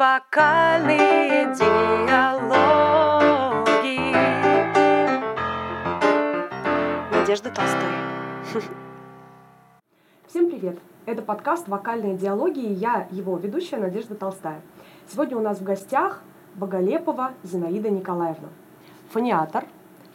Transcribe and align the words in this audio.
Вокальные 0.00 1.54
диалоги. 1.54 2.56
Надежда 7.14 7.50
Толстой. 7.50 8.62
Всем 10.26 10.48
привет! 10.48 10.78
Это 11.04 11.20
подкаст 11.20 11.68
«Вокальные 11.68 12.16
диалоги» 12.16 12.60
и 12.60 12.72
я, 12.72 13.08
его 13.10 13.36
ведущая 13.36 13.76
Надежда 13.76 14.14
Толстая. 14.14 14.62
Сегодня 15.06 15.36
у 15.36 15.42
нас 15.42 15.58
в 15.58 15.64
гостях 15.64 16.22
Боголепова 16.54 17.34
Зинаида 17.42 17.90
Николаевна. 17.90 18.48
Фониатор, 19.10 19.66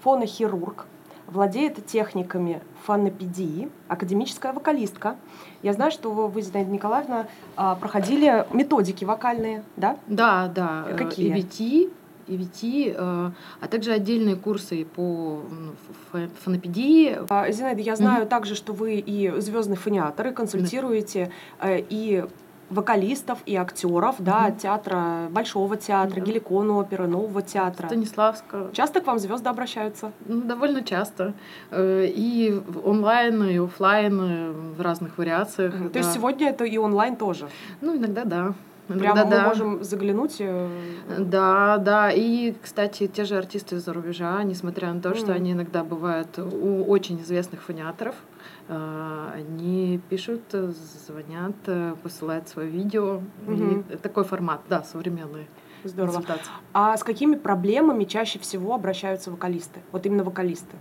фонохирург, 0.01 0.87
владеет 1.27 1.85
техниками 1.85 2.61
фонопедии, 2.85 3.69
академическая 3.87 4.53
вокалистка. 4.53 5.15
Я 5.63 5.73
знаю, 5.73 5.91
что 5.91 6.11
вы, 6.11 6.41
Зинаида 6.41 6.71
Николаевна, 6.71 7.27
а, 7.55 7.75
проходили 7.75 8.45
методики 8.53 9.05
вокальные, 9.05 9.63
да? 9.75 9.97
Да, 10.07 10.51
да. 10.53 10.85
э, 10.89 10.97
Какие? 10.97 11.35
EVT, 11.35 11.91
EVT, 12.27 12.95
э, 12.95 13.31
а 13.61 13.67
также 13.67 13.91
отдельные 13.91 14.35
курсы 14.35 14.85
по 14.85 15.41
ну, 16.13 16.27
фонопедии. 16.43 17.17
А, 17.29 17.51
Зинаида, 17.51 17.81
я 17.81 17.95
знаю 17.95 18.27
также, 18.27 18.55
что 18.55 18.73
вы 18.73 18.95
и 18.95 19.39
звездный 19.39 19.77
фониатор, 19.77 20.27
и 20.27 20.31
консультируете 20.31 21.31
э, 21.59 21.81
и 21.89 22.25
вокалистов, 22.69 23.39
и 23.45 23.55
актеров, 23.55 24.15
да, 24.19 24.47
Мгм. 24.49 24.57
театра, 24.57 25.27
Большого 25.29 25.77
театра, 25.77 26.15
Да. 26.15 26.21
Геликон 26.21 26.69
оперы, 26.71 27.07
Нового 27.07 27.41
театра. 27.41 27.87
Станиславского. 27.87 28.71
Часто 28.73 29.01
к 29.01 29.07
вам 29.07 29.19
звезды 29.19 29.49
обращаются? 29.49 30.11
Ну, 30.25 30.41
довольно 30.41 30.83
часто. 30.83 31.33
Э, 31.71 32.05
И 32.07 32.61
онлайн, 32.83 33.43
и 33.43 33.57
оффлайн, 33.57 34.19
э, 34.21 34.51
в 34.77 34.81
разных 34.81 35.17
вариациях. 35.17 35.73
То 35.73 35.89
да. 35.89 35.99
есть 35.99 36.13
сегодня 36.13 36.49
это 36.49 36.63
и 36.65 36.77
онлайн 36.77 37.15
тоже. 37.15 37.47
Ну, 37.81 37.95
иногда 37.97 38.23
да. 38.25 38.53
Прямо 38.87 39.03
Иногда 39.03 39.25
мы 39.25 39.31
да. 39.31 39.47
можем 39.47 39.83
заглянуть. 39.83 40.35
э, 40.39 40.69
Да, 41.19 41.77
да. 41.77 42.11
И, 42.11 42.53
кстати, 42.61 43.07
те 43.07 43.23
же 43.25 43.35
артисты 43.37 43.77
из-за 43.77 43.93
рубежа, 43.93 44.43
несмотря 44.43 44.93
на 44.93 45.01
то, 45.01 45.15
что 45.15 45.27
Мгм. 45.27 45.35
они 45.35 45.51
иногда 45.53 45.83
бывают 45.83 46.37
у 46.37 46.83
очень 46.83 47.19
известных 47.21 47.63
фониаторов, 47.63 48.15
э, 48.67 49.29
они 49.35 49.99
пишут, 50.09 50.41
э, 50.53 50.71
звонят, 51.07 51.55
э, 51.65 51.95
посылают 52.03 52.47
свое 52.47 52.69
видео. 52.69 53.21
Мгм. 53.47 53.85
И 53.89 53.95
такой 53.97 54.23
формат, 54.23 54.61
да, 54.69 54.83
современный. 54.83 55.47
Здорово. 55.83 56.23
А 56.73 56.95
с 56.97 57.03
какими 57.03 57.35
проблемами 57.35 58.05
чаще 58.05 58.39
всего 58.39 58.73
обращаются 58.73 59.31
вокалисты? 59.31 59.79
Вот 59.91 60.05
именно 60.05 60.23
вокалисты. 60.23 60.75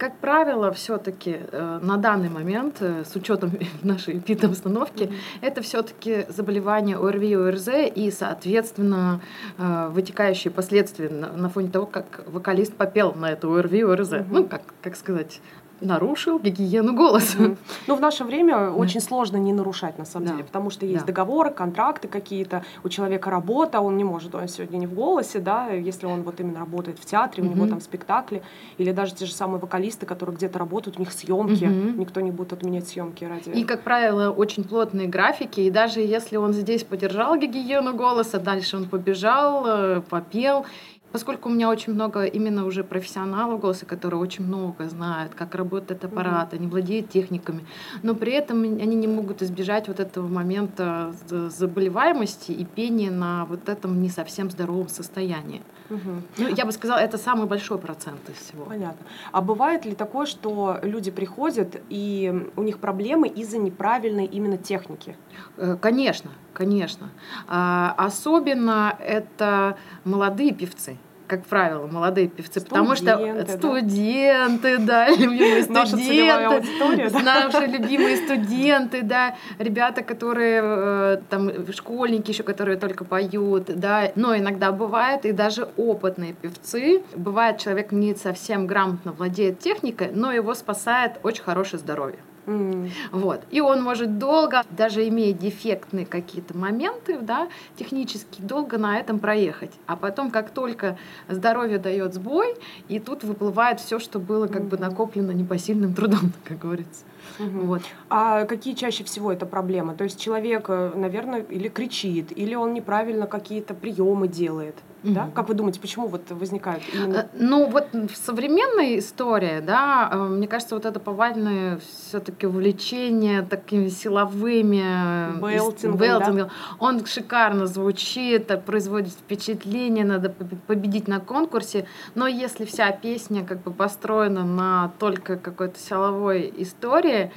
Э, 0.00 0.10
Как 0.10 0.16
правило, 0.16 0.72
все-таки 0.72 1.40
на 1.52 1.96
данный 1.96 2.28
момент, 2.28 2.76
э, 2.80 3.04
с 3.04 3.14
учетом 3.16 3.52
нашей 3.82 4.18
эпидобстановки, 4.18 5.12
это 5.40 5.60
все-таки 5.62 6.26
заболевание 6.28 6.96
ОРВИ 6.96 7.30
и 7.30 7.34
ОРЗ 7.34 7.68
и, 7.94 8.10
соответственно, 8.10 9.20
э, 9.58 9.88
вытекающие 9.90 10.50
последствия 10.50 11.08
на, 11.08 11.48
фоне 11.48 11.68
того, 11.68 11.86
как 11.86 12.22
вокалист 12.26 12.74
попел 12.74 13.12
на 13.14 13.32
это 13.32 13.48
ОРВИ 13.48 13.78
и 13.78 13.82
ОРЗ. 13.82 14.12
Ну, 14.30 14.44
как, 14.44 14.62
как 14.82 14.96
сказать, 14.96 15.40
нарушил 15.80 16.38
гигиену 16.38 16.94
голоса. 16.94 17.38
Мгм. 17.38 17.56
Ну, 17.86 17.94
в 17.96 18.00
наше 18.00 18.24
время 18.24 18.70
очень 18.70 19.00
сложно 19.00 19.36
не 19.36 19.52
нарушать, 19.52 19.98
на 19.98 20.04
самом 20.04 20.26
Да. 20.26 20.32
деле, 20.32 20.44
потому 20.44 20.70
что 20.70 20.86
есть 20.86 21.00
Да. 21.06 21.06
договоры, 21.06 21.50
контракты 21.50 22.08
какие-то, 22.08 22.64
у 22.84 22.88
человека 22.88 23.30
работа, 23.30 23.80
он 23.80 23.96
не 23.96 24.04
может, 24.04 24.34
он 24.34 24.48
сегодня 24.48 24.78
не 24.78 24.86
в 24.86 24.94
голосе, 24.94 25.38
да, 25.38 25.68
если 25.68 26.06
он 26.06 26.22
вот 26.22 26.40
именно 26.40 26.60
работает 26.60 26.98
в 26.98 27.04
театре, 27.04 27.42
у 27.42 27.46
него 27.46 27.66
там 27.66 27.80
спектакли, 27.80 28.42
или 28.78 28.92
даже 28.92 29.14
те 29.14 29.26
же 29.26 29.32
самые 29.32 29.60
вокалисты, 29.60 30.06
которые 30.06 30.36
где-то 30.36 30.58
работают, 30.58 30.96
у 30.96 31.00
них 31.00 31.12
съемки, 31.12 31.64
никто 31.64 32.20
не 32.20 32.30
будет 32.30 32.52
отменять 32.52 32.88
съемки 32.88 33.24
ради... 33.24 33.50
И, 33.50 33.64
как 33.64 33.82
правило, 33.82 34.30
очень 34.30 34.64
плотные 34.64 35.08
графики. 35.08 35.60
И 35.60 35.70
даже 35.70 36.00
если 36.00 36.36
он 36.36 36.52
здесь 36.52 36.84
поддержал 36.84 37.36
гигиену 37.36 37.94
голоса, 37.94 38.38
дальше 38.38 38.76
он 38.76 38.88
побежал, 38.88 39.64
э, 39.66 40.00
попел. 40.08 40.64
Поскольку 41.12 41.48
у 41.48 41.52
меня 41.52 41.68
очень 41.68 41.92
много 41.92 42.24
именно 42.24 42.64
уже 42.66 42.84
профессионалов 42.84 43.60
голоса, 43.60 43.84
которые 43.84 44.20
очень 44.20 44.44
много 44.44 44.88
знают, 44.88 45.34
как 45.34 45.54
работает 45.56 46.04
аппарат, 46.04 46.54
они 46.54 46.68
владеют 46.68 47.10
техниками, 47.10 47.64
но 48.02 48.14
при 48.14 48.32
этом 48.32 48.62
они 48.62 48.94
не 48.94 49.08
могут 49.08 49.42
избежать 49.42 49.88
вот 49.88 49.98
этого 49.98 50.28
момента 50.28 51.12
заболеваемости 51.28 52.52
и 52.52 52.64
пения 52.64 53.10
на 53.10 53.44
вот 53.46 53.68
этом 53.68 54.00
не 54.00 54.08
совсем 54.08 54.50
здоровом 54.50 54.88
состоянии. 54.88 55.62
Мгм. 55.90 56.22
Ну, 56.38 56.48
я 56.48 56.64
бы 56.64 56.72
сказала, 56.72 56.98
это 56.98 57.18
самый 57.18 57.46
большой 57.46 57.78
процент 57.78 58.20
из 58.30 58.36
всего. 58.36 58.64
Понятно. 58.64 59.04
А 59.32 59.40
бывает 59.40 59.84
ли 59.84 59.94
такое, 59.94 60.24
что 60.26 60.78
люди 60.82 61.10
приходят, 61.10 61.82
и 61.90 62.48
у 62.56 62.62
них 62.62 62.78
проблемы 62.78 63.28
из-за 63.28 63.58
неправильной 63.58 64.24
именно 64.24 64.56
техники? 64.56 65.16
Э, 65.56 65.76
Конечно, 65.80 66.30
конечно. 66.54 67.10
А, 67.48 67.94
Особенно 67.98 68.96
это 69.00 69.76
молодые 70.04 70.52
певцы. 70.52 70.96
Как 71.30 71.46
правило, 71.46 71.86
молодые 71.86 72.26
певцы, 72.26 72.60
потому 72.60 72.96
что 72.96 73.16
Студенты, 73.46 74.78
да? 74.78 75.08
любимые 75.16 75.62
студенты, 75.62 77.22
наши 77.22 77.66
любимые 77.66 78.16
студенты, 78.26 79.02
да, 79.02 79.36
ребята, 79.60 80.02
которые 80.02 80.60
э, 80.60 81.20
там 81.30 81.72
школьники 81.72 82.32
еще, 82.32 82.42
которые 82.42 82.78
только 82.78 83.04
поют, 83.04 83.66
да, 83.68 84.10
но 84.16 84.36
иногда 84.36 84.72
бывает 84.72 85.24
и 85.24 85.30
даже 85.30 85.68
опытные 85.76 86.32
певцы. 86.32 87.04
Бывает, 87.14 87.58
человек 87.58 87.92
не 87.92 88.16
совсем 88.16 88.66
грамотно 88.66 89.12
владеет 89.12 89.60
техникой, 89.60 90.10
но 90.12 90.32
его 90.32 90.52
спасает 90.54 91.20
очень 91.22 91.44
хорошее 91.44 91.78
здоровье. 91.78 92.18
М. 92.50 92.90
Вот. 93.12 93.42
И 93.50 93.60
он 93.60 93.82
может 93.82 94.18
долго, 94.18 94.64
даже 94.70 95.06
имея 95.08 95.32
дефектные 95.32 96.04
какие-то 96.04 96.56
моменты, 96.56 97.18
да, 97.20 97.48
технически 97.76 98.40
долго 98.42 98.76
на 98.76 98.98
этом 98.98 99.18
проехать. 99.20 99.70
А 99.86 99.96
потом, 99.96 100.30
как 100.30 100.50
только 100.50 100.98
здоровье 101.28 101.78
дает 101.78 102.14
сбой, 102.14 102.56
и 102.88 102.98
тут 102.98 103.22
выплывает 103.22 103.78
все, 103.80 103.98
что 104.00 104.18
было 104.18 104.48
как 104.48 104.64
бы 104.64 104.76
Мгм. 104.76 104.88
накоплено 104.88 105.30
непосильным 105.30 105.94
трудом, 105.94 106.32
как 106.44 106.58
говорится. 106.58 107.04
Мгм. 107.38 107.66
Вот. 107.66 107.82
А 108.08 108.44
какие 108.46 108.74
чаще 108.74 109.04
всего 109.04 109.32
это 109.32 109.46
проблемы? 109.46 109.94
То 109.94 110.04
есть 110.04 110.18
человек, 110.20 110.66
э, 110.68 110.92
наверное, 110.96 111.42
или 111.42 111.68
кричит, 111.68 112.36
или 112.36 112.54
он 112.56 112.74
неправильно 112.74 113.26
какие-то 113.26 113.74
приемы 113.74 114.26
делает. 114.26 114.74
Да? 115.02 115.22
Мгм. 115.22 115.32
Как 115.32 115.48
вы 115.48 115.54
думаете, 115.54 115.80
почему 115.80 116.06
вот 116.08 116.30
возникают 116.30 116.82
Э, 116.92 116.96
именно? 116.96 117.26
Ну 117.34 117.66
вот 117.70 117.88
в 117.92 118.14
современной 118.16 118.98
истории, 118.98 119.60
да, 119.60 120.10
э, 120.12 120.16
мне 120.16 120.46
кажется, 120.46 120.74
вот 120.74 120.84
это 120.84 121.00
повальное 121.00 121.78
все-таки 121.78 122.46
увлечение 122.46 123.42
такими 123.42 123.88
силовыми 123.88 124.82
э, 124.82 125.38
ис- 125.40 125.52
Белтингом, 125.52 125.98
да? 125.98 126.06
белтингом, 126.18 126.50
он 126.78 127.06
шикарно 127.06 127.66
звучит, 127.66 128.50
э, 128.50 128.56
производит 128.58 129.12
впечатление, 129.12 130.04
надо 130.04 130.28
поб- 130.28 130.58
победить 130.66 131.08
на 131.08 131.20
конкурсе, 131.20 131.86
но 132.14 132.26
если 132.26 132.64
вся 132.64 132.90
песня 132.92 133.44
как 133.44 133.62
бы 133.62 133.70
построена 133.72 134.44
на 134.44 134.92
только 134.98 135.36
какой-то 135.36 135.78
силовой 135.78 136.52
истории, 136.58 137.30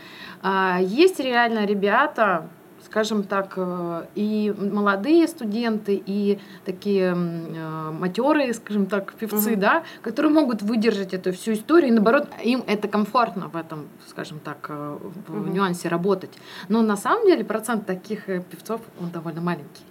есть 0.79 1.19
реально 1.19 1.65
ребята, 1.65 2.49
скажем 2.93 3.23
так, 3.23 3.53
э, 3.57 4.05
и 4.13 4.53
молодые 4.55 5.27
студенты, 5.27 5.99
и 6.05 6.37
такие 6.63 7.15
матерые, 7.15 8.53
скажем 8.53 8.85
так, 8.85 9.13
певцы, 9.15 9.51
Мгм. 9.51 9.59
да, 9.59 9.83
которые 10.03 10.31
могут 10.31 10.61
выдержать 10.61 11.11
эту 11.15 11.31
всю 11.31 11.53
историю, 11.53 11.89
и 11.89 11.91
наоборот, 11.91 12.27
им 12.43 12.63
это 12.67 12.87
комфортно 12.87 13.47
в 13.47 13.55
этом, 13.55 13.87
скажем 14.07 14.39
так, 14.39 14.67
э, 14.69 14.97
в 15.27 15.35
Мгм. 15.35 15.53
нюансе 15.53 15.89
работать. 15.89 16.37
Но 16.69 16.83
на 16.83 16.95
самом 16.95 17.25
деле 17.25 17.43
процент 17.43 17.87
таких 17.87 18.29
э, 18.29 18.43
певцов, 18.51 18.81
он 19.01 19.09
довольно 19.09 19.41
маленький. 19.41 19.83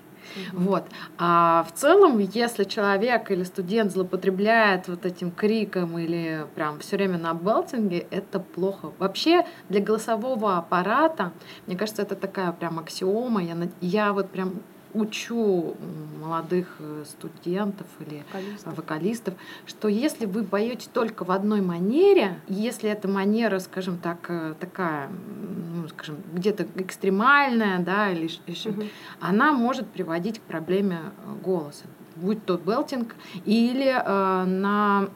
Мгм. 0.52 0.64
Вот. 0.64 0.84
А 1.18 1.66
в 1.68 1.72
целом, 1.78 2.18
если 2.18 2.64
человек 2.64 3.30
или 3.30 3.42
студент 3.44 3.92
злоупотребляет 3.92 4.88
вот 4.88 5.06
этим 5.06 5.30
криком 5.30 5.98
или 5.98 6.46
прям 6.54 6.78
все 6.78 6.96
время 6.96 7.18
на 7.18 7.34
белтинге, 7.34 8.06
это 8.10 8.40
плохо. 8.40 8.92
Вообще 8.98 9.44
для 9.68 9.80
голосового 9.80 10.58
аппарата, 10.58 11.32
мне 11.66 11.76
кажется, 11.76 12.02
это 12.02 12.16
такая 12.16 12.52
прям 12.52 12.78
аксиома. 12.78 13.42
Я, 13.42 13.56
я 13.80 14.12
вот 14.12 14.30
прям 14.30 14.62
учу 14.94 15.76
молодых 16.20 16.76
э, 16.78 17.04
студентов 17.06 17.86
или 18.00 18.22
Вокалистов. 18.32 18.76
вокалистов, 18.76 19.34
что 19.66 19.88
если 19.88 20.26
вы 20.26 20.44
поете 20.44 20.88
только 20.92 21.24
в 21.24 21.30
одной 21.30 21.60
манере, 21.60 22.40
если 22.48 22.90
эта 22.90 23.08
манера, 23.08 23.58
скажем 23.58 23.98
так, 23.98 24.26
э, 24.28 24.54
такая, 24.60 25.08
ну, 25.08 25.88
скажем, 25.88 26.16
где-то 26.32 26.66
экстремальная, 26.76 27.78
да, 27.80 28.10
или 28.10 28.28
еще 28.46 28.70
Мгм. 28.70 28.88
она 29.20 29.52
может 29.52 29.86
приводить 29.88 30.38
к 30.38 30.42
проблеме 30.42 30.98
э, 31.26 31.34
голоса, 31.42 31.84
будь 32.16 32.44
то 32.44 32.56
белтинг 32.58 33.14
или 33.44 33.88
э, 33.88 34.44
на 34.44 35.08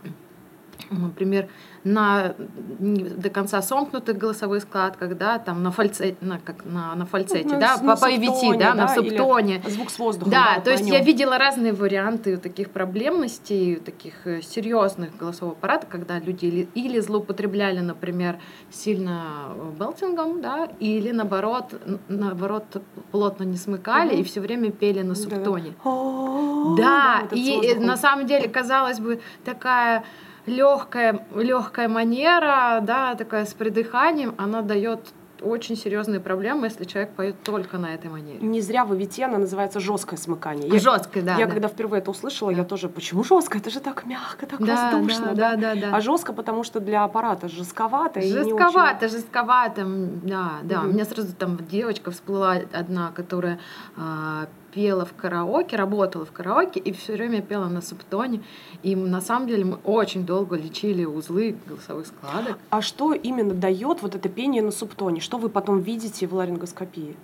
например, 0.91 1.49
на 1.85 2.35
не 2.79 3.05
до 3.05 3.31
конца 3.31 3.63
сомкнутых 3.63 4.19
голосовых 4.19 4.63
складках, 4.63 5.17
да, 5.17 5.39
там 5.39 5.63
на 5.63 5.71
фальцете, 5.71 6.17
на, 6.21 6.39
как 6.41 6.65
на, 6.65 6.95
на 6.95 7.07
фальцете, 7.07 7.49
Ну, 7.55 7.61
да, 7.61 7.77
на 7.81 7.97
по 7.97 8.09
субтоне, 8.09 8.59
да, 8.59 8.75
на 8.75 8.87
да, 8.87 8.95
или 8.97 9.09
субтоне. 9.09 9.63
Звук 9.69 9.91
с 9.91 9.99
воздухом. 9.99 10.31
Да, 10.33 10.61
то 10.65 10.71
есть 10.71 10.89
я 10.89 11.01
видела 11.01 11.39
разные 11.39 11.73
варианты 11.73 12.37
таких 12.37 12.71
проблемностей, 12.71 13.77
таких 13.77 14.27
э, 14.27 14.43
серьезных 14.43 15.17
голосового 15.17 15.57
аппарата, 15.57 15.87
когда 15.87 16.19
люди 16.19 16.47
или, 16.47 16.69
или 16.75 16.99
злоупотребляли, 17.01 17.81
например, 17.81 18.39
сильно 18.71 19.23
э, 19.55 19.73
белтингом, 19.79 20.41
да, 20.41 20.69
или 20.81 21.13
наоборот, 21.13 21.75
наоборот 22.09 22.65
плотно 23.13 23.45
не 23.45 23.57
смыкали 23.57 24.11
Мгм. 24.13 24.21
и 24.21 24.25
все 24.25 24.41
время 24.41 24.71
пели 24.73 25.03
на 25.03 25.15
субтоне. 25.15 25.75
О, 25.85 26.75
Да, 26.77 27.19
вот 27.23 27.33
этот 27.33 27.39
и 27.39 27.57
воздухом. 27.57 27.87
на 27.87 27.97
самом 27.97 28.27
деле, 28.27 28.49
казалось 28.49 28.99
бы, 29.01 29.21
такая 29.45 30.05
легкая, 30.47 31.27
легкая 31.35 31.89
манера, 31.89 32.81
да, 32.83 33.15
такая 33.15 33.45
с 33.45 33.55
придыханием, 33.55 34.35
она 34.39 34.63
дает 34.63 35.01
очень 35.43 35.77
серьезные 35.77 36.19
проблемы, 36.19 36.67
если 36.67 36.85
человек 36.85 37.11
поет 37.11 37.37
только 37.45 37.77
на 37.77 37.95
этой 37.95 38.09
манере. 38.11 38.39
Не 38.41 38.63
зря 38.63 38.87
в 38.87 38.95
ивите 38.97 39.23
она 39.27 39.37
называется 39.37 39.81
жесткое 39.81 40.17
смыкание. 40.19 40.67
Я- 40.69 40.79
Жесткой, 40.79 41.21
да. 41.23 41.37
я 41.37 41.45
да. 41.47 41.53
когда 41.53 41.69
впервые 41.69 42.01
это 42.01 42.11
услышала, 42.11 42.53
Да. 42.53 42.59
я 42.59 42.65
тоже, 42.65 42.89
почему 42.89 43.23
жестко? 43.23 43.59
Это 43.59 43.69
же 43.69 43.81
так 43.81 44.07
мягко, 44.07 44.47
так 44.47 44.65
да, 44.65 44.91
воздушно. 44.93 45.35
да, 45.35 45.57
да, 45.57 45.75
да, 45.75 45.81
да. 45.91 45.97
А 45.97 46.01
жестко, 46.01 46.33
потому 46.33 46.65
что 46.65 46.81
для 46.81 47.05
аппарата 47.05 47.49
жестковато. 47.49 48.21
и 48.21 48.31
не 48.33 48.39
очень- 48.39 48.49
Жестковато, 48.59 49.09
жестковато, 49.09 49.85
да, 49.85 50.53
да. 50.63 50.79
Мгм. 50.81 50.89
У 50.89 50.93
меня 50.95 51.05
сразу 51.05 51.35
там 51.35 51.59
девочка 51.71 52.11
всплыла 52.13 52.57
одна, 52.73 53.13
которая 53.15 53.59
а, 53.99 54.47
пела 54.77 55.07
в 55.07 55.15
караоке, 55.15 55.75
работала 55.77 56.27
в 56.27 56.33
караоке 56.33 56.81
и 56.81 56.93
все 56.93 57.15
время 57.15 57.41
пела 57.41 57.69
на 57.69 57.81
субтоне. 57.81 58.43
И 58.83 58.95
на 58.95 59.23
самом 59.23 59.49
деле 59.49 59.65
мы 59.65 59.79
очень 59.85 60.27
долго 60.27 60.55
лечили 60.55 61.07
узлы 61.07 61.57
голосовых 61.67 62.07
складок. 62.07 62.59
А 62.69 62.83
что 62.83 63.15
именно 63.15 63.55
дает 63.55 64.03
вот 64.03 64.15
это 64.15 64.29
пение 64.29 64.63
на 64.63 64.71
субтоне? 64.71 65.23
Что 65.23 65.39
вы 65.39 65.49
потом 65.49 65.81
видите 65.81 66.27
в 66.27 66.35
ларингоскопии? 66.35 67.17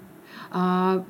А, 0.50 1.04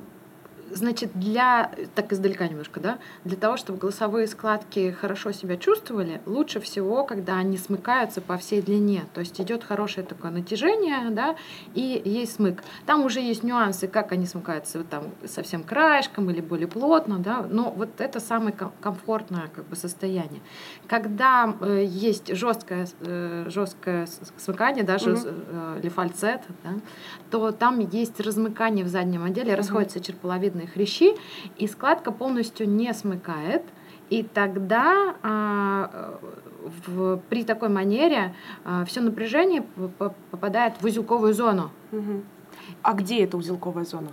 Значит, 0.71 1.11
для, 1.13 1.71
так 1.95 2.11
издалека 2.13 2.47
немножко, 2.47 2.79
да, 2.79 2.97
для 3.25 3.35
того, 3.37 3.57
чтобы 3.57 3.79
голосовые 3.79 4.27
складки 4.27 4.91
хорошо 4.91 5.31
себя 5.31 5.57
чувствовали, 5.57 6.21
лучше 6.25 6.59
всего, 6.59 7.03
когда 7.05 7.37
они 7.37 7.57
смыкаются 7.57 8.21
по 8.21 8.37
всей 8.37 8.61
длине. 8.61 9.03
То 9.13 9.19
есть 9.19 9.39
идет 9.39 9.63
хорошее 9.63 10.05
такое 10.05 10.31
натяжение, 10.31 11.09
да, 11.11 11.35
и 11.73 12.01
есть 12.05 12.35
смык. 12.35 12.63
Там 12.85 13.05
уже 13.05 13.19
есть 13.19 13.43
нюансы, 13.43 13.87
как 13.87 14.11
они 14.11 14.25
смыкаются, 14.25 14.79
вот 14.79 14.89
там 14.89 15.03
совсем 15.25 15.63
краешком 15.63 16.29
или 16.31 16.41
более 16.41 16.67
плотно, 16.67 17.19
да, 17.19 17.45
но 17.49 17.69
вот 17.71 17.89
это 18.01 18.19
самое 18.19 18.53
ком- 18.53 18.71
комфортное 18.81 19.49
как 19.53 19.65
бы 19.65 19.75
состояние. 19.75 20.41
Когда 20.87 21.53
э, 21.61 21.83
есть 21.87 22.35
жесткое, 22.35 22.87
э, 23.01 23.45
жесткое 23.47 24.07
смыкание, 24.37 24.83
даже 24.83 25.11
Мгм. 25.11 25.21
э, 25.25 25.79
или 25.81 25.89
фальцет, 25.89 26.41
да, 26.63 26.71
то 27.29 27.51
там 27.51 27.79
есть 27.79 28.19
размыкание 28.19 28.83
в 28.85 28.87
заднем 28.87 29.23
отделе, 29.23 29.51
Мгм. 29.51 29.57
расходятся 29.57 29.99
черполовидные 29.99 30.62
хрящи, 30.67 31.13
и 31.57 31.67
складка 31.67 32.11
полностью 32.11 32.67
не 32.69 32.93
смыкает. 32.93 33.63
И 34.09 34.21
тогда 34.23 35.15
а, 35.23 36.19
в- 36.87 37.17
при 37.29 37.43
такой 37.43 37.69
манере 37.69 38.35
все 38.85 39.01
напряжение 39.01 39.63
попадает 40.31 40.73
в 40.81 40.85
узелковую 40.85 41.33
зону. 41.33 41.71
А 42.81 42.93
где 42.93 43.23
эта 43.23 43.35
узелковая 43.37 43.83
зона? 43.85 44.09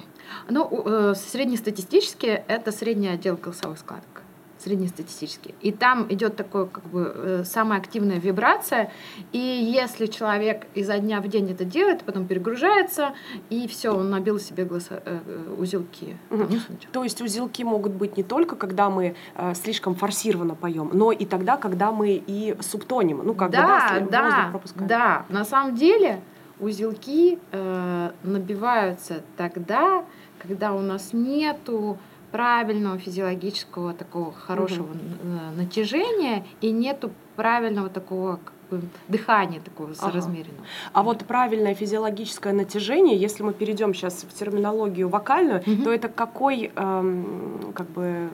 Ну, 0.49 0.69
э, 0.85 1.15
среднестатистически 1.15 2.27
это 2.49 2.73
средний 2.73 3.09
отдел 3.09 3.37
голосовых 3.37 3.79
складок. 3.79 4.20
Среднестатистически. 4.63 5.55
И 5.63 5.73
там 5.73 6.07
идет 6.11 6.37
такое, 6.37 6.67
как 6.67 6.85
бы, 6.85 7.13
э, 7.15 7.45
самая 7.45 7.81
активная 7.81 8.19
вибрация. 8.19 8.93
И 9.33 9.39
если 9.39 10.07
человек 10.07 10.67
изо 10.75 10.99
дня 10.99 11.21
в 11.21 11.29
день 11.29 11.51
это 11.51 11.65
делает, 11.65 12.03
потом 12.03 12.27
перегружается, 12.27 13.15
и 13.49 13.67
все, 13.69 13.91
он 13.91 14.11
набил 14.11 14.39
себе 14.39 14.65
голосо- 14.65 15.03
э, 15.05 15.19
э, 15.27 15.55
узелки. 15.59 16.17
Сначала. 16.29 16.93
То 16.93 17.05
есть 17.05 17.21
узелки 17.23 17.63
могут 17.63 17.93
быть 17.93 18.17
не 18.17 18.23
только, 18.23 18.55
когда 18.57 18.91
мы 18.91 19.15
э, 19.35 19.55
слишком 19.55 19.95
форсированно 19.95 20.55
поем, 20.55 20.91
но 20.93 21.11
и 21.13 21.25
тогда, 21.25 21.57
когда 21.57 21.91
мы 21.91 22.23
и 22.27 22.55
субтоним. 22.61 23.23
Ну, 23.25 23.35
как 23.35 23.51
бы, 23.51 23.57
да, 23.57 23.97
сли- 23.99 24.11
да, 24.11 24.49
пропускаем. 24.51 24.89
да. 24.89 25.25
На 25.29 25.45
самом 25.45 25.75
деле 25.75 26.21
узелки 26.59 27.39
э, 27.53 28.11
набиваются 28.23 29.23
тогда, 29.37 30.05
когда 30.39 30.73
у 30.75 30.81
нас 30.81 31.13
нету 31.13 31.99
правильного 32.33 32.99
физиологического 32.99 33.93
такого 33.95 34.33
хорошего 34.33 34.89
э, 34.93 35.57
натяжения 35.57 36.45
и 36.61 36.71
нету 36.71 37.11
правильного 37.37 37.89
такого 37.89 38.39
как 38.71 38.81
бы, 38.81 38.87
дыхания 39.09 39.61
такого 39.61 39.91
Ага. 39.91 39.99
соразмеренного. 40.01 40.65
А 40.93 41.03
вот 41.03 41.25
правильное 41.25 41.75
физиологическое 41.75 42.53
натяжение, 42.53 43.17
если 43.17 43.43
мы 43.43 43.53
перейдем 43.53 43.95
сейчас 43.95 44.25
в 44.29 44.33
терминологию 44.33 45.09
вокальную, 45.09 45.63
Мгм. 45.67 45.83
то 45.85 45.93
это 45.93 46.09
какой 46.09 46.71
эм, 46.77 47.73
как 47.75 47.89
бы 47.91 48.29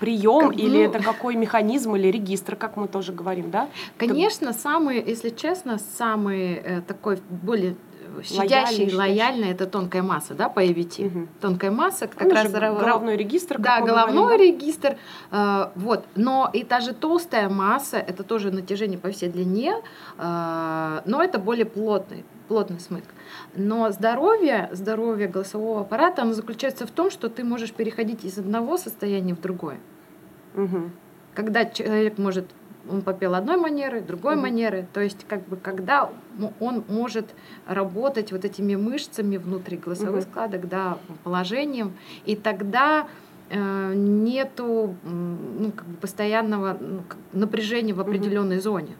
прием 0.00 0.48
Как- 0.50 0.58
или 0.58 0.78
ну- 0.78 0.90
это 0.90 1.02
какой 1.02 1.36
механизм 1.36 1.94
или 1.96 2.08
регистр, 2.08 2.56
как 2.56 2.76
мы 2.76 2.88
тоже 2.88 3.12
говорим, 3.12 3.50
да? 3.50 3.68
Конечно, 3.96 4.52
самый, 4.52 5.02
если 5.02 5.30
честно, 5.30 5.78
самый 5.78 6.54
э, 6.54 6.80
такой 6.86 7.18
более 7.30 7.76
щадящий, 8.22 8.84
Лояльный, 8.84 8.96
лояльный, 8.96 9.50
это 9.50 9.66
тонкая 9.66 10.02
масса, 10.02 10.34
да, 10.34 10.48
по 10.48 10.64
EVT. 10.64 11.04
Мгм. 11.04 11.28
Тонкая 11.40 11.70
масса, 11.70 12.06
как 12.06 12.22
Ну, 12.28 12.34
раз 12.34 12.50
головной 12.50 13.16
регистр. 13.16 13.58
Да, 13.58 13.80
головной 13.80 14.24
говорим, 14.24 14.54
регистр. 14.58 14.96
э, 15.30 15.66
вот. 15.74 16.04
Но 16.14 16.50
и 16.52 16.64
та 16.64 16.80
же 16.80 16.92
толстая 16.92 17.48
масса, 17.48 17.96
это 17.98 18.22
тоже 18.22 18.50
натяжение 18.50 18.98
по 18.98 19.10
всей 19.10 19.28
длине, 19.28 19.76
э, 20.18 21.00
но 21.04 21.22
это 21.22 21.38
более 21.38 21.66
плотный, 21.66 22.24
плотный 22.48 22.80
смык. 22.80 23.04
Но 23.56 23.90
здоровье, 23.90 24.68
здоровье 24.72 25.28
голосового 25.28 25.80
аппарата, 25.82 26.22
оно 26.22 26.32
заключается 26.32 26.86
в 26.86 26.90
том, 26.90 27.10
что 27.10 27.28
ты 27.28 27.44
можешь 27.44 27.72
переходить 27.72 28.24
из 28.24 28.38
одного 28.38 28.76
состояния 28.76 29.34
в 29.34 29.40
другое. 29.40 29.78
Мгм. 30.54 30.92
Когда 31.34 31.64
человек 31.64 32.18
может, 32.18 32.46
он 32.88 33.02
попел 33.02 33.34
одной 33.34 33.56
манеры, 33.56 34.00
другой 34.00 34.34
Мгм. 34.34 34.42
манеры, 34.42 34.86
то 34.92 35.00
есть 35.00 35.24
как 35.26 35.46
бы 35.48 35.56
когда 35.56 36.10
он 36.60 36.84
может 36.88 37.34
работать 37.66 38.32
вот 38.32 38.44
этими 38.44 38.74
мышцами 38.74 39.36
внутри 39.36 39.76
голосовых 39.76 40.22
Мгм. 40.24 40.30
складок, 40.30 40.68
да, 40.68 40.98
положением, 41.22 41.92
и 42.24 42.36
тогда 42.36 43.06
э, 43.50 43.92
нету 43.94 44.96
ну, 45.04 45.70
как 45.72 45.86
бы 45.86 45.96
постоянного 45.96 46.76
ну, 46.80 47.02
напряжения 47.32 47.92
в 47.92 48.00
определенной 48.00 48.58
зоне. 48.58 48.96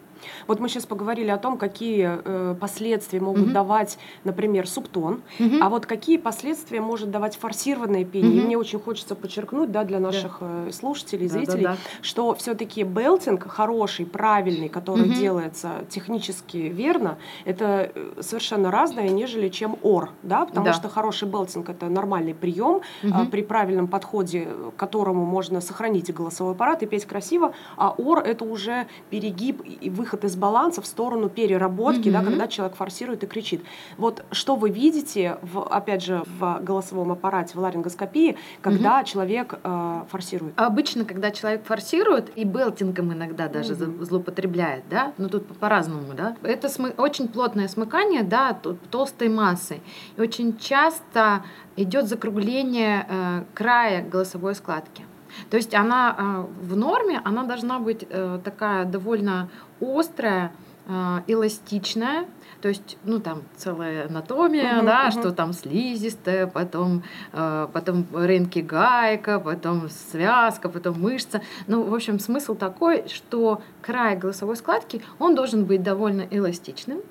Вот 0.47 0.61
мы 0.61 0.69
сейчас 0.69 0.87
поговорили 0.87 1.31
о 1.31 1.39
том, 1.39 1.59
какие 1.59 2.21
э, 2.25 2.55
последствия 2.61 3.21
могут 3.21 3.45
Мгм. 3.47 3.53
давать, 3.53 3.99
например, 4.25 4.67
субтон, 4.69 5.23
а 5.61 5.69
вот 5.69 5.87
какие 5.87 6.17
последствия 6.19 6.81
может 6.81 7.11
давать 7.11 7.37
форсированное 7.37 8.05
пение. 8.05 8.33
И 8.35 8.39
Мгм. 8.39 8.47
мне 8.47 8.59
очень 8.59 8.79
хочется 8.81 9.15
подчеркнуть, 9.15 9.71
да, 9.73 9.85
для 9.85 9.99
наших 10.01 10.39
э, 10.41 10.71
слушателей, 10.73 11.29
Да, 11.29 11.35
да, 11.35 11.39
зрителей, 11.41 11.65
да. 11.65 11.77
что 12.03 12.35
все-таки 12.35 12.83
белтинг 12.85 13.47
хороший, 13.49 14.07
правильный, 14.07 14.69
который 14.69 15.07
Мгм. 15.09 15.15
делается 15.15 15.71
технически 15.89 16.57
верно, 16.57 17.17
это 17.45 17.91
э, 17.95 18.13
совершенно 18.21 18.71
разное, 18.71 19.09
нежели 19.09 19.49
чем 19.49 19.77
ор, 19.83 20.11
да, 20.23 20.45
потому 20.47 20.67
Да. 20.67 20.73
что 20.73 20.89
хороший 20.89 21.29
белтинг 21.29 21.69
это 21.69 21.89
нормальный 21.89 22.35
прием, 22.35 22.81
Мгм. 23.03 23.31
при 23.31 23.43
правильном 23.43 23.89
подходе, 23.89 24.45
э, 24.47 24.71
к 24.77 24.79
которому 24.79 25.25
можно 25.25 25.61
сохранить 25.61 26.13
голосовой 26.13 26.53
аппарат 26.55 26.83
и 26.83 26.87
петь 26.87 27.05
красиво, 27.07 27.53
а 27.77 27.95
ор 27.97 28.19
это 28.19 28.45
уже 28.45 28.87
перегиб 29.11 29.63
и 29.65 29.91
выход 29.91 30.14
из 30.23 30.37
баланса 30.37 30.81
в 30.83 30.87
сторону 30.87 31.29
переработки, 31.29 32.11
да, 32.11 32.21
Мгм. 32.21 32.31
когда 32.31 32.47
человек 32.47 32.77
форсирует 32.77 33.25
и 33.25 33.27
кричит. 33.27 33.65
Вот 33.99 34.25
что 34.31 34.55
вы 34.55 34.71
видите, 34.71 35.39
в, 35.43 35.63
опять 35.65 36.05
же, 36.05 36.23
в 36.39 36.61
голосовом 36.61 37.11
аппарате, 37.11 37.55
в 37.57 37.61
ларингоскопии, 37.61 38.37
когда 38.61 39.03
человек 39.03 39.59
э, 39.65 40.03
форсирует? 40.11 40.53
Обычно, 40.57 41.05
когда 41.05 41.31
человек 41.31 41.65
форсирует, 41.65 42.31
и 42.37 42.45
белтингом 42.45 43.13
иногда 43.13 43.49
даже 43.49 43.75
Мгм. 43.75 44.05
злоупотребляет, 44.05 44.85
да, 44.91 45.13
но 45.19 45.29
тут 45.29 45.47
по- 45.49 45.55
по-разному, 45.55 46.13
да, 46.15 46.37
это 46.43 46.69
смы- 46.69 46.95
очень 46.99 47.29
плотное 47.29 47.67
смыкание, 47.69 48.23
да, 48.23 48.57
толстой 48.91 49.29
массой. 49.31 49.81
И 50.17 50.21
очень 50.21 50.59
часто 50.59 51.43
идет 51.77 52.07
закругление 52.09 53.07
э, 53.09 53.43
края 53.55 54.03
голосовой 54.03 54.55
складки. 54.55 55.05
То 55.51 55.57
есть 55.57 55.75
она 55.75 56.17
э, 56.19 56.65
в 56.65 56.77
норме, 56.77 57.21
она 57.25 57.45
должна 57.45 57.79
быть 57.79 58.07
э, 58.09 58.39
такая 58.45 58.85
довольно 58.85 59.49
острая, 59.81 60.53
э, 60.87 61.21
эластичная, 61.27 62.27
то 62.65 62.69
есть, 62.69 62.97
ну, 63.05 63.21
там 63.21 63.43
целая 63.59 64.07
анатомия, 64.07 64.77
Мгм, 64.77 64.87
да, 64.87 65.03
мгм. 65.03 65.11
что 65.13 65.33
там 65.33 65.53
слизистая, 65.53 66.47
потом, 66.47 67.03
э, 67.35 67.69
потом 67.71 68.07
рынки 68.15 68.61
гайка, 68.61 69.39
потом 69.39 69.91
связка, 69.91 70.71
потом 70.71 70.99
мышца. 70.99 71.43
Ну, 71.67 71.83
в 71.83 71.95
общем, 71.95 72.19
смысл 72.19 72.55
такой, 72.55 73.07
что 73.09 73.61
край 73.83 74.17
голосовой 74.17 74.57
складки, 74.57 75.03
он 75.19 75.35
должен 75.35 75.67
быть 75.67 75.83
довольно 75.83 76.27
эластичным, 76.31 77.03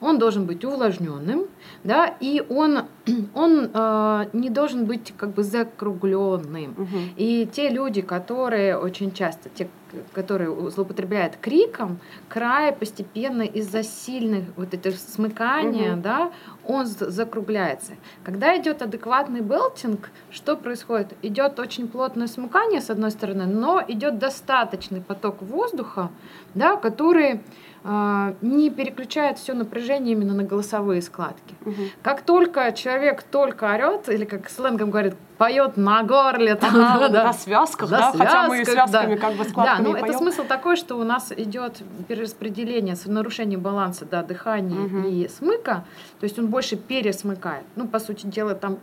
он 0.00 0.18
должен 0.18 0.46
быть 0.46 0.64
увлажненным, 0.64 1.46
да, 1.84 2.14
и 2.20 2.42
он, 2.48 2.84
он 3.34 3.70
э, 3.72 4.24
не 4.32 4.50
должен 4.50 4.86
быть 4.86 5.12
как 5.16 5.30
бы 5.34 5.42
закругленным. 5.42 6.74
Мгм. 6.76 7.10
И 7.16 7.48
те 7.50 7.68
люди, 7.68 8.00
которые 8.00 8.76
очень 8.76 9.12
часто, 9.12 9.48
те, 9.48 9.68
который 10.12 10.48
злоупотребляет 10.70 11.36
криком, 11.36 11.98
край 12.28 12.72
постепенно 12.72 13.42
из-за 13.42 13.82
сильных 13.82 14.44
вот 14.56 14.74
этих 14.74 14.98
смыкания, 14.98 15.94
угу. 15.94 16.02
да, 16.02 16.32
он 16.64 16.86
закругляется. 16.86 17.92
Когда 18.24 18.56
идет 18.60 18.82
адекватный 18.82 19.40
белтинг, 19.40 20.10
что 20.30 20.56
происходит? 20.56 21.14
Идет 21.22 21.58
очень 21.58 21.88
плотное 21.88 22.26
смыкание 22.26 22.80
с 22.80 22.90
одной 22.90 23.10
стороны, 23.10 23.46
но 23.46 23.82
идет 23.86 24.18
достаточный 24.18 25.00
поток 25.00 25.42
воздуха, 25.42 26.10
да, 26.54 26.76
который 26.76 27.40
не 27.84 28.70
переключает 28.70 29.38
все 29.38 29.54
напряжение 29.54 30.12
именно 30.12 30.34
на 30.34 30.42
голосовые 30.42 31.00
складки. 31.00 31.54
Угу. 31.64 31.82
Как 32.02 32.22
только 32.22 32.72
человек 32.72 33.22
только 33.22 33.72
орет, 33.72 34.08
или 34.08 34.24
как 34.24 34.50
сленгом 34.50 34.90
говорит, 34.90 35.14
поет 35.38 35.76
на 35.76 36.02
горле, 36.02 36.56
там, 36.56 36.70
ага, 36.74 37.08
да, 37.08 37.24
на 37.24 37.32
связках, 37.32 37.88
да, 37.88 38.10
связках, 38.10 38.26
хотя 38.26 38.48
мы 38.48 38.64
связками 38.64 39.14
да. 39.14 39.20
как 39.20 39.36
бы 39.36 39.44
складками 39.44 39.84
Да, 39.84 39.90
ну 39.90 39.96
это 39.96 40.18
смысл 40.18 40.42
такой, 40.44 40.76
что 40.76 40.96
у 40.96 41.04
нас 41.04 41.32
идет 41.32 41.82
перераспределение, 42.08 42.96
нарушение 43.06 43.58
баланса 43.58 44.04
да, 44.04 44.22
дыхания 44.22 44.80
угу. 44.80 45.08
и 45.08 45.28
смыка, 45.28 45.84
то 46.18 46.24
есть 46.24 46.38
он 46.38 46.48
больше 46.48 46.76
пересмыкает. 46.76 47.64
Ну, 47.76 47.86
по 47.86 48.00
сути 48.00 48.26
дела, 48.26 48.54
там, 48.54 48.78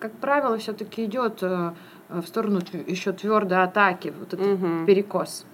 как 0.00 0.12
правило, 0.12 0.58
все-таки 0.58 1.04
идет 1.04 1.38
э, 1.42 1.72
в 2.08 2.26
сторону 2.26 2.60
еще 2.86 3.12
твердой 3.12 3.62
атаки, 3.62 4.12
вот 4.18 4.34
этот 4.34 4.46
угу. 4.46 4.86
перекос. 4.86 5.46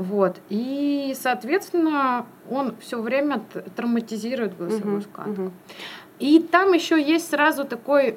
Вот. 0.00 0.40
И, 0.48 1.14
соответственно, 1.14 2.24
он 2.48 2.74
все 2.80 3.02
время 3.02 3.42
травматизирует 3.76 4.56
голосовую 4.56 4.96
угу, 4.96 5.02
складку. 5.02 5.42
Угу. 5.42 5.52
И 6.20 6.40
там 6.40 6.72
еще 6.72 7.00
есть 7.00 7.28
сразу 7.28 7.66
такой 7.66 8.16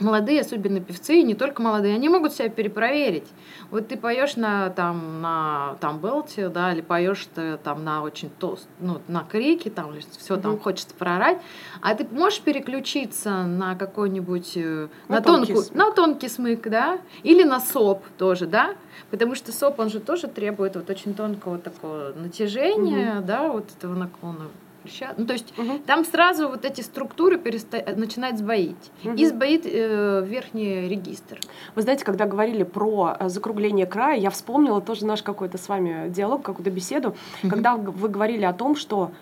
молодые, 0.00 0.40
особенно 0.40 0.80
певцы, 0.80 1.16
и 1.16 1.22
не 1.22 1.34
только 1.34 1.62
молодые, 1.62 1.94
они 1.94 2.08
могут 2.08 2.32
себя 2.32 2.48
перепроверить. 2.48 3.28
Вот 3.70 3.88
ты 3.88 3.96
поешь 3.96 4.36
на 4.36 4.70
там 4.70 5.20
на 5.20 5.76
там 5.80 5.98
белте, 6.00 6.48
да, 6.48 6.72
или 6.72 6.80
поешь 6.80 7.26
ты 7.34 7.56
там 7.58 7.84
на 7.84 8.02
очень 8.02 8.30
тост, 8.30 8.68
ну 8.80 9.00
на 9.08 9.24
крике, 9.24 9.70
там 9.70 9.94
все 10.18 10.36
там 10.36 10.58
хочется 10.58 10.94
проорать, 10.94 11.38
а 11.80 11.94
ты 11.94 12.06
можешь 12.10 12.40
переключиться 12.40 13.44
на 13.44 13.74
какой-нибудь 13.74 14.52
э, 14.56 14.88
на, 15.08 15.16
на 15.16 15.20
тонкую, 15.20 15.58
смык. 15.58 15.74
на 15.74 15.92
тонкий 15.92 16.28
смык, 16.28 16.68
да, 16.68 16.98
или 17.22 17.42
на 17.42 17.60
соп 17.60 18.04
тоже, 18.18 18.46
да, 18.46 18.74
потому 19.10 19.34
что 19.34 19.52
соп 19.52 19.78
он 19.78 19.90
же 19.90 20.00
тоже 20.00 20.28
требует 20.28 20.76
вот 20.76 20.88
очень 20.90 21.14
тонкого 21.14 21.58
такого 21.58 22.12
натяжения, 22.14 23.18
угу. 23.18 23.26
да, 23.26 23.48
вот 23.48 23.66
этого 23.76 23.94
наклона 23.94 24.48
плеча. 24.82 25.14
Ну, 25.16 25.26
то 25.26 25.32
есть 25.32 25.56
угу. 25.58 25.78
там 25.86 26.04
сразу 26.04 26.48
вот 26.48 26.64
эти 26.64 26.80
структуры 26.80 27.38
переста... 27.38 27.84
начинают 27.96 28.38
сбоить. 28.38 28.90
Угу. 29.04 29.14
И 29.14 29.26
сбоит 29.26 29.66
э, 29.66 30.24
верхний 30.26 30.88
регистр. 30.88 31.38
Вы 31.74 31.82
знаете, 31.82 32.04
когда 32.04 32.26
говорили 32.26 32.62
про 32.62 33.16
э, 33.18 33.28
закругление 33.28 33.86
края, 33.86 34.18
я 34.18 34.30
вспомнила 34.30 34.80
тоже 34.80 35.06
наш 35.06 35.22
какой-то 35.22 35.58
с 35.58 35.68
вами 35.68 36.08
диалог, 36.08 36.42
какую-то 36.42 36.70
беседу, 36.70 37.14
угу. 37.42 37.50
когда 37.50 37.76
вы 37.76 38.08
говорили 38.08 38.44
о 38.44 38.52
том, 38.52 38.76
что 38.76 39.12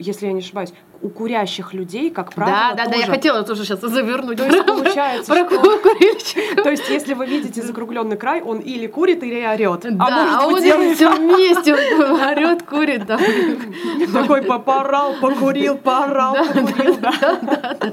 если 0.00 0.26
я 0.26 0.32
не 0.32 0.40
ошибаюсь, 0.40 0.72
у 1.02 1.08
курящих 1.08 1.72
людей, 1.72 2.10
как 2.10 2.32
правило, 2.32 2.56
Да, 2.70 2.74
да, 2.74 2.84
тоже... 2.84 2.90
да, 2.90 3.06
я 3.06 3.06
хотела 3.06 3.42
тоже 3.42 3.64
сейчас 3.64 3.80
завернуть. 3.80 4.38
То 4.38 4.46
есть 4.46 4.66
получается, 4.66 5.32
Про 5.32 5.48
что... 5.48 6.62
То 6.62 6.70
есть 6.70 6.88
если 6.88 7.14
вы 7.14 7.26
видите 7.26 7.62
закругленный 7.62 8.16
край, 8.16 8.42
он 8.42 8.58
или 8.58 8.86
курит, 8.86 9.22
или 9.22 9.44
орет. 9.46 9.84
А 9.84 9.90
да, 9.90 10.38
а 10.38 10.42
может 10.42 10.42
а 10.42 10.46
он 10.46 10.62
делает... 10.62 10.96
все 10.96 11.10
вместе, 11.10 11.74
орет, 12.34 12.62
курит, 12.64 13.06
да. 13.06 13.18
Такой 14.12 14.42
поорал, 14.42 15.14
покурил, 15.20 15.76
поорал, 15.76 16.34
покурил, 16.34 16.96
да. 16.96 17.12
Да, 17.20 17.76
да, 17.80 17.92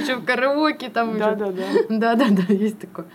Еще 0.00 0.16
в 0.16 0.24
караоке 0.24 0.88
там 0.88 1.18
Да, 1.18 1.34
да, 1.34 1.46
да. 1.46 1.64
Да, 1.88 2.14
да, 2.14 2.26
да, 2.30 2.52
есть 2.52 2.78
такое. 2.78 3.06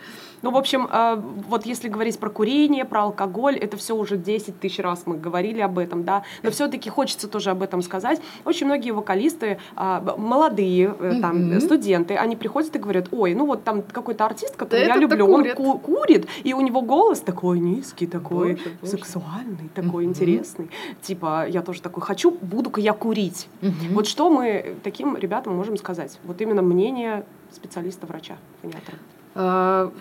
Ну, 0.43 0.51
в 0.51 0.57
общем, 0.57 0.87
а, 0.91 1.15
вот 1.47 1.65
если 1.65 1.87
говорить 1.87 2.19
про 2.19 2.29
курение, 2.29 2.83
про 2.85 3.03
алкоголь, 3.03 3.55
это 3.55 3.77
все 3.77 3.95
уже 3.95 4.17
10 4.17 4.59
тысяч 4.59 4.79
раз 4.79 5.03
мы 5.05 5.17
говорили 5.17 5.61
об 5.61 5.79
этом, 5.79 6.03
да, 6.03 6.23
но 6.43 6.51
все-таки 6.51 6.89
хочется 6.89 7.27
тоже 7.29 7.49
об 7.49 7.63
этом 7.63 7.81
сказать. 7.81 8.21
Очень 8.43 8.67
многие 8.67 8.91
вокалисты, 8.91 9.57
а, 9.75 10.01
молодые 10.17 10.93
э, 10.99 11.19
там, 11.21 11.37
mm-hmm. 11.37 11.59
студенты, 11.61 12.15
они 12.15 12.35
приходят 12.35 12.75
и 12.75 12.79
говорят, 12.79 13.07
ой, 13.11 13.33
ну 13.33 13.45
вот 13.45 13.63
там 13.63 13.81
какой-то 13.81 14.25
артист, 14.25 14.57
который 14.57 14.87
да 14.87 14.95
я 14.95 14.97
люблю, 14.97 15.25
курит. 15.25 15.59
он 15.59 15.65
ку- 15.65 15.79
курит, 15.79 16.27
и 16.43 16.53
у 16.53 16.59
него 16.59 16.81
голос 16.81 17.21
такой 17.21 17.59
низкий, 17.59 18.05
такой 18.05 18.55
боже, 18.55 18.77
боже. 18.81 18.91
сексуальный, 18.91 19.69
такой 19.73 20.03
mm-hmm. 20.03 20.07
интересный. 20.07 20.69
Типа, 21.01 21.47
я 21.47 21.61
тоже 21.61 21.81
такой 21.81 22.03
хочу, 22.03 22.31
буду-ка 22.31 22.81
я 22.81 22.91
курить. 22.91 23.47
Mm-hmm. 23.61 23.93
Вот 23.93 24.07
что 24.07 24.29
мы 24.29 24.75
таким 24.83 25.15
ребятам 25.15 25.55
можем 25.55 25.77
сказать? 25.77 26.19
Вот 26.25 26.41
именно 26.41 26.61
мнение 26.61 27.23
специалиста-врача, 27.51 28.35
фониатора. 28.61 28.97
А, 29.35 29.91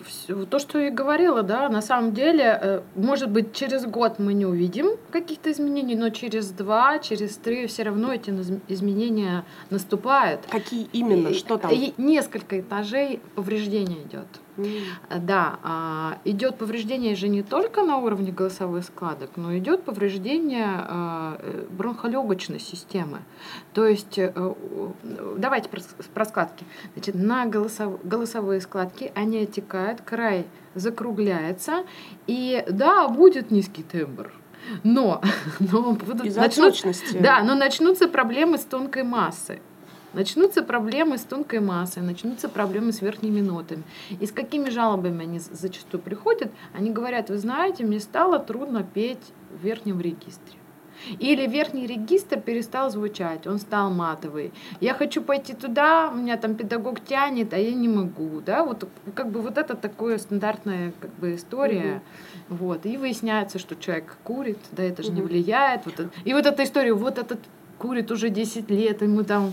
то, 0.49 0.59
что 0.59 0.79
я 0.79 0.91
говорила, 0.91 1.41
да, 1.41 1.67
на 1.69 1.81
самом 1.81 2.13
деле, 2.13 2.59
э, 2.61 2.81
может 2.95 3.31
быть, 3.31 3.53
через 3.53 3.85
год 3.85 4.19
мы 4.19 4.33
не 4.33 4.45
увидим 4.45 4.97
каких-то 5.09 5.51
изменений, 5.51 5.95
но 5.95 6.09
через 6.09 6.51
два, 6.51 6.99
через 6.99 7.37
три 7.37 7.65
все 7.65 7.83
равно 7.83 8.13
эти 8.13 8.29
изменения 8.67 9.43
наступают. 9.71 10.41
Какие 10.49 10.87
именно? 10.93 11.33
Что 11.33 11.57
там? 11.57 11.71
И 11.71 11.93
несколько 11.97 12.59
этажей 12.59 13.21
повреждения 13.35 14.03
идет. 14.03 14.27
Mm. 14.57 15.19
Да, 15.21 15.59
а, 15.63 16.17
идет 16.25 16.57
повреждение 16.57 17.15
же 17.15 17.27
не 17.27 17.41
только 17.41 17.83
на 17.83 17.97
уровне 17.97 18.31
голосовых 18.31 18.83
складок, 18.83 19.31
но 19.35 19.57
идет 19.57 19.83
повреждение 19.83 20.67
а, 20.67 21.37
э, 21.39 21.65
бронхолегочной 21.71 22.59
системы. 22.59 23.19
То 23.73 23.85
есть, 23.85 24.17
э, 24.17 24.31
давайте 25.37 25.69
про 26.13 26.25
складки. 26.25 26.65
Значит, 26.93 27.15
на 27.15 27.45
голосов, 27.45 27.99
голосовые 28.03 28.61
складки 28.61 29.11
они 29.15 29.39
отекают, 29.39 30.01
край 30.01 30.45
закругляется, 30.75 31.83
и 32.27 32.63
да, 32.69 33.07
будет 33.07 33.51
низкий 33.51 33.83
тембр. 33.83 34.31
Но, 34.83 35.21
но 35.59 35.93
будут, 35.93 36.35
начнут, 36.35 36.75
да, 37.19 37.43
но 37.43 37.55
начнутся 37.55 38.07
проблемы 38.07 38.57
с 38.57 38.63
тонкой 38.63 39.03
массой. 39.03 39.61
Начнутся 40.13 40.61
проблемы 40.61 41.17
с 41.17 41.23
тонкой 41.23 41.59
массой, 41.59 42.03
начнутся 42.03 42.47
проблемы 42.47 42.91
с 42.91 43.01
верхними 43.01 43.41
нотами. 43.41 43.83
И 44.19 44.25
с 44.25 44.31
какими 44.31 44.69
жалобами 44.69 45.23
они 45.23 45.39
зачастую 45.39 46.01
приходят? 46.01 46.51
Они 46.73 46.91
говорят, 46.91 47.29
вы 47.29 47.37
знаете, 47.37 47.83
мне 47.83 47.99
стало 47.99 48.37
трудно 48.39 48.83
петь 48.83 49.33
в 49.49 49.63
верхнем 49.63 49.99
регистре. 49.99 50.59
Или 51.19 51.47
верхний 51.47 51.87
регистр 51.87 52.39
перестал 52.39 52.89
звучать, 52.89 53.47
он 53.47 53.59
стал 53.59 53.89
матовый. 53.89 54.53
Я 54.79 54.93
хочу 54.93 55.21
пойти 55.21 55.53
туда, 55.53 56.09
у 56.13 56.15
меня 56.15 56.37
там 56.37 56.55
педагог 56.55 57.03
тянет, 57.03 57.53
а 57.53 57.57
я 57.57 57.73
не 57.73 57.89
могу. 57.89 58.41
Да? 58.41 58.63
Вот, 58.63 58.87
как 59.15 59.31
бы 59.31 59.41
вот 59.41 59.57
это 59.57 59.75
такое 59.75 60.17
стандартная 60.17 60.93
как 60.99 61.11
бы, 61.15 61.35
история. 61.35 62.01
Угу. 62.49 62.57
Вот. 62.57 62.85
И 62.85 62.97
выясняется, 62.97 63.59
что 63.59 63.75
человек 63.75 64.15
курит, 64.23 64.59
да 64.71 64.83
это 64.83 65.03
же 65.03 65.09
угу. 65.09 65.17
не 65.17 65.21
влияет. 65.23 65.85
Вот 65.85 65.99
это. 65.99 66.09
И 66.23 66.33
вот 66.33 66.45
эта 66.45 66.63
история, 66.63 66.93
вот 66.93 67.17
этот 67.17 67.39
курит 67.77 68.11
уже 68.11 68.29
10 68.29 68.69
лет, 68.69 69.01
ему 69.01 69.23
там 69.23 69.51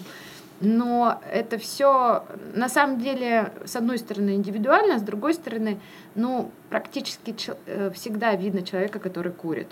но 0.61 1.21
это 1.31 1.59
все 1.59 2.25
на 2.55 2.69
самом 2.69 2.99
деле, 2.99 3.53
с 3.65 3.77
одной 3.77 3.99
стороны, 3.99 4.35
индивидуально, 4.35 4.99
с 4.99 5.03
другой 5.03 5.35
стороны, 5.35 5.81
ну, 6.15 6.51
практически 6.69 7.35
э, 7.67 7.91
всегда 7.95 8.35
видно 8.35 8.63
человека, 8.63 8.99
который 8.99 9.33
курит. 9.33 9.69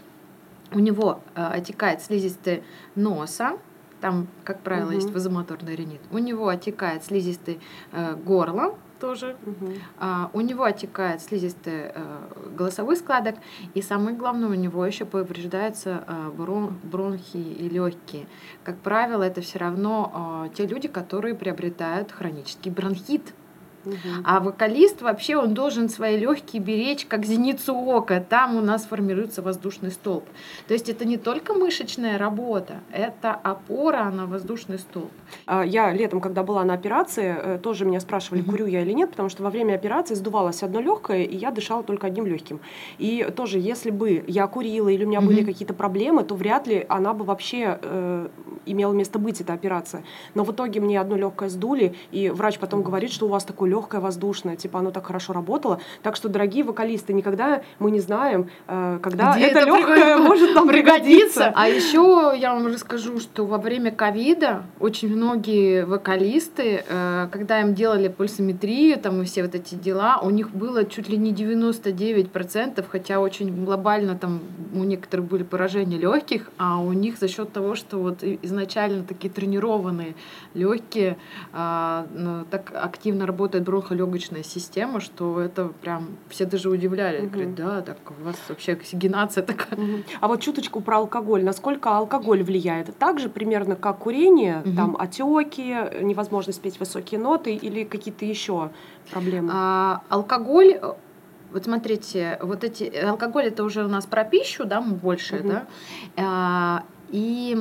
У 0.73 0.78
него 0.78 1.21
э, 1.35 1.45
отекает 1.45 2.02
слизистый 2.02 2.62
носа, 2.95 3.59
там, 4.00 4.28
как 4.45 4.61
правило, 4.61 4.88
угу. 4.88 4.95
есть 4.95 5.11
вазомоторный 5.11 5.75
ринит. 5.76 6.00
У 6.11 6.18
него 6.18 6.49
отекает 6.49 7.04
слизистый 7.04 7.61
э, 7.92 8.14
горла, 8.14 8.75
тоже. 8.99 9.37
Угу. 9.47 9.73
А, 9.99 10.31
у 10.33 10.40
него 10.40 10.64
отекает 10.64 11.23
слизистый 11.23 11.93
э, 11.95 12.19
голосовой 12.57 12.97
складок, 12.97 13.37
и 13.75 13.83
самое 13.83 14.17
главное, 14.17 14.49
у 14.49 14.55
него 14.55 14.85
еще 14.85 15.05
повреждаются 15.05 16.05
э, 16.07 16.31
брон, 16.37 16.78
бронхи 16.83 17.37
и 17.37 17.69
легкие. 17.69 18.26
Как 18.64 18.78
правило, 18.78 19.23
это 19.23 19.40
все 19.40 19.59
равно 19.59 20.47
э, 20.50 20.55
те 20.55 20.67
люди, 20.67 20.88
которые 20.88 21.35
приобретают 21.35 22.12
хронический 22.12 22.71
бронхит. 22.71 23.35
А 24.25 24.40
вокалист 24.40 25.02
вообще 25.02 25.37
он 25.37 25.54
должен 25.54 25.88
свои 25.88 26.18
легкие 26.18 26.62
беречь 26.62 27.06
как 27.06 27.25
зеницу 27.25 27.75
ока. 27.75 28.20
Там 28.20 28.56
у 28.56 28.61
нас 28.61 28.85
формируется 28.85 29.42
воздушный 29.42 29.90
столб. 29.90 30.25
То 30.66 30.75
есть 30.75 30.88
это 30.88 31.04
не 31.04 31.16
только 31.16 31.54
мышечная 31.54 32.18
работа, 32.18 32.80
это 32.92 33.32
опора 33.32 34.11
на 34.11 34.26
воздушный 34.26 34.78
столб. 34.78 35.11
А, 35.47 35.64
я 35.64 35.92
летом, 35.92 36.20
когда 36.20 36.42
была 36.42 36.64
на 36.64 36.75
операции, 36.75 37.37
э, 37.37 37.58
тоже 37.58 37.85
меня 37.85 38.00
спрашивали, 38.00 38.42
курю 38.42 38.66
я 38.66 38.82
или 38.82 38.92
нет, 38.92 39.11
потому 39.11 39.28
что 39.28 39.42
во 39.42 39.50
время 39.50 39.75
операции 39.75 40.14
сдувалось 40.14 40.62
одно 40.62 40.80
легкое, 40.80 41.23
и 41.23 41.37
я 41.37 41.50
дышала 41.50 41.82
только 41.82 42.06
одним 42.06 42.26
легким. 42.26 42.61
И 42.99 43.26
тоже, 43.37 43.58
если 43.58 43.90
бы 43.90 44.25
я 44.26 44.47
курила 44.47 44.88
или 44.88 45.04
у 45.04 45.08
меня 45.08 45.20
были 45.20 45.44
какие-то 45.44 45.75
проблемы, 45.75 46.25
то 46.25 46.35
вряд 46.35 46.66
ли 46.66 46.85
она 46.88 47.14
бы 47.14 47.25
вообще 47.25 47.78
э, 47.80 48.28
имела 48.66 48.92
место 48.92 49.18
быть 49.18 49.40
эта 49.40 49.52
операция. 49.52 50.04
Но 50.35 50.44
в 50.44 50.52
итоге 50.52 50.80
мне 50.80 51.00
одно 51.00 51.16
легкое 51.16 51.49
сдули, 51.49 51.94
и 52.11 52.30
врач 52.30 52.58
потом 52.58 52.82
говорит, 52.82 53.11
что 53.11 53.26
у 53.26 53.28
вас 53.28 53.44
такое 53.69 53.79
легкое 53.79 54.01
воздушное, 54.01 54.57
типа 54.57 54.79
оно 54.79 54.91
так 54.91 55.07
хорошо 55.07 55.33
работало. 55.33 55.81
Так 56.03 56.17
что, 56.17 56.29
дорогие 56.29 56.65
вокалисты, 56.65 57.13
никогда 57.13 57.61
мы 57.79 57.91
не 57.91 58.01
знаем, 58.01 58.49
э, 58.67 58.99
когда 59.03 59.35
Где 59.35 59.47
это, 59.47 59.61
это 59.61 59.67
легкое 59.67 60.17
может 60.19 60.55
нам 60.55 60.69
пригодиться. 60.69 61.53
А 61.55 61.69
еще 61.69 62.35
я 62.37 62.55
вам 62.55 62.67
расскажу, 62.67 63.21
что 63.21 63.47
во 63.47 63.59
время 63.59 63.91
ковида 63.91 64.63
очень 64.81 65.09
многие 65.09 65.85
вокалисты, 65.85 66.85
э, 66.89 67.29
когда 67.31 67.61
им 67.61 67.75
делали 67.75 68.09
пульсометрию, 68.09 68.99
там 68.99 69.23
и 69.23 69.25
все 69.25 69.43
вот 69.43 69.55
эти 69.55 69.75
дела, 69.75 70.19
у 70.23 70.31
них 70.31 70.51
было 70.51 70.85
чуть 70.85 71.09
ли 71.09 71.17
не 71.17 71.33
99%, 71.33 72.85
хотя 72.89 73.21
очень 73.21 73.65
глобально 73.65 74.17
там 74.17 74.41
у 74.75 74.85
некоторых 74.85 75.27
были 75.27 75.43
поражения 75.43 75.99
легких, 75.99 76.51
а 76.59 76.79
у 76.81 76.93
них 76.93 77.19
за 77.19 77.29
счет 77.29 77.53
того, 77.53 77.75
что 77.75 77.99
вот 77.99 78.23
изначально 78.43 79.05
такие 79.05 79.31
тренированные 79.33 80.15
легкие, 80.55 81.17
а, 81.53 82.07
ну, 82.15 82.45
так 82.51 82.73
активно 82.75 83.27
работает 83.59 83.65
бронхолегочная 83.65 84.43
система, 84.43 85.00
что 85.00 85.41
это 85.41 85.69
прям 85.83 86.09
все 86.29 86.45
даже 86.47 86.69
удивляли. 86.71 87.21
Мгм. 87.21 87.31
Говорят, 87.31 87.55
да, 87.55 87.81
так 87.83 87.97
у 88.21 88.25
вас 88.25 88.37
вообще 88.49 88.73
оксигенация 88.73 89.43
такая. 89.45 89.79
Мгм. 89.79 90.05
А 90.21 90.29
вот 90.29 90.41
чуточку 90.41 90.81
про 90.81 90.97
алкоголь. 90.99 91.43
Насколько 91.45 91.97
алкоголь 91.97 92.43
влияет? 92.43 92.97
Так 92.99 93.19
же 93.19 93.29
примерно 93.29 93.77
как 93.77 93.99
курение, 93.99 94.62
Мгм. 94.65 94.77
там 94.77 94.97
отеки, 94.99 96.03
невозможность 96.03 96.61
петь 96.61 96.81
высокие 96.81 97.21
ноты 97.21 97.55
или 97.55 97.85
какие-то 97.85 98.25
еще 98.25 98.71
проблемы? 99.11 99.50
А, 99.55 100.00
алкоголь, 100.09 100.81
вот 101.53 101.65
смотрите, 101.65 102.38
вот 102.43 102.65
эти 102.65 102.85
алкоголь 102.85 103.45
это 103.45 103.65
уже 103.65 103.85
у 103.85 103.88
нас 103.88 104.07
про 104.07 104.25
пищу, 104.25 104.65
да, 104.65 104.79
м, 104.79 104.95
больше, 104.95 105.37
Мгм. 105.37 105.49
да, 105.49 105.67
А, 106.17 106.83
и 107.11 107.57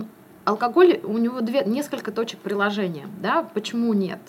алкоголь 0.48 1.01
у 1.04 1.18
него 1.18 1.42
две 1.42 1.63
несколько 1.66 2.10
точек 2.12 2.39
приложения, 2.39 3.08
да, 3.22 3.44
почему 3.44 3.94
нет? 3.94 4.20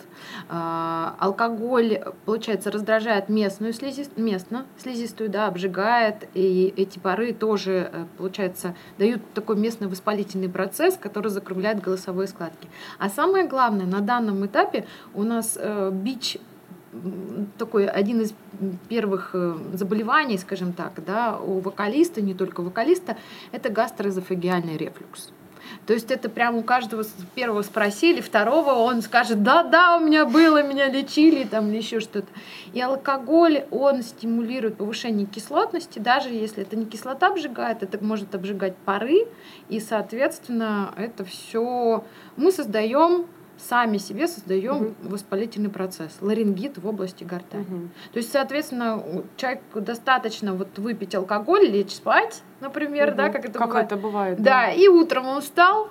А, 0.48 1.14
алкоголь, 1.20 2.00
получается, 2.24 2.72
раздражает 2.72 3.28
местную 3.28 3.72
слизис, 3.72 4.10
местно 4.16 4.66
слизистую, 4.78 5.30
да, 5.30 5.46
обжигает, 5.46 6.28
и 6.34 6.74
эти 6.76 6.98
пары 6.98 7.32
тоже, 7.32 7.90
э, 7.92 8.06
получается, 8.16 8.74
дают 8.98 9.22
такой 9.32 9.56
местный 9.56 9.86
воспалительный 9.86 10.48
процесс, 10.48 10.96
который 10.96 11.28
закругляет 11.30 11.80
голосовые 11.80 12.26
складки. 12.26 12.68
А 12.98 13.08
самое 13.08 13.46
главное, 13.46 13.86
на 13.86 14.00
данном 14.00 14.44
этапе 14.44 14.86
у 15.14 15.22
нас 15.22 15.56
э, 15.60 15.90
бич 15.92 16.36
такой 17.58 17.86
один 17.86 18.22
из 18.22 18.34
первых 18.88 19.30
э, 19.34 19.54
заболеваний, 19.74 20.36
скажем 20.36 20.72
так, 20.72 21.04
да, 21.04 21.38
у 21.38 21.60
вокалиста, 21.60 22.20
не 22.20 22.34
только 22.34 22.62
вокалиста, 22.62 23.16
это 23.52 23.68
гастроэзофагиальный 23.68 24.76
рефлюкс. 24.76 25.32
То 25.88 25.94
есть 25.94 26.10
это 26.10 26.28
прям 26.28 26.56
у 26.56 26.62
каждого 26.62 27.02
первого 27.34 27.62
спросили, 27.62 28.20
второго 28.20 28.72
он 28.72 29.00
скажет, 29.00 29.42
да, 29.42 29.62
да, 29.62 29.96
у 29.96 30.00
меня 30.00 30.26
было, 30.26 30.62
меня 30.62 30.90
лечили 30.90 31.44
там 31.44 31.70
или 31.70 31.78
еще 31.78 32.00
что-то. 32.00 32.26
И 32.74 32.80
алкоголь, 32.82 33.64
он 33.70 34.02
стимулирует 34.02 34.76
повышение 34.76 35.24
кислотности, 35.24 35.98
даже 35.98 36.28
если 36.28 36.64
это 36.64 36.76
не 36.76 36.84
кислота 36.84 37.28
обжигает, 37.28 37.82
это 37.82 38.04
может 38.04 38.34
обжигать 38.34 38.76
пары, 38.84 39.28
и, 39.70 39.80
соответственно, 39.80 40.92
это 40.98 41.24
все 41.24 42.04
мы 42.36 42.52
создаем 42.52 43.24
сами 43.58 43.98
себе 43.98 44.28
создаем 44.28 44.94
воспалительный 45.02 45.70
процесс, 45.70 46.16
ларингит 46.20 46.78
в 46.78 46.86
области 46.86 47.24
гортани. 47.24 47.64
Мгм. 47.64 47.90
То 48.12 48.18
есть, 48.18 48.32
соответственно, 48.32 49.02
человеку 49.36 49.80
достаточно 49.80 50.54
вот 50.54 50.78
выпить 50.78 51.14
алкоголь, 51.14 51.66
лечь 51.66 51.94
спать, 51.94 52.42
например, 52.60 53.14
да, 53.14 53.24
Мгм. 53.24 53.32
как 53.32 53.44
это 53.44 53.58
как 53.58 53.68
бывает. 53.68 53.86
это 53.86 53.96
бывает. 53.96 54.42
Да, 54.42 54.70
и 54.70 54.88
утром 54.88 55.26
он 55.26 55.40
встал, 55.40 55.88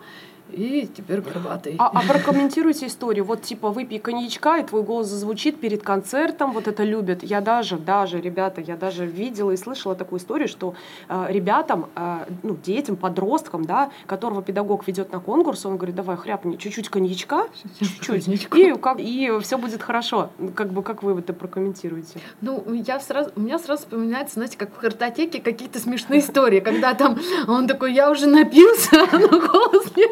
и 0.51 0.87
теперь 0.95 1.21
горбатый. 1.21 1.75
А, 1.77 1.87
а 1.93 2.01
прокомментируйте 2.01 2.87
историю. 2.87 3.25
Вот 3.25 3.41
типа 3.41 3.69
выпей 3.69 3.99
коньячка, 3.99 4.57
и 4.57 4.63
твой 4.63 4.83
голос 4.83 5.07
зазвучит 5.07 5.59
перед 5.59 5.83
концертом. 5.83 6.51
Вот 6.51 6.67
это 6.67 6.83
любят. 6.83 7.23
Я 7.23 7.41
даже, 7.41 7.77
даже, 7.77 8.19
ребята, 8.19 8.61
я 8.61 8.75
даже 8.75 9.05
видела 9.05 9.51
и 9.51 9.57
слышала 9.57 9.95
такую 9.95 10.19
историю, 10.19 10.47
что 10.47 10.75
э, 11.09 11.25
ребятам, 11.29 11.89
э, 11.95 12.25
ну, 12.43 12.55
детям, 12.55 12.95
подросткам, 12.95 13.65
да, 13.65 13.91
которого 14.05 14.41
педагог 14.41 14.87
ведет 14.87 15.11
на 15.11 15.19
конкурс, 15.19 15.65
он 15.65 15.77
говорит, 15.77 15.95
давай 15.95 16.17
хряпни 16.17 16.57
чуть-чуть 16.57 16.89
коньячка, 16.89 17.47
чуть-чуть, 17.79 18.27
и, 18.27 18.73
как, 18.75 18.99
и 18.99 19.31
все 19.41 19.57
будет 19.57 19.81
хорошо. 19.81 20.29
Как 20.55 20.71
бы, 20.71 20.83
как 20.83 21.03
вы 21.03 21.19
это 21.19 21.33
прокомментируете? 21.33 22.19
Ну, 22.41 22.63
я 22.73 22.99
сразу, 22.99 23.31
у 23.35 23.41
меня 23.41 23.59
сразу 23.59 23.83
вспоминается, 23.83 24.35
знаете, 24.35 24.57
как 24.57 24.73
в 24.73 24.79
картотеке 24.79 25.41
какие-то 25.41 25.79
смешные 25.79 26.19
истории, 26.19 26.59
когда 26.59 26.93
там 26.93 27.17
он 27.47 27.67
такой, 27.67 27.93
я 27.93 28.11
уже 28.11 28.27
напился, 28.27 29.05
но 29.11 29.39
голос 29.39 29.95
не, 29.95 30.05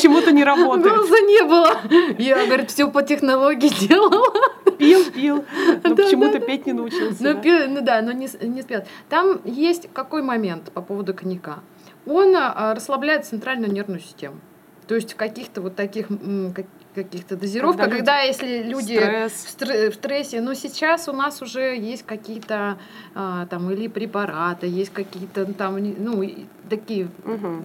почему-то 0.00 0.32
не 0.32 0.44
работает. 0.44 0.94
голоса 0.94 1.20
не 1.20 1.42
было. 1.44 1.76
Я, 2.18 2.46
говорит, 2.46 2.70
все 2.70 2.90
по 2.90 3.02
технологии 3.02 3.68
делала. 3.68 4.26
Пил, 4.78 5.04
пил, 5.10 5.44
но 5.84 5.94
Да, 5.94 6.02
почему-то 6.04 6.38
да, 6.40 6.46
петь 6.46 6.66
не 6.66 6.72
научился. 6.72 7.22
Ну, 7.22 7.34
да? 7.34 7.40
пи- 7.40 7.66
ну 7.68 7.80
да, 7.82 8.00
но 8.00 8.12
не, 8.12 8.28
не 8.42 8.62
спел. 8.62 8.82
Там 9.08 9.40
есть 9.44 9.88
какой 9.92 10.22
момент 10.22 10.72
по 10.72 10.80
поводу 10.80 11.12
коньяка. 11.12 11.60
Он 12.06 12.34
а, 12.34 12.74
расслабляет 12.74 13.26
центральную 13.26 13.70
нервную 13.70 14.00
систему. 14.00 14.36
То 14.86 14.94
есть 14.94 15.12
в 15.12 15.16
каких-то 15.16 15.60
вот 15.60 15.76
таких 15.76 16.06
каких-то 16.94 17.36
дозировках, 17.36 17.84
Когда 17.90 17.96
когда, 17.96 18.26
люди- 18.26 18.28
если 18.28 18.62
люди 18.68 18.96
Стресс. 18.96 19.32
в, 19.32 19.48
стр- 19.50 19.90
в 19.90 19.94
стрессе, 19.94 20.40
но 20.40 20.54
сейчас 20.54 21.08
у 21.08 21.12
нас 21.12 21.40
уже 21.42 21.76
есть 21.76 22.02
какие-то 22.04 22.78
а, 23.14 23.46
там 23.46 23.70
или 23.70 23.88
препараты, 23.88 24.66
есть 24.66 24.92
какие-то 24.92 25.44
там, 25.54 25.78
не- 25.78 25.94
ну, 25.98 26.22
такие, 26.68 27.08
м, 27.24 27.64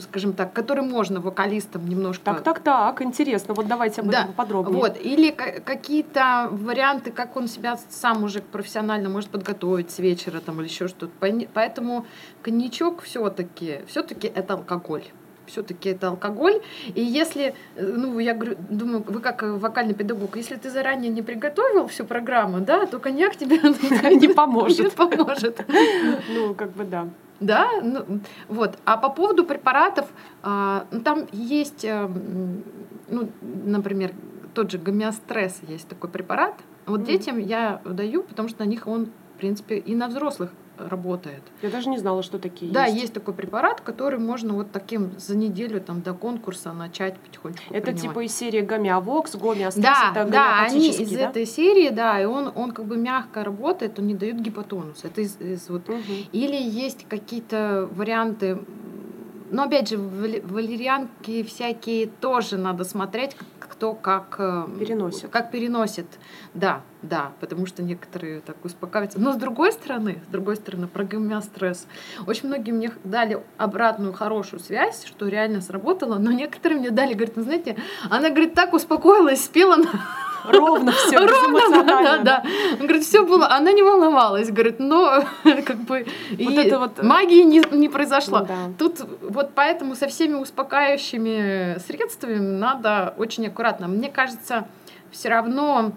скажем 0.00 0.32
так, 0.32 0.52
которые 0.52 0.84
можно 0.86 1.20
вокалистам 1.20 1.86
немножко 1.88 2.24
Так, 2.24 2.42
так, 2.42 2.58
так, 2.60 3.02
интересно. 3.02 3.54
Вот 3.54 3.66
давайте 3.66 4.00
об 4.00 4.08
Да, 4.10 4.22
этом 4.22 4.32
подробнее. 4.34 4.80
вот, 4.80 4.96
или 5.00 5.30
ка- 5.30 5.60
какие-то 5.64 6.48
варианты, 6.50 7.10
как 7.10 7.36
он 7.36 7.48
себя 7.48 7.78
сам 7.90 8.24
уже 8.24 8.40
профессионально 8.40 9.08
может 9.08 9.30
подготовить 9.30 9.90
с 9.90 9.98
вечера 9.98 10.40
там 10.40 10.60
или 10.60 10.68
еще 10.68 10.88
что-то. 10.88 11.12
Поэтому 11.54 12.06
коньячок 12.42 13.02
все-таки, 13.02 13.80
все-таки 13.86 14.26
это 14.34 14.54
алкоголь. 14.54 15.04
Все-таки 15.46 15.90
это 15.90 16.08
алкоголь. 16.08 16.60
И 16.94 17.02
если, 17.02 17.54
э, 17.76 17.82
ну, 17.82 18.18
я 18.18 18.34
говорю, 18.34 18.56
думаю, 18.68 19.04
вы 19.06 19.20
как 19.20 19.42
э, 19.42 19.52
вокальный 19.52 19.94
педагог, 19.94 20.36
если 20.36 20.56
ты 20.56 20.70
заранее 20.70 21.10
не 21.10 21.22
приготовил 21.22 21.86
всю 21.86 22.04
программу, 22.04 22.60
да, 22.60 22.86
то 22.86 22.98
коньяк 22.98 23.36
тебе 23.36 23.56
Не 24.16 24.28
поможет. 24.28 24.94
Поможет. 24.94 25.64
Ну, 26.34 26.54
как 26.54 26.72
бы 26.72 26.84
да. 26.84 27.08
Да, 27.40 27.68
ну, 27.82 28.20
вот. 28.48 28.78
А 28.84 28.96
по 28.96 29.10
поводу 29.10 29.44
препаратов, 29.44 30.06
а, 30.42 30.86
ну, 30.90 31.00
там 31.00 31.26
есть, 31.32 31.84
э, 31.84 32.08
ну, 33.08 33.28
например, 33.64 34.12
тот 34.54 34.70
же 34.70 34.78
гомеостресс 34.78 35.60
есть 35.68 35.86
такой 35.88 36.08
препарат. 36.08 36.54
Вот 36.86 37.04
детям 37.04 37.38
я 37.38 37.80
даю, 37.84 38.22
потому 38.22 38.48
что 38.48 38.64
на 38.64 38.68
них 38.68 38.86
он, 38.86 39.06
в 39.34 39.38
принципе, 39.38 39.76
и 39.76 39.94
на 39.94 40.08
взрослых 40.08 40.50
работает. 40.78 41.42
Я 41.62 41.70
даже 41.70 41.88
не 41.88 41.98
знала, 41.98 42.22
что 42.22 42.38
такие 42.38 42.72
Да, 42.72 42.86
есть. 42.86 43.00
есть 43.02 43.12
такой 43.12 43.34
препарат, 43.34 43.80
который 43.80 44.18
можно 44.18 44.54
вот 44.54 44.70
таким 44.72 45.12
за 45.18 45.36
неделю 45.36 45.80
там 45.80 46.02
до 46.02 46.12
конкурса 46.14 46.72
начать 46.72 47.16
потихонечку 47.18 47.72
Это 47.74 47.82
принимать. 47.86 48.02
типа 48.02 48.24
из 48.24 48.34
серии 48.36 48.60
гомеовокс, 48.60 49.36
гомеостресс, 49.36 49.84
Да, 49.84 50.12
это 50.14 50.30
да, 50.30 50.60
они 50.62 50.88
из 50.90 51.10
да? 51.10 51.30
этой 51.30 51.46
серии, 51.46 51.90
да, 51.90 52.20
и 52.20 52.24
он, 52.24 52.50
он 52.54 52.72
как 52.72 52.86
бы 52.86 52.96
мягко 52.96 53.44
работает, 53.44 53.98
он 53.98 54.06
не 54.06 54.14
дает 54.14 54.40
гипотонус. 54.40 55.04
Это 55.04 55.20
из, 55.20 55.40
из 55.40 55.68
вот 55.68 55.88
Мгм. 55.88 56.02
или 56.32 56.56
есть 56.56 57.06
какие-то 57.08 57.88
варианты, 57.92 58.58
но 59.50 59.62
опять 59.64 59.88
же, 59.90 59.96
валерьянки 59.98 61.42
всякие 61.44 62.06
тоже 62.06 62.56
надо 62.56 62.84
смотреть, 62.84 63.36
кто 63.76 63.92
как 63.92 64.36
э, 64.38 64.66
Переносит. 64.78 65.30
Как 65.30 65.50
переносит, 65.50 66.06
да, 66.54 66.80
да, 67.02 67.32
потому 67.40 67.66
что 67.66 67.82
некоторые 67.82 68.40
так 68.40 68.56
успокаиваются. 68.64 69.20
Но 69.20 69.32
с 69.32 69.36
другой 69.36 69.70
стороны, 69.72 70.22
с 70.26 70.32
другой 70.32 70.56
стороны, 70.56 70.86
про 70.88 71.04
гомеостресс. 71.04 71.86
Очень 72.26 72.48
многие 72.48 72.70
мне 72.70 72.92
дали 73.04 73.42
обратную 73.58 74.14
хорошую 74.14 74.60
связь, 74.60 75.04
что 75.04 75.28
реально 75.28 75.60
сработало, 75.60 76.16
но 76.18 76.32
некоторые 76.32 76.80
мне 76.80 76.90
дали, 76.90 77.12
говорят, 77.12 77.36
ну 77.36 77.42
знаете, 77.42 77.76
она, 78.08 78.30
говорит, 78.30 78.54
так 78.54 78.72
успокоилась, 78.72 79.44
спела 79.44 79.76
на 79.76 79.90
Ровно 80.48 80.92
все, 80.92 81.18
Ровно, 81.18 81.84
да, 81.84 82.02
да, 82.02 82.18
да. 82.18 82.42
Он 82.72 82.86
говорит, 82.86 83.04
все 83.04 83.24
было, 83.24 83.48
она 83.48 83.72
не 83.72 83.82
волновалась, 83.82 84.50
говорит, 84.50 84.78
но 84.78 85.24
как 85.44 85.76
бы 85.78 86.06
и 86.30 86.70
вот, 86.70 86.98
э, 86.98 87.02
магии 87.02 87.42
не, 87.42 87.62
не 87.72 87.88
произошло. 87.88 88.40
Да. 88.40 88.70
Тут 88.78 89.00
вот 89.22 89.50
поэтому 89.54 89.94
со 89.94 90.08
всеми 90.08 90.34
успокаивающими 90.34 91.78
средствами 91.86 92.38
надо 92.38 93.14
очень 93.16 93.46
аккуратно. 93.46 93.88
Мне 93.88 94.10
кажется, 94.10 94.66
все 95.10 95.28
равно 95.28 95.92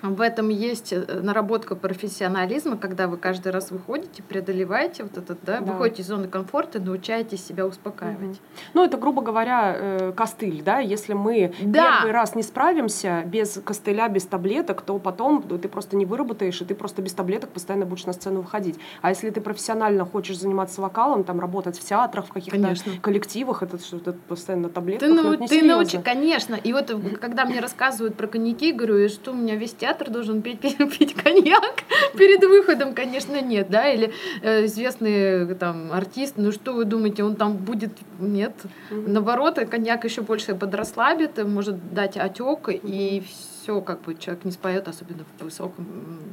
в 0.00 0.20
этом 0.20 0.48
есть 0.48 0.92
э, 0.92 1.04
наработка 1.22 1.74
профессионализма, 1.76 2.76
когда 2.76 3.06
вы 3.08 3.16
каждый 3.16 3.52
раз 3.52 3.70
выходите, 3.70 4.22
преодолеваете 4.22 5.02
вот 5.04 5.18
этот, 5.18 5.38
да, 5.42 5.60
Да. 5.60 5.72
выходите 5.72 6.02
из 6.02 6.08
зоны 6.08 6.28
комфорта, 6.28 6.80
научаетесь 6.80 7.44
себя 7.44 7.66
успокаивать. 7.66 8.20
Мгм. 8.20 8.36
Ну, 8.74 8.84
это, 8.84 8.96
грубо 8.96 9.22
говоря, 9.22 9.74
э, 9.76 10.12
костыль, 10.16 10.62
да, 10.62 10.78
если 10.78 11.12
мы 11.12 11.52
Да. 11.60 11.98
первый 12.00 12.12
раз 12.12 12.34
не 12.34 12.42
справимся 12.42 13.22
без 13.26 13.60
костыля, 13.64 14.08
без 14.08 14.24
таблеток, 14.24 14.82
то 14.82 14.98
потом 14.98 15.42
ты 15.42 15.68
просто 15.68 15.96
не 15.96 16.06
выработаешь, 16.06 16.60
и 16.60 16.64
ты 16.64 16.74
просто 16.74 17.02
без 17.02 17.12
таблеток 17.12 17.50
постоянно 17.50 17.86
будешь 17.86 18.06
на 18.06 18.12
сцену 18.12 18.40
выходить. 18.40 18.78
А 19.02 19.10
если 19.10 19.30
ты 19.30 19.40
профессионально 19.40 20.04
хочешь 20.04 20.38
заниматься 20.38 20.80
вокалом, 20.80 21.24
там, 21.24 21.38
работать 21.40 21.78
в 21.78 21.84
театрах, 21.84 22.26
в 22.26 22.32
каких-то 22.32 22.58
Конечно. 22.60 22.92
коллективах, 23.00 23.62
это 23.62 23.78
что, 23.78 23.96
это 23.98 24.12
постоянно 24.28 24.64
на 24.64 24.68
таблетках, 24.70 25.08
Ты, 25.08 25.14
ну, 25.14 25.32
ты 25.34 25.42
несерьезно. 25.42 25.74
научи, 25.76 25.98
конечно. 25.98 26.54
И 26.54 26.72
вот 26.72 26.90
э, 26.90 26.96
когда 27.20 27.44
мне 27.44 27.60
рассказывают 27.60 28.16
про 28.16 28.26
коньяки, 28.26 28.72
говорю, 28.72 28.96
и 28.98 29.08
что 29.08 29.32
у 29.32 29.34
меня 29.34 29.56
весь 29.56 29.72
театр 29.82 30.10
должен 30.10 30.42
петь, 30.42 30.60
пить, 30.62 30.98
пить 30.98 31.14
коньяк. 31.14 31.82
Перед 32.16 32.40
выходом, 32.44 32.94
конечно, 32.94 33.40
нет, 33.40 33.68
да, 33.68 33.88
или 33.90 34.12
э, 34.42 34.64
известный 34.66 35.52
э, 35.52 35.54
там 35.56 35.90
артист, 35.92 36.34
ну 36.36 36.52
что 36.52 36.72
вы 36.72 36.84
думаете, 36.84 37.24
он 37.24 37.34
там 37.34 37.56
будет, 37.56 37.90
нет, 38.20 38.52
Мгм. 38.90 39.12
наоборот, 39.12 39.58
коньяк 39.70 40.04
еще 40.04 40.22
больше 40.22 40.54
подрасслабит, 40.54 41.44
может 41.44 41.76
дать 41.94 42.16
отек, 42.16 42.68
и 42.68 43.22
все, 43.26 43.51
как 43.66 44.00
бы 44.02 44.14
человек 44.14 44.44
не 44.44 44.50
споет, 44.52 44.88
особенно 44.88 45.24
в 45.38 45.44
высоком 45.44 45.86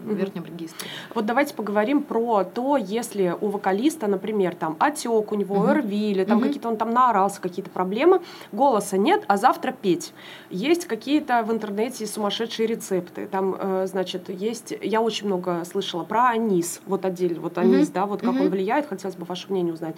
Мгм. 0.06 0.16
верхнем 0.16 0.46
регистре. 0.46 0.88
Вот 1.14 1.26
давайте 1.26 1.54
поговорим 1.54 2.02
про 2.04 2.44
то, 2.44 2.78
если 2.78 3.36
у 3.40 3.48
вокалиста, 3.50 4.08
например, 4.08 4.56
там 4.56 4.76
отек 4.80 5.32
у 5.32 5.36
него. 5.36 5.64
ОРВИ, 5.64 6.12
или 6.12 6.24
там 6.24 6.40
какие-то 6.42 6.70
он 6.70 6.78
там 6.78 6.92
наорался, 6.92 7.40
какие-то 7.42 7.70
проблемы, 7.70 8.22
голоса 8.52 8.98
нет, 8.98 9.24
а 9.28 9.38
завтра 9.38 9.72
петь. 9.72 10.14
Есть 10.50 10.86
какие-то 10.86 11.44
в 11.44 11.52
интернете 11.52 12.06
сумасшедшие 12.08 12.66
рецепты. 12.68 13.28
Там, 13.28 13.56
э, 13.60 13.86
значит, 13.88 14.30
есть, 14.30 14.74
я 14.82 15.02
очень 15.02 15.28
много 15.28 15.64
слышала 15.66 16.04
про 16.04 16.30
анис, 16.30 16.82
вот 16.86 17.06
отдельно, 17.06 17.42
вот 17.42 17.58
анис, 17.58 17.90
да, 17.90 18.06
вот 18.06 18.22
как 18.22 18.32
он 18.32 18.50
влияет, 18.50 18.88
хотелось 18.88 19.16
бы 19.16 19.26
ваше 19.26 19.48
мнение 19.50 19.74
узнать. 19.74 19.98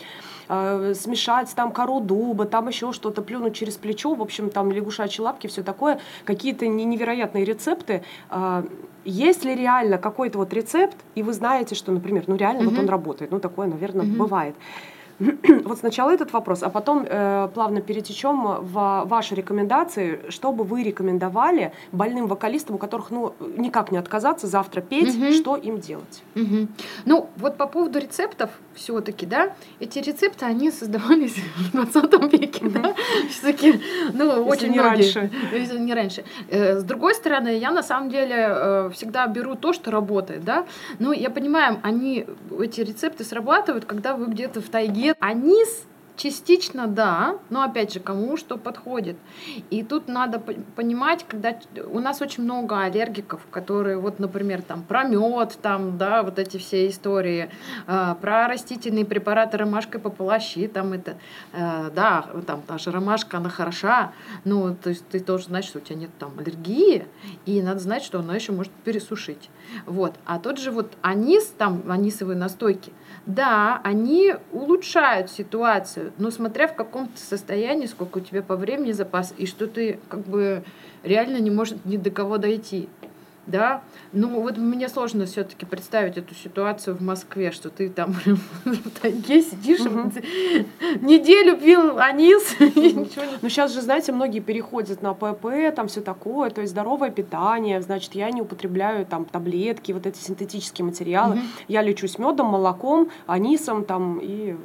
Э, 0.49 0.93
смешать 0.95 1.53
там 1.55 1.71
кору 1.71 1.99
дуба, 2.01 2.45
там 2.45 2.67
еще 2.67 2.91
что-то, 2.91 3.21
плюнуть 3.21 3.55
через 3.55 3.75
плечо, 3.77 4.13
в 4.15 4.21
общем, 4.21 4.49
там 4.49 4.71
лягушачьи 4.71 5.21
лапки, 5.23 5.47
все 5.47 5.63
такое, 5.63 5.99
какие-то 6.25 6.67
не- 6.67 6.85
невероятные 7.21 7.45
рецепты. 7.45 8.01
А, 8.29 8.63
Есть 9.03 9.45
ли 9.45 9.55
реально 9.55 9.97
какой-то 9.97 10.37
вот 10.37 10.53
рецепт, 10.53 10.95
и 11.15 11.23
вы 11.23 11.33
знаете, 11.33 11.73
что, 11.73 11.91
например, 11.91 12.25
ну 12.27 12.35
реально 12.35 12.63
вот 12.63 12.73
Мгм. 12.73 12.81
он 12.81 12.89
работает, 12.89 13.31
ну 13.31 13.39
такое, 13.39 13.67
наверное, 13.67 14.05
Мгм. 14.05 14.17
бывает. 14.17 14.55
Вот 15.65 15.77
сначала 15.79 16.11
этот 16.11 16.33
вопрос, 16.33 16.63
а 16.63 16.69
потом 16.69 17.05
э, 17.07 17.47
плавно 17.53 17.81
перетечем 17.81 18.41
в 18.61 19.03
ваши 19.05 19.35
рекомендации, 19.35 20.19
что 20.29 20.51
бы 20.51 20.63
вы 20.63 20.83
рекомендовали 20.83 21.71
больным 21.91 22.27
вокалистам, 22.27 22.75
у 22.75 22.77
которых 22.77 23.11
ну 23.11 23.33
никак 23.57 23.91
не 23.91 23.97
отказаться 23.97 24.47
завтра 24.47 24.81
петь, 24.81 25.15
Мгм. 25.15 25.33
что 25.33 25.55
им 25.55 25.79
делать? 25.79 26.23
Мгм. 26.35 26.69
Ну, 27.05 27.29
вот 27.37 27.57
по 27.57 27.67
поводу 27.67 27.99
рецептов 27.99 28.49
все-таки, 28.73 29.25
да, 29.25 29.53
эти 29.79 29.99
рецепты, 29.99 30.45
они 30.45 30.71
создавались 30.71 31.35
в 31.57 31.71
20 31.71 32.31
веке, 32.33 32.65
Мгм. 32.65 32.81
да, 32.81 32.95
все-таки, 33.29 33.79
ну, 34.13 34.25
Если 34.29 34.49
очень 34.49 34.71
не 34.71 34.79
многие. 34.79 35.01
раньше. 35.13 35.31
Если 35.53 35.79
не 35.79 35.93
раньше. 35.93 36.23
Э, 36.49 36.79
С 36.79 36.83
другой 36.83 37.13
стороны, 37.15 37.57
я 37.57 37.71
на 37.71 37.83
самом 37.83 38.09
деле 38.09 38.35
э, 38.49 38.89
всегда 38.93 39.27
беру 39.27 39.55
то, 39.55 39.73
что 39.73 39.91
работает, 39.91 40.43
да, 40.43 40.65
ну, 40.99 41.11
я 41.11 41.29
понимаю, 41.29 41.79
они, 41.83 42.25
эти 42.59 42.81
рецепты 42.81 43.23
срабатывают, 43.23 43.85
когда 43.85 44.15
вы 44.15 44.25
где-то 44.25 44.61
в 44.61 44.69
тайге. 44.69 45.10
Анис 45.19 45.85
Частично 46.21 46.85
да, 46.87 47.39
но 47.49 47.63
опять 47.63 47.93
же, 47.93 47.99
кому 47.99 48.37
что 48.37 48.57
подходит. 48.57 49.17
И 49.71 49.81
тут 49.81 50.07
надо 50.07 50.39
по- 50.39 50.53
понимать, 50.75 51.25
когда 51.27 51.55
у 51.87 51.99
нас 51.99 52.21
очень 52.21 52.43
много 52.43 52.79
аллергиков, 52.79 53.41
которые, 53.49 53.97
вот, 53.97 54.19
например, 54.19 54.61
там 54.61 54.83
про 54.83 55.03
мед, 55.03 55.57
там, 55.63 55.97
да, 55.97 56.21
вот 56.21 56.37
эти 56.37 56.57
все 56.57 56.87
истории, 56.87 57.49
э, 57.87 58.15
про 58.21 58.47
растительные 58.47 59.03
препараты 59.03 59.57
ромашка 59.57 59.97
и 59.97 60.01
пополощи, 60.01 60.67
там 60.67 60.93
это, 60.93 61.17
э, 61.53 61.89
да, 61.95 62.27
там 62.45 62.61
даже 62.67 62.91
ромашка, 62.91 63.37
она 63.37 63.49
хороша, 63.49 64.11
но 64.45 64.75
то 64.75 64.89
есть 64.89 65.07
ты 65.07 65.19
должен 65.21 65.47
знать, 65.47 65.65
что 65.65 65.79
у 65.79 65.81
тебя 65.81 65.95
нет 65.95 66.11
там 66.19 66.37
аллергии, 66.37 67.07
и 67.47 67.63
надо 67.63 67.79
знать, 67.79 68.03
что 68.03 68.19
она 68.19 68.35
еще 68.35 68.51
может 68.51 68.71
пересушить. 68.83 69.49
Вот. 69.87 70.13
А 70.25 70.37
тот 70.37 70.59
же 70.59 70.69
вот 70.69 70.91
анис, 71.01 71.45
там 71.57 71.81
анисовые 71.89 72.37
настойки, 72.37 72.93
да, 73.25 73.79
они 73.83 74.33
улучшают 74.51 75.29
ситуацию, 75.29 76.11
но 76.17 76.31
смотря 76.31 76.67
в 76.67 76.75
каком 76.75 77.07
то 77.07 77.19
состоянии, 77.19 77.85
сколько 77.85 78.17
у 78.17 78.21
тебя 78.21 78.41
по 78.41 78.55
времени 78.55 78.91
запас, 78.91 79.33
и 79.37 79.45
что 79.45 79.67
ты 79.67 79.99
как 80.09 80.21
бы 80.21 80.63
реально 81.03 81.37
не 81.37 81.51
может 81.51 81.85
ни 81.85 81.97
до 81.97 82.09
кого 82.09 82.37
дойти. 82.37 82.89
Да, 83.47 83.81
ну 84.13 84.41
вот 84.41 84.57
мне 84.57 84.87
сложно 84.87 85.25
все-таки 85.25 85.65
представить 85.65 86.17
эту 86.17 86.35
ситуацию 86.35 86.95
в 86.95 87.01
Москве, 87.01 87.51
что 87.51 87.69
ты 87.69 87.89
там 87.89 88.13
в 88.65 88.89
тайге 89.01 89.41
сидишь, 89.41 89.79
неделю 91.01 91.57
пил 91.57 91.97
анис, 91.99 92.55
и 92.59 92.93
ничего 92.93 93.25
не 93.25 93.37
Ну, 93.41 93.49
сейчас 93.49 93.73
же, 93.73 93.81
знаете, 93.81 94.11
многие 94.11 94.39
переходят 94.39 95.01
на 95.01 95.13
ПП, 95.13 95.75
там 95.75 95.87
все 95.87 96.01
такое, 96.01 96.49
то 96.51 96.61
есть 96.61 96.71
здоровое 96.71 97.09
питание, 97.09 97.81
значит, 97.81 98.13
я 98.13 98.29
не 98.31 98.41
употребляю 98.41 99.05
там 99.05 99.25
таблетки, 99.25 99.91
вот 99.91 100.05
эти 100.05 100.19
синтетические 100.19 100.85
материалы. 100.85 101.39
Я 101.67 101.81
лечусь 101.81 102.17
медом, 102.19 102.47
молоком, 102.47 103.09
анисом 103.25 103.85
там 103.85 104.19
и 104.21 104.55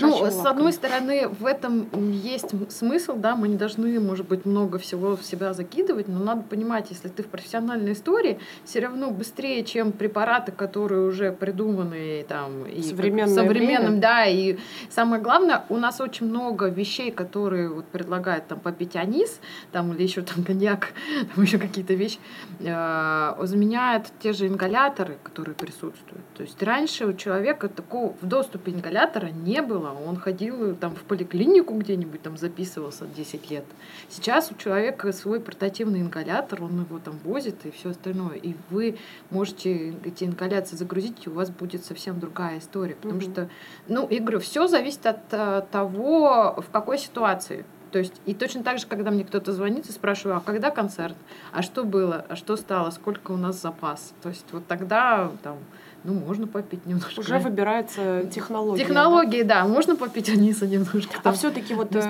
Ну, 0.00 0.30
с 0.30 0.46
одной 0.46 0.72
стороны, 0.72 1.28
в 1.28 1.46
этом 1.46 1.88
есть 2.12 2.50
смысл, 2.70 3.14
да, 3.16 3.36
мы 3.36 3.48
не 3.48 3.56
должны, 3.56 3.98
может 4.00 4.28
быть, 4.28 4.46
много 4.46 4.78
всего 4.78 5.16
в 5.16 5.24
себя 5.24 5.52
закидывать, 5.52 6.08
но 6.08 6.18
надо 6.18 6.42
понимать, 6.42 6.86
если 6.90 7.08
ты 7.08 7.22
в 7.22 7.26
профессиональной 7.26 7.92
истории, 7.92 8.29
все 8.64 8.80
равно 8.80 9.10
быстрее, 9.10 9.64
чем 9.64 9.92
препараты, 9.92 10.52
которые 10.52 11.06
уже 11.06 11.32
придуманы 11.32 12.24
там 12.28 12.64
и 12.66 12.82
современным, 12.82 13.46
время. 13.46 14.00
да, 14.00 14.26
и 14.26 14.56
самое 14.88 15.22
главное, 15.22 15.64
у 15.68 15.76
нас 15.76 16.00
очень 16.00 16.26
много 16.26 16.68
вещей, 16.68 17.10
которые 17.10 17.68
вот 17.68 17.86
предлагают 17.86 18.46
там 18.46 18.60
попить 18.60 18.96
анис, 18.96 19.40
там 19.72 19.92
или 19.92 20.02
еще 20.02 20.22
там 20.22 20.44
коньяк, 20.44 20.88
там 21.34 21.44
еще 21.44 21.58
какие-то 21.58 21.94
вещи, 21.94 22.18
э, 22.60 23.36
заменяют 23.42 24.06
те 24.20 24.32
же 24.32 24.46
ингаляторы, 24.46 25.18
которые 25.22 25.54
присутствуют. 25.54 26.24
То 26.36 26.42
есть 26.42 26.62
раньше 26.62 27.06
у 27.06 27.12
человека 27.12 27.68
такого 27.68 28.14
в 28.20 28.26
доступе 28.26 28.72
ингалятора 28.72 29.26
не 29.26 29.62
было. 29.62 29.96
Он 30.06 30.16
ходил 30.16 30.74
там 30.76 30.94
в 30.94 31.02
поликлинику 31.02 31.74
где-нибудь, 31.74 32.22
там 32.22 32.36
записывался 32.36 33.06
10 33.06 33.50
лет. 33.50 33.64
Сейчас 34.08 34.50
у 34.50 34.54
человека 34.54 35.12
свой 35.12 35.40
портативный 35.40 36.00
ингалятор, 36.00 36.62
он 36.62 36.80
его 36.80 36.98
там 36.98 37.18
возит 37.24 37.66
и 37.66 37.70
все 37.70 37.90
остальное. 37.90 38.09
И 38.32 38.54
вы 38.70 38.96
можете 39.30 39.94
эти 40.04 40.24
ингаляции 40.24 40.76
загрузить, 40.76 41.26
и 41.26 41.30
у 41.30 41.32
вас 41.32 41.50
будет 41.50 41.84
совсем 41.84 42.18
другая 42.20 42.58
история. 42.58 42.94
Потому 42.94 43.20
Мгм. 43.20 43.32
что, 43.32 43.48
ну, 43.88 44.06
я 44.10 44.20
говорю, 44.20 44.40
все 44.40 44.66
зависит 44.66 45.06
от 45.06 45.20
э, 45.32 45.62
того, 45.70 46.62
в 46.66 46.70
какой 46.70 46.98
ситуации. 46.98 47.64
То 47.90 47.98
есть, 47.98 48.14
и 48.24 48.34
точно 48.34 48.62
так 48.62 48.78
же, 48.78 48.86
когда 48.86 49.10
мне 49.10 49.24
кто-то 49.24 49.52
звонит 49.52 49.88
и 49.88 49.92
спрашиваю, 49.92 50.36
а 50.36 50.40
когда 50.40 50.70
концерт, 50.70 51.16
а 51.52 51.62
что 51.62 51.84
было, 51.84 52.24
а 52.28 52.36
что 52.36 52.56
стало, 52.56 52.90
сколько 52.90 53.32
у 53.32 53.36
нас 53.36 53.60
запас. 53.60 54.12
То 54.22 54.28
есть 54.28 54.46
вот 54.52 54.66
тогда 54.66 55.30
там, 55.42 55.58
ну, 56.04 56.14
можно 56.14 56.46
попить 56.46 56.86
немножко. 56.86 57.18
Уже 57.18 57.38
выбирается 57.38 58.26
технология. 58.32 58.84
Технологии, 58.84 59.42
да, 59.42 59.66
можно 59.66 59.96
попить 59.96 60.28
аниса 60.28 60.66
немножко. 60.66 61.16
А 61.18 61.22
там. 61.22 61.34
все-таки 61.34 61.74
вот 61.74 61.94
э, 61.94 62.00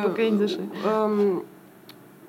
эм, 0.85 1.47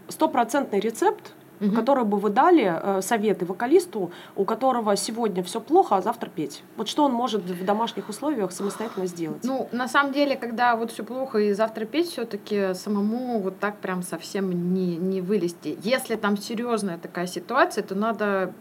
стопроцентный 0.08 0.80
рецепт, 0.80 1.34
Мгм. 1.62 1.76
который 1.76 2.06
бы 2.06 2.18
вы 2.18 2.32
дали 2.32 2.74
э, 2.82 3.02
советы 3.02 3.46
вокалисту, 3.46 4.12
у 4.36 4.46
которого 4.46 4.96
сегодня 4.96 5.44
все 5.44 5.62
плохо, 5.62 5.96
а 5.98 6.02
завтра 6.02 6.28
петь. 6.30 6.64
Вот 6.76 6.88
что 6.88 7.04
он 7.04 7.14
может 7.14 7.44
в 7.44 7.66
домашних 7.66 8.10
условиях 8.10 8.52
самостоятельно 8.52 9.06
сделать? 9.06 9.44
Ну, 9.44 9.70
на 9.72 9.88
самом 9.88 10.12
деле, 10.12 10.36
когда 10.36 10.76
вот 10.76 10.92
все 10.92 11.04
плохо 11.04 11.38
и 11.38 11.54
завтра 11.54 11.86
петь, 11.86 12.10
все-таки 12.10 12.74
самому 12.74 13.40
вот 13.40 13.60
так 13.60 13.78
прям 13.78 14.02
совсем 14.02 14.74
не, 14.74 14.98
не 14.98 15.22
вылезти. 15.22 15.78
Если 15.84 16.16
там 16.16 16.36
серьезная 16.36 16.98
такая 16.98 17.28
ситуация, 17.28 17.84
то 17.84 17.94
надо 17.94 18.54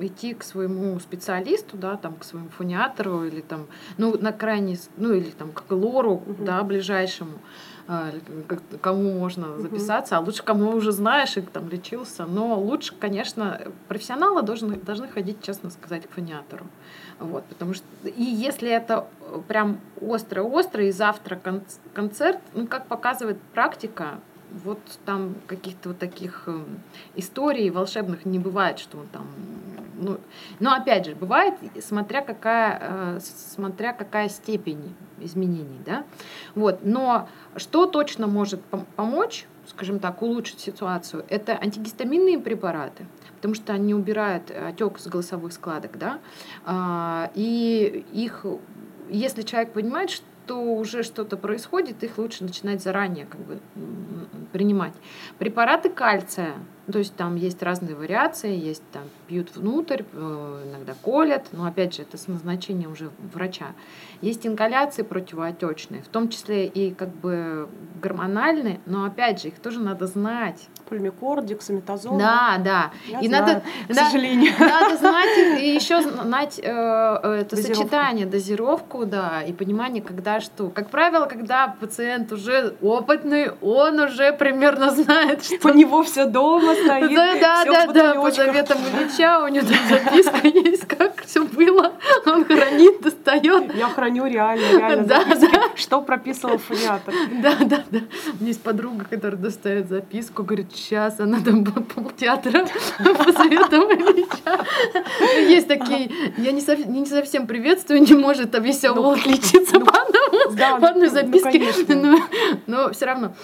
идти 0.00 0.32
к 0.32 0.42
своему 0.42 0.98
специалисту, 1.00 1.76
да, 1.76 1.96
там, 1.96 2.14
к 2.16 2.24
своему 2.24 2.48
фониатору 2.48 3.24
или 3.24 3.42
там, 3.42 3.66
ну, 3.98 4.16
на 4.18 4.32
крайний, 4.32 4.78
ну, 4.96 5.12
или 5.12 5.30
там 5.30 5.52
к 5.52 5.70
лору, 5.70 6.22
Мгм. 6.24 6.44
да, 6.46 6.62
ближайшему, 6.62 7.32
кому 8.80 9.12
можно 9.18 9.58
записаться, 9.58 10.16
а 10.18 10.20
лучше 10.20 10.42
кому 10.42 10.70
уже 10.72 10.92
знаешь 10.92 11.36
и 11.36 11.40
там 11.40 11.68
лечился. 11.68 12.26
Но 12.26 12.58
лучше, 12.60 12.94
конечно, 12.94 13.60
профессионалы 13.88 14.42
должны, 14.42 14.76
должны 14.76 15.08
ходить, 15.08 15.42
честно 15.42 15.70
сказать, 15.70 16.06
к 16.06 16.10
фониатору. 16.10 16.66
Вот, 17.18 17.44
потому 17.46 17.74
что 17.74 17.84
и 18.04 18.22
если 18.22 18.70
это 18.70 19.06
э, 19.20 19.40
прям 19.48 19.80
остро-остро, 20.00 20.84
и 20.84 20.92
завтра 20.92 21.36
кон- 21.36 21.62
концерт, 21.94 22.38
ну, 22.54 22.66
как 22.66 22.86
показывает 22.86 23.40
практика, 23.54 24.20
вот 24.64 24.78
там 25.04 25.34
каких-то 25.46 25.90
вот 25.90 25.98
таких 25.98 26.44
эм, 26.46 26.80
историй 27.14 27.70
волшебных 27.70 28.24
не 28.24 28.38
бывает, 28.38 28.78
что 28.78 28.98
он 28.98 29.06
там... 29.08 29.26
Ну, 30.00 30.18
но 30.60 30.74
опять 30.74 31.06
же, 31.06 31.14
бывает, 31.14 31.54
смотря 31.80 32.22
какая, 32.22 32.78
э, 33.16 33.20
смотря 33.20 33.92
какая 33.92 34.28
степень 34.28 34.94
изменений, 35.18 35.80
да. 35.84 36.04
Вот, 36.54 36.80
но 36.84 37.28
что 37.56 37.86
точно 37.86 38.26
может 38.26 38.60
пом- 38.70 38.86
помочь 38.94 39.46
скажем 39.68 39.98
так, 39.98 40.22
улучшить 40.22 40.60
ситуацию, 40.60 41.24
это 41.28 41.52
антигистаминные 41.52 42.38
препараты, 42.38 43.06
потому 43.36 43.54
что 43.54 43.72
они 43.72 43.94
убирают 43.94 44.50
отек 44.50 44.98
с 44.98 45.06
голосовых 45.06 45.52
складок, 45.52 45.98
да, 45.98 46.20
а, 46.64 47.30
и 47.34 48.04
их, 48.12 48.46
если 49.10 49.42
человек 49.42 49.72
понимает, 49.72 50.10
что 50.10 50.24
что 50.48 50.62
уже 50.62 51.02
что-то 51.02 51.36
происходит, 51.36 52.02
их 52.02 52.16
лучше 52.16 52.42
начинать 52.42 52.82
заранее 52.82 53.26
как 53.26 53.40
бы 53.42 53.58
принимать. 54.50 54.94
Препараты 55.38 55.90
кальция, 55.90 56.54
то 56.90 56.98
есть 56.98 57.14
там 57.16 57.36
есть 57.36 57.62
разные 57.62 57.94
вариации, 57.94 58.56
есть 58.56 58.82
там 58.92 59.02
пьют 59.26 59.54
внутрь, 59.54 60.02
э, 60.12 60.62
иногда 60.70 60.94
колят, 61.02 61.48
но 61.52 61.66
опять 61.66 61.94
же 61.94 62.02
это 62.02 62.16
с 62.16 62.28
назначением 62.28 62.92
уже 62.92 63.10
врача. 63.34 63.66
Есть 64.22 64.46
ингаляции 64.46 65.02
противоотечные, 65.02 66.02
в 66.02 66.08
том 66.08 66.28
числе 66.30 66.66
и 66.66 66.94
как 66.94 67.10
бы 67.10 67.68
гормональные, 68.00 68.80
но 68.86 69.04
опять 69.04 69.42
же 69.42 69.48
их 69.48 69.58
тоже 69.58 69.80
надо 69.80 70.06
знать. 70.06 70.68
Пульмикор, 70.88 71.42
дексаметазон. 71.42 72.18
Да, 72.18 72.56
да. 72.64 72.90
Я 73.06 73.20
и 73.20 73.28
знаю, 73.28 73.46
надо, 73.46 73.60
к 73.60 73.94
да, 73.94 74.06
сожалению. 74.06 74.52
надо 74.58 74.96
знать 74.96 75.38
их, 75.38 75.60
и 75.60 75.74
еще 75.74 76.00
знать 76.00 76.58
э, 76.58 76.62
это 76.62 77.56
Дозировку. 77.56 77.82
сочетание, 77.82 78.26
дозировку, 78.26 79.04
да, 79.04 79.42
и 79.42 79.52
понимание, 79.52 80.02
когда 80.02 80.40
что. 80.40 80.70
Как 80.70 80.88
правило, 80.88 81.26
когда 81.26 81.76
пациент 81.80 82.32
уже 82.32 82.76
опытный, 82.80 83.50
он 83.60 84.00
уже 84.00 84.32
примерно 84.32 84.90
знает, 84.90 85.44
что 85.60 85.68
У 85.68 85.74
него 85.74 86.02
все 86.02 86.24
дома 86.24 86.77
стоит. 86.84 87.14
да, 87.14 87.34
да, 87.40 87.64
да, 87.64 87.86
да, 87.92 88.14
по 88.14 88.30
заветам 88.30 88.78
Ильича, 88.78 89.40
у 89.44 89.48
него 89.48 89.66
там 89.66 89.78
записка 89.88 90.48
есть, 90.68 90.86
как 90.86 91.24
все 91.24 91.44
было. 91.44 91.92
Он 92.26 92.44
хранит, 92.44 93.00
достает. 93.00 93.74
Я 93.74 93.88
храню 93.88 94.26
реально, 94.26 94.78
реально 94.78 95.04
Да, 95.04 95.22
записки, 95.24 95.58
что 95.76 96.00
прописывал 96.02 96.58
фониатор. 96.58 97.14
Да, 97.42 97.54
да, 97.60 97.82
да. 97.90 97.98
У 97.98 98.36
меня 98.40 98.48
есть 98.48 98.62
подруга, 98.62 99.04
которая 99.08 99.36
достает 99.40 99.88
записку, 99.88 100.42
говорит, 100.42 100.68
сейчас 100.74 101.20
она 101.20 101.40
там 101.40 101.64
по- 101.64 101.80
полтеатра 101.80 102.66
по 102.98 103.32
заветам 103.32 103.84
Ильича. 103.92 104.64
Есть 105.48 105.68
такие, 105.68 106.10
я 106.38 106.52
не, 106.52 106.60
сов- 106.60 106.86
не 106.86 107.06
совсем 107.06 107.46
приветствую, 107.46 108.02
не 108.02 108.14
может 108.14 108.50
там 108.50 108.62
весело 108.62 108.94
Ну, 108.94 109.12
отличиться 109.12 109.78
ну, 109.78 109.84
по 109.86 109.92
Да, 110.54 110.76
одной 110.76 111.08
ну, 111.08 111.14
записке, 111.14 111.94
но, 111.94 112.18
но 112.66 112.90
все 112.92 113.06
равно 113.06 113.34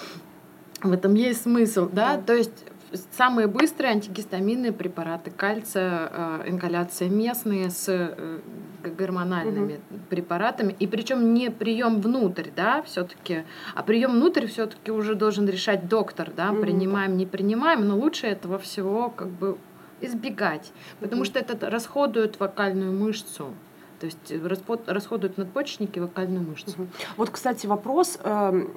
в 0.81 0.91
этом 0.91 1.15
есть 1.15 1.43
смысл, 1.43 1.89
да, 1.91 2.15
Да. 2.17 2.21
то 2.23 2.33
есть 2.33 2.51
самые 3.11 3.47
быстрые 3.47 3.91
антигистаминные 3.91 4.71
препараты 4.71 5.31
кальция, 5.31 6.09
э, 6.11 6.43
ингаляция 6.49 7.09
местные 7.09 7.69
с 7.69 7.85
э, 7.87 8.39
гормональными 8.83 9.79
препаратами, 10.09 10.75
и 10.79 10.87
причем 10.87 11.33
не 11.33 11.49
прием 11.51 12.01
внутрь, 12.01 12.49
да, 12.55 12.81
все-таки, 12.83 13.43
а 13.73 13.83
прием 13.83 14.11
внутрь 14.11 14.45
все-таки 14.47 14.91
уже 14.91 15.15
должен 15.15 15.47
решать 15.47 15.87
доктор, 15.87 16.31
да, 16.35 16.51
Мгм. 16.51 16.61
принимаем, 16.61 17.17
не 17.17 17.25
принимаем, 17.25 17.87
но 17.87 17.97
лучше 17.97 18.27
этого 18.27 18.57
всего 18.59 19.09
как 19.09 19.29
бы 19.29 19.57
избегать, 20.01 20.71
потому 20.99 21.21
Мгм. 21.21 21.25
что 21.25 21.39
это 21.39 21.69
расходует 21.69 22.39
вокальную 22.39 22.91
мышцу. 22.91 23.53
То 23.99 24.05
есть 24.07 24.31
э, 24.31 24.39
расходуют 24.87 25.37
надпочечники 25.37 25.99
вокальную 25.99 26.47
мышцу. 26.47 26.71
Мгм. 26.77 26.89
Вот, 27.17 27.29
кстати, 27.29 27.67
вопрос. 27.67 28.17
эм, 28.23 28.69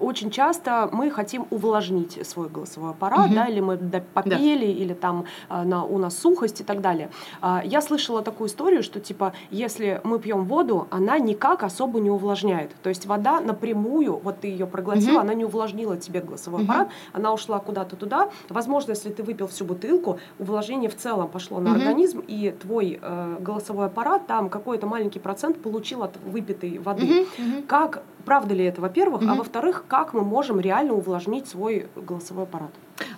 Очень 0.00 0.30
часто 0.30 0.88
мы 0.92 1.08
хотим 1.10 1.46
увлажнить 1.50 2.26
свой 2.26 2.48
голосовой 2.48 2.90
аппарат, 2.90 3.26
Мгм. 3.26 3.34
да, 3.34 3.46
или 3.46 3.60
мы 3.60 3.76
да, 3.76 4.02
попели, 4.12 4.66
или 4.66 4.92
там 4.92 5.24
а, 5.48 5.64
на, 5.64 5.84
у 5.84 5.98
нас 5.98 6.18
сухость 6.18 6.60
и 6.60 6.64
так 6.64 6.80
далее. 6.80 7.10
А, 7.40 7.62
Я 7.64 7.80
слышала 7.80 8.20
такую 8.22 8.48
историю, 8.48 8.82
что 8.82 8.98
типа, 9.00 9.32
если 9.50 10.00
мы 10.04 10.18
пьем 10.18 10.44
воду, 10.44 10.88
она 10.90 11.18
никак 11.18 11.62
особо 11.62 12.00
не 12.00 12.10
увлажняет. 12.10 12.72
То 12.82 12.88
есть 12.88 13.06
вода 13.06 13.40
напрямую, 13.40 14.18
вот 14.22 14.40
ты 14.40 14.48
ее 14.48 14.66
проглотила, 14.66 15.12
Мгм. 15.12 15.20
она 15.20 15.34
не 15.34 15.44
увлажнила 15.44 15.96
тебе 15.96 16.20
голосовой 16.20 16.62
Мгм. 16.62 16.70
аппарат, 16.70 16.88
она 17.12 17.32
ушла 17.32 17.60
куда-то 17.60 17.94
туда. 17.96 18.30
Возможно, 18.48 18.90
если 18.90 19.10
ты 19.10 19.22
выпил 19.22 19.46
всю 19.46 19.64
бутылку, 19.64 20.18
увлажнение 20.40 20.90
в 20.90 20.96
целом 20.96 21.28
пошло 21.28 21.60
на 21.60 21.70
Мгм. 21.70 21.78
организм, 21.80 22.22
и 22.26 22.50
твой 22.50 22.98
э, 23.00 23.36
голосовой 23.40 23.86
аппарат 23.86 24.26
там 24.26 24.50
какой-то 24.64 24.86
маленький 24.86 25.18
процент 25.18 25.60
получил 25.60 26.02
от 26.02 26.16
выпитой 26.24 26.78
воды. 26.78 27.04
Мгм, 27.04 27.26
мгм. 27.38 27.62
Как, 27.64 28.02
правда 28.24 28.54
ли 28.54 28.64
это, 28.64 28.80
во-первых, 28.80 29.20
а 29.22 29.24
Мгм. 29.26 29.36
во-вторых, 29.36 29.84
как 29.88 30.14
мы 30.14 30.22
можем 30.22 30.58
реально 30.58 30.94
увлажнить 30.94 31.46
свой 31.46 31.86
голосовой 31.94 32.44
аппарат? 32.44 32.70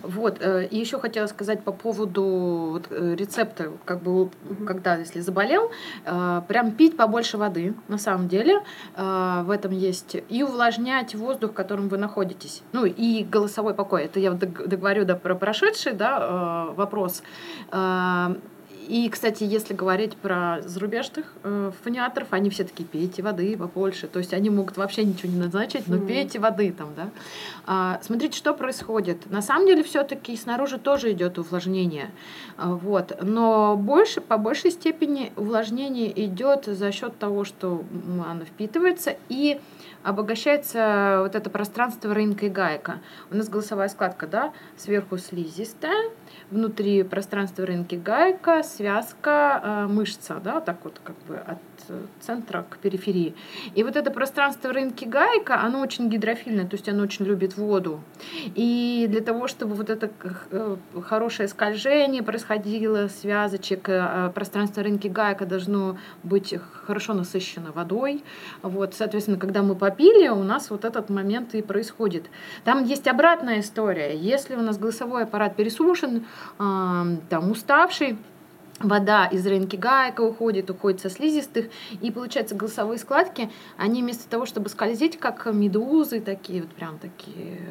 Вот, 0.03 0.41
э, 0.41 0.67
и 0.71 0.77
еще 0.77 0.99
хотела 0.99 1.27
сказать 1.27 1.63
по 1.63 1.71
поводу 1.71 2.81
э, 2.89 3.15
рецепта, 3.17 3.71
как 3.85 4.01
бы, 4.01 4.29
Мгм. 4.49 4.65
когда, 4.67 4.95
если 4.97 5.21
заболел, 5.21 5.71
э, 6.05 6.41
прям 6.47 6.71
пить 6.71 6.97
побольше 6.97 7.37
воды, 7.37 7.73
на 7.87 7.97
самом 7.97 8.27
деле, 8.27 8.61
в 8.97 9.49
этом 9.51 9.71
есть, 9.71 10.17
и 10.29 10.43
увлажнять 10.43 11.15
воздух, 11.15 11.51
в 11.51 11.53
котором 11.53 11.87
вы 11.87 11.97
находитесь, 11.97 12.63
ну, 12.73 12.85
и 12.85 13.23
голосовой 13.23 13.73
покой, 13.73 14.03
это 14.03 14.19
я 14.19 14.31
договорю, 14.31 15.05
да, 15.05 15.15
про 15.15 15.35
прошедший, 15.35 15.93
да, 15.93 16.65
вопрос. 16.75 17.23
И, 18.87 19.09
кстати, 19.09 19.43
если 19.43 19.73
говорить 19.73 20.15
про 20.15 20.61
зарубежных 20.63 21.25
э, 21.43 21.71
фониаторов, 21.83 22.29
они 22.31 22.49
все 22.49 22.63
такие, 22.63 22.85
пейте 22.87 23.21
воды 23.21 23.57
побольше. 23.57 24.07
То 24.07 24.19
есть 24.19 24.33
они 24.33 24.49
могут 24.49 24.77
вообще 24.77 25.03
ничего 25.03 25.31
не 25.31 25.39
назначить, 25.39 25.87
но 25.87 25.97
Мгм. 25.97 26.07
пейте 26.07 26.39
воды 26.39 26.71
там, 26.71 26.89
да. 26.95 27.09
А, 27.65 27.99
смотрите, 28.01 28.37
что 28.37 28.53
происходит. 28.53 29.29
На 29.29 29.41
самом 29.41 29.67
деле 29.67 29.83
все-таки 29.83 30.35
снаружи 30.37 30.77
тоже 30.77 31.11
идет 31.11 31.37
увлажнение. 31.37 32.11
А, 32.57 32.69
Вот. 32.73 33.17
Но 33.21 33.75
больше, 33.75 34.21
по 34.21 34.37
большей 34.37 34.71
степени 34.71 35.31
увлажнение 35.35 36.09
идет 36.25 36.65
за 36.65 36.91
счет 36.91 37.17
того, 37.19 37.43
что 37.43 37.83
оно 38.25 38.45
впитывается 38.45 39.17
и 39.29 39.59
обогащается 40.03 41.19
вот 41.21 41.35
это 41.35 41.49
пространство 41.49 42.13
рынка 42.13 42.45
и 42.45 42.49
гайка. 42.49 42.99
У 43.31 43.35
нас 43.35 43.49
голосовая 43.49 43.89
складка, 43.89 44.25
да, 44.27 44.53
сверху 44.77 45.17
слизистая, 45.17 46.09
внутри 46.49 47.03
пространства 47.03 47.65
рынки 47.65 47.95
гайка, 47.95 48.63
связка, 48.63 49.61
э, 49.63 49.87
мышца, 49.87 50.39
да, 50.43 50.61
так 50.61 50.77
вот 50.83 50.99
как 51.03 51.15
бы 51.27 51.37
от 51.37 51.59
центра 52.19 52.65
к 52.69 52.77
периферии. 52.77 53.35
И 53.75 53.83
вот 53.83 53.95
это 53.95 54.11
пространство 54.11 54.73
рынки 54.73 55.05
гайка, 55.05 55.61
оно 55.61 55.81
очень 55.81 56.09
гидрофильное, 56.09 56.65
то 56.65 56.75
есть 56.75 56.89
оно 56.89 57.03
очень 57.03 57.25
любит 57.25 57.57
воду. 57.57 58.01
И 58.55 59.07
для 59.09 59.21
того, 59.21 59.47
чтобы 59.47 59.75
вот 59.75 59.89
это 59.89 60.09
э, 60.51 60.75
хорошее 61.03 61.47
скольжение 61.47 62.23
происходило, 62.23 63.07
связочек, 63.07 63.89
э, 63.89 64.31
пространство 64.33 64.83
рынки 64.83 65.07
гайка 65.07 65.45
должно 65.45 65.97
быть 66.23 66.55
хорошо 66.83 67.13
насыщено 67.13 67.71
водой. 67.71 68.23
Вот, 68.61 68.93
соответственно, 68.93 69.37
когда 69.37 69.63
мы 69.63 69.75
попили, 69.75 70.27
у 70.27 70.43
нас 70.43 70.69
вот 70.69 70.85
этот 70.85 71.09
момент 71.09 71.55
и 71.55 71.61
происходит. 71.61 72.25
Там 72.63 72.83
есть 72.83 73.07
обратная 73.07 73.59
история. 73.59 74.17
Если 74.17 74.55
у 74.55 74.61
нас 74.61 74.77
голосовой 74.77 75.23
аппарат 75.23 75.55
пересушен, 75.55 76.25
ам, 76.57 77.17
там 77.29 77.51
уставший, 77.51 78.17
вода 78.79 79.25
из 79.25 79.45
рынки 79.45 79.75
гайка 79.75 80.21
уходит, 80.21 80.69
уходит 80.69 81.01
со 81.01 81.09
слизистых, 81.09 81.67
и 82.01 82.11
получается 82.11 82.55
голосовые 82.55 82.99
складки, 82.99 83.49
они 83.77 84.01
вместо 84.01 84.29
того, 84.29 84.45
чтобы 84.45 84.69
скользить, 84.69 85.17
как 85.17 85.45
медузы 85.47 86.21
такие, 86.21 86.61
вот 86.61 86.71
прям 86.71 86.99
такие... 86.99 87.61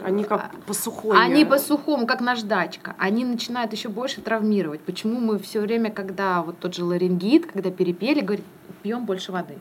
Они 0.00 0.24
а, 0.24 0.26
как 0.26 0.64
по 0.66 0.74
сухой. 0.74 1.16
они 1.16 1.44
по 1.44 1.58
сухому, 1.58 2.06
как 2.06 2.20
наждачка. 2.20 2.96
Они 2.98 3.24
начинают 3.24 3.72
еще 3.72 3.88
больше 3.88 4.20
травмировать. 4.20 4.80
Почему 4.80 5.20
мы 5.20 5.38
все 5.38 5.60
время, 5.60 5.90
когда 5.92 6.42
вот 6.42 6.58
тот 6.58 6.74
же 6.74 6.84
ларингит, 6.84 7.46
когда 7.46 7.70
перепели, 7.70 8.20
говорит, 8.20 8.44
пьем 8.82 9.06
больше 9.06 9.30
воды. 9.30 9.56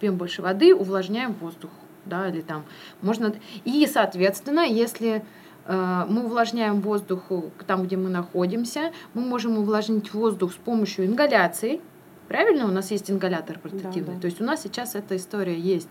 Пьем 0.00 0.16
больше 0.16 0.42
воды, 0.42 0.74
увлажняем 0.74 1.32
воздух. 1.32 1.70
Да, 2.04 2.28
или 2.28 2.42
там 2.42 2.64
можно. 3.00 3.34
И, 3.64 3.86
соответственно, 3.86 4.60
если 4.60 5.16
э, 5.16 5.22
мы 5.66 6.24
увлажняем 6.24 6.80
воздух 6.80 7.22
там, 7.66 7.84
где 7.84 7.96
мы 7.96 8.10
находимся, 8.10 8.92
мы 9.14 9.22
можем 9.22 9.58
увлажнить 9.58 10.12
воздух 10.14 10.52
с 10.52 10.56
помощью 10.56 11.06
ингаляции. 11.06 11.80
Правильно, 12.28 12.64
у 12.64 12.70
нас 12.70 12.90
есть 12.90 13.10
ингалятор 13.10 13.58
портативный. 13.58 14.14
да. 14.14 14.20
То 14.20 14.26
есть 14.26 14.40
у 14.40 14.44
нас 14.44 14.62
сейчас 14.62 14.94
эта 14.94 15.14
история 15.16 15.58
есть. 15.58 15.88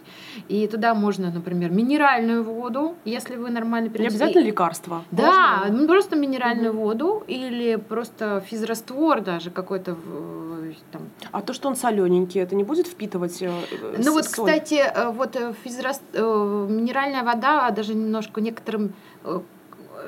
И 0.48 0.68
туда 0.68 0.96
можно, 0.96 1.30
например, 1.32 1.70
минеральную 1.72 2.44
воду, 2.44 2.96
если 3.06 3.36
вы 3.36 3.52
нормально 3.52 3.88
Не 3.88 3.94
перенесли. 3.94 4.18
обязательно 4.18 4.44
лекарства. 4.48 5.04
Да, 5.12 5.60
Можно? 5.68 5.78
ну, 5.82 5.88
просто 5.88 6.16
минеральную 6.16 6.74
воду 6.74 7.24
или 7.28 7.76
просто 7.76 8.42
физраствор 8.50 9.22
даже 9.22 9.52
какой-то 9.52 9.94
в- 9.94 10.74
там. 10.92 11.04
А 11.32 11.42
то, 11.42 11.54
что 11.54 11.68
он 11.70 11.76
солененький, 11.76 12.42
это 12.42 12.56
не 12.56 12.64
будет 12.64 12.88
впитывать 12.88 13.40
э, 13.44 13.52
э, 13.72 14.02
Ну 14.04 14.14
вот, 14.14 14.26
соль? 14.26 14.48
кстати, 14.48 14.74
э, 14.84 15.12
вот 15.12 15.36
э, 15.36 15.54
физрас- 15.64 16.02
э, 16.14 16.68
минеральная 16.68 17.24
вода 17.24 17.70
даже 17.70 17.94
немножко 17.94 18.42
некоторым 18.42 18.94
э, 19.24 19.40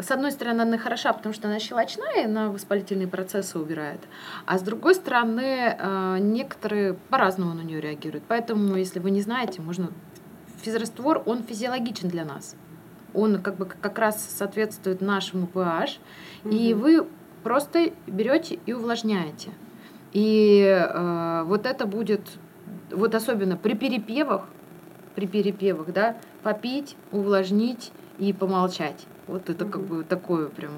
с 0.01 0.11
одной 0.11 0.31
стороны, 0.31 0.61
она 0.61 0.77
хороша, 0.77 1.13
потому 1.13 1.33
что 1.33 1.47
она 1.47 1.59
щелочная, 1.59 2.27
на 2.27 2.51
воспалительные 2.51 3.07
процессы 3.07 3.59
убирает. 3.59 3.99
А 4.45 4.57
с 4.57 4.61
другой 4.61 4.95
стороны, 4.95 5.75
э, 5.77 6.17
некоторые 6.19 6.93
по-разному 7.09 7.53
на 7.53 7.61
нее 7.61 7.81
реагируют. 7.81 8.23
Поэтому, 8.27 8.75
если 8.75 8.99
вы 8.99 9.11
не 9.11 9.21
знаете, 9.21 9.61
можно... 9.61 9.89
Физраствор, 10.61 11.21
он 11.25 11.43
физиологичен 11.43 12.09
для 12.09 12.25
нас. 12.25 12.55
Он 13.13 13.41
как 13.41 13.57
бы 13.57 13.65
как 13.65 13.99
раз 13.99 14.23
соответствует 14.23 14.99
нашему 15.01 15.47
pH. 15.53 15.99
И 16.45 16.73
Мгм. 16.73 16.81
вы 16.81 17.07
просто 17.43 17.91
берете 18.07 18.59
и 18.65 18.73
увлажняете. 18.73 19.51
И 20.11 20.63
э, 20.65 21.43
вот 21.45 21.65
это 21.65 21.85
будет, 21.85 22.21
вот 22.89 23.13
особенно 23.13 23.57
при 23.57 23.75
перепевах, 23.75 24.47
при 25.13 25.27
перепевах, 25.27 25.93
да, 25.93 26.17
попить, 26.41 26.95
увлажнить 27.11 27.91
и 28.17 28.33
помолчать. 28.33 29.05
Вот 29.27 29.49
это 29.49 29.65
как 29.65 29.81
Мгм. 29.81 29.85
бы 29.87 30.03
такое 30.03 30.47
прям... 30.49 30.71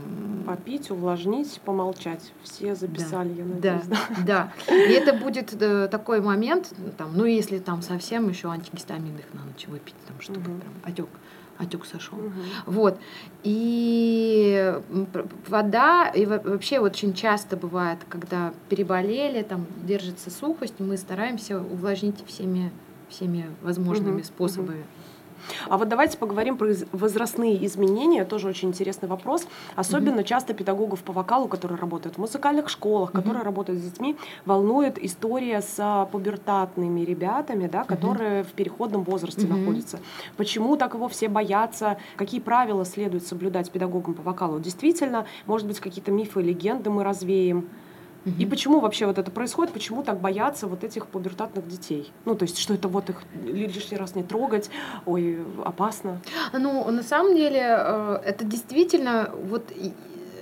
Попить, 0.45 0.89
увлажнить, 0.89 1.59
помолчать. 1.65 2.31
Все 2.43 2.75
записали, 2.75 3.33
я 3.33 3.43
надеюсь. 3.45 3.83
Да, 3.85 3.97
да. 4.25 4.53
И 4.69 4.91
это 4.91 5.13
будет 5.13 5.53
э, 5.61 5.87
такой 5.89 6.21
момент, 6.21 6.73
ну, 6.77 6.91
там, 6.97 7.11
ну 7.15 7.25
если 7.25 7.59
там 7.59 7.81
совсем 7.81 8.29
еще 8.29 8.47
антигистаминных 8.49 9.25
на 9.33 9.43
ночь 9.43 9.67
выпить, 9.67 9.95
там, 10.07 10.21
чтобы 10.21 10.39
Мгм. 10.39 10.61
прям 10.61 10.73
отек, 10.83 11.07
отек 11.57 11.85
сошел. 11.85 12.17
Мгм. 12.17 12.31
Вот. 12.67 12.97
И 13.43 14.73
вода, 15.49 16.07
и 16.09 16.25
во- 16.25 16.39
вообще 16.39 16.79
очень 16.79 17.13
часто 17.13 17.57
бывает, 17.57 17.99
когда 18.07 18.53
переболели, 18.69 19.41
там 19.43 19.65
держится 19.85 20.29
сухость, 20.29 20.75
мы 20.79 20.95
стараемся 20.95 21.59
увлажнить 21.59 22.23
всеми, 22.25 22.71
всеми 23.09 23.47
возможными 23.61 24.15
Мгм, 24.17 24.23
способами. 24.23 24.85
А 25.69 25.77
вот 25.77 25.87
давайте 25.89 26.17
поговорим 26.17 26.57
про 26.57 26.69
возрастные 26.91 27.65
изменения. 27.65 28.25
Тоже 28.25 28.47
очень 28.49 28.69
интересный 28.69 29.07
вопрос. 29.09 29.47
Особенно 29.75 30.23
часто 30.23 30.53
педагогов 30.53 31.01
по 31.03 31.13
вокалу, 31.13 31.47
которые 31.47 31.79
работают 31.79 32.15
в 32.15 32.19
музыкальных 32.19 32.69
школах, 32.69 33.13
Мгм. 33.13 33.21
которые 33.21 33.43
работают 33.43 33.79
с 33.81 33.83
детьми, 33.83 34.15
волнует 34.45 34.97
история 35.03 35.61
с 35.61 35.75
а, 35.79 36.05
пубертатными 36.05 37.01
ребятами, 37.01 37.67
да, 37.67 37.83
которые 37.83 38.43
в 38.43 38.51
переходном 38.53 39.03
возрасте 39.03 39.47
Мгм. 39.47 39.57
находятся. 39.59 39.99
Почему 40.35 40.75
так 40.77 40.93
его 40.93 41.07
все 41.07 41.27
боятся? 41.29 41.97
Какие 42.15 42.39
правила 42.41 42.85
следует 42.85 43.25
соблюдать 43.25 43.71
педагогам 43.71 44.13
по 44.13 44.21
вокалу? 44.21 44.59
Действительно, 44.59 45.25
может 45.45 45.67
быть, 45.67 45.79
какие-то 45.79 46.11
мифы, 46.11 46.41
легенды 46.41 46.89
мы 46.89 47.03
развеем? 47.03 47.69
И 48.39 48.45
почему 48.45 48.79
вообще 48.79 49.05
вот 49.05 49.17
это 49.17 49.31
происходит? 49.31 49.73
Почему 49.73 50.03
так 50.03 50.19
боятся 50.19 50.67
вот 50.67 50.83
этих 50.83 51.07
пубертатных 51.07 51.67
детей? 51.67 52.11
Ну, 52.25 52.35
то 52.35 52.43
есть, 52.43 52.57
что 52.57 52.73
это 52.73 52.87
вот 52.87 53.09
их 53.09 53.21
лишний 53.45 53.97
раз 53.97 54.15
не 54.15 54.23
трогать, 54.23 54.69
ой, 55.05 55.39
опасно. 55.63 56.21
Ну, 56.53 56.89
на 56.91 57.03
самом 57.03 57.35
деле, 57.35 57.61
э, 57.61 58.21
это 58.25 58.43
действительно 58.43 59.31
вот 59.43 59.71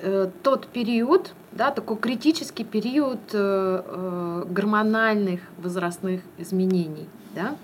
э, 0.05 0.29
тот 0.43 0.67
период, 0.67 1.33
да, 1.51 1.71
такой 1.71 1.97
критический 1.97 2.63
период 2.63 3.19
э, 3.33 3.83
э, 3.85 4.43
гормональных 4.47 5.39
возрастных 5.57 6.21
изменений, 6.37 7.07
да, 7.33 7.55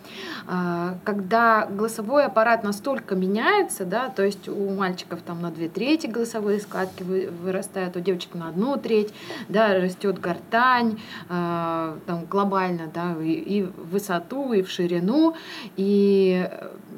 А, 0.47 0.95
когда 1.05 1.67
голосовой 1.67 2.25
аппарат 2.25 2.63
настолько 2.63 3.15
меняется, 3.15 3.85
да, 3.85 4.09
то 4.09 4.23
есть 4.23 4.49
у 4.49 4.69
мальчиков 4.71 5.21
там 5.21 5.41
на 5.41 5.51
две 5.51 5.69
трети 5.69 6.07
голосовые 6.07 6.59
складки 6.59 7.03
вы- 7.03 7.29
вырастают, 7.43 7.95
у 7.95 7.99
девочек 7.99 8.33
на 8.33 8.49
одну 8.49 8.77
треть, 8.77 9.13
да, 9.49 9.79
растет 9.79 10.19
гортань, 10.19 10.99
там 11.29 12.25
глобально, 12.29 12.89
да, 12.93 13.15
и, 13.21 13.31
и 13.31 13.63
в 13.63 13.91
высоту, 13.91 14.51
и 14.51 14.61
в 14.61 14.69
ширину, 14.69 15.35
и 15.77 16.49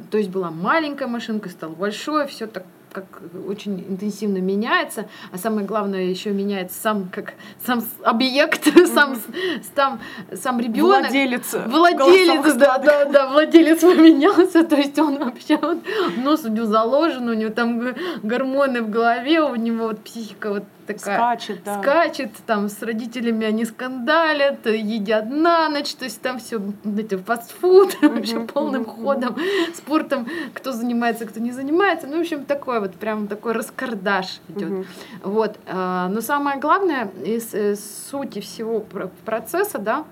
то 0.10 0.17
есть 0.17 0.29
была 0.29 0.49
маленькая 0.49 1.08
машинка, 1.08 1.49
стала 1.49 1.73
большой, 1.73 2.27
все 2.27 2.47
так 2.47 2.63
как 2.93 3.06
очень 3.47 3.84
интенсивно 3.89 4.38
меняется, 4.38 5.08
а 5.32 5.38
самое 5.38 5.65
главное 5.67 6.03
еще 6.06 6.32
меняется 6.32 6.79
сам 6.82 7.10
как 7.12 7.34
сам 7.65 7.84
объект, 8.03 8.63
сам 8.93 9.15
с- 9.15 9.67
сам 9.75 9.99
сам 10.34 10.60
ребенок. 10.60 11.01
Владелец. 11.01 11.53
Владелец, 11.67 12.27
голосовых 12.45 12.58
да, 12.58 12.77
да, 12.77 13.06
да, 13.06 13.27
владелец 13.29 13.82
поменялся, 13.82 14.63
то 14.63 14.75
есть 14.75 14.97
он 14.99 15.17
вообще, 15.17 15.58
вот, 15.58 15.79
нос 16.23 16.45
у 16.45 16.49
него 16.49 16.65
заложен, 16.65 17.27
у 17.27 17.34
него 17.34 17.51
там 17.51 17.93
гормоны 18.21 18.82
в 18.82 18.89
голове, 18.89 19.41
у 19.41 19.56
него 19.56 19.88
вот 19.88 19.99
психика 20.03 20.49
вот 20.51 20.63
такая 20.85 21.17
Скачет, 21.17 21.63
да. 21.63 21.81
скачет, 21.81 22.31
там 22.45 22.69
с 22.69 22.81
родителями 22.81 23.45
они 23.45 23.65
скандалят, 23.65 24.65
едят 24.65 25.29
на 25.29 25.69
ночь, 25.69 25.93
то 25.95 26.05
есть 26.05 26.21
там 26.21 26.39
все 26.39 26.61
эти 26.97 27.15
фастфуд 27.15 27.97
вообще 28.01 28.37
Мгм, 28.37 28.47
полным 28.47 28.85
ходом, 28.85 29.35
спортом, 29.73 30.27
кто 30.53 30.71
занимается, 30.71 31.25
кто 31.25 31.39
не 31.39 31.51
занимается, 31.51 32.07
ну, 32.07 32.17
в 32.17 32.21
общем, 32.21 32.45
такой 32.45 32.79
вот 32.79 32.93
прям 32.95 33.27
такой 33.27 33.53
раскардаш 33.53 34.39
идет. 34.49 34.85
Вот. 35.23 35.57
а, 35.67 36.07
Но 36.09 36.21
самое 36.21 36.59
главное 36.59 37.09
из 37.25 37.53
э, 37.53 37.75
сути 37.75 38.39
всего 38.39 38.79
про- 38.79 39.09
процесса, 39.25 39.77
да, 39.79 40.05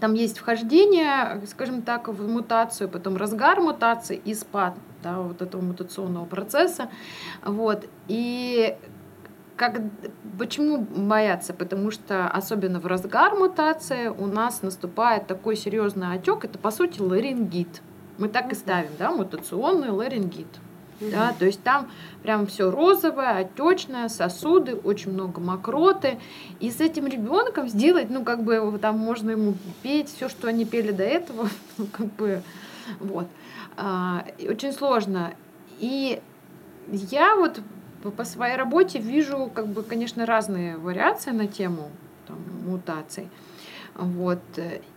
там 0.00 0.14
есть 0.14 0.38
вхождение, 0.38 1.40
скажем 1.48 1.82
так, 1.82 2.08
в 2.08 2.28
мутацию, 2.28 2.88
потом 2.88 3.16
разгар 3.16 3.60
мутации 3.60 4.20
и 4.24 4.34
спад 4.34 4.74
да, 5.02 5.18
вот 5.20 5.42
этого 5.42 5.60
мутационного 5.62 6.24
процесса. 6.24 6.88
Вот. 7.44 7.84
И 8.08 8.76
как, 9.58 9.80
почему 10.38 10.78
бояться? 10.78 11.52
Потому 11.52 11.90
что 11.90 12.28
особенно 12.28 12.80
в 12.80 12.86
разгар 12.86 13.34
мутации 13.34 14.06
у 14.06 14.26
нас 14.26 14.62
наступает 14.62 15.26
такой 15.26 15.56
серьезный 15.56 16.14
отек. 16.14 16.44
Это 16.44 16.58
по 16.58 16.70
сути 16.70 17.00
ларингит. 17.00 17.82
Мы 18.18 18.28
так 18.28 18.52
и 18.52 18.54
ставим, 18.54 18.90
да, 18.98 19.10
мутационный 19.10 19.90
ларингит. 19.90 20.46
Да, 21.00 21.32
то 21.38 21.46
есть 21.46 21.62
там 21.62 21.88
прям 22.24 22.46
все 22.46 22.70
розовое, 22.72 23.38
отечное, 23.38 24.08
сосуды, 24.08 24.74
очень 24.74 25.12
много 25.12 25.40
мокроты. 25.40 26.18
И 26.58 26.70
с 26.70 26.80
этим 26.80 27.06
ребенком 27.06 27.68
сделать, 27.68 28.10
ну, 28.10 28.24
как 28.24 28.42
бы 28.42 28.78
там 28.80 28.98
можно 28.98 29.30
ему 29.30 29.54
петь 29.82 30.08
все, 30.08 30.28
что 30.28 30.48
они 30.48 30.64
пели 30.64 30.90
до 30.90 31.04
этого, 31.04 31.48
ну, 31.78 31.86
как 31.86 32.06
бы, 32.14 32.42
вот. 33.00 33.26
А, 33.76 34.24
очень 34.40 34.72
сложно. 34.72 35.34
И 35.78 36.20
я 36.90 37.36
вот 37.36 37.60
по- 38.02 38.24
своей 38.24 38.56
работе 38.56 38.98
вижу, 38.98 39.50
как 39.54 39.66
бы, 39.66 39.82
конечно, 39.82 40.26
разные 40.26 40.76
вариации 40.76 41.30
на 41.30 41.46
тему 41.46 41.90
там, 42.26 42.38
мутаций. 42.66 43.28
Вот. 43.94 44.38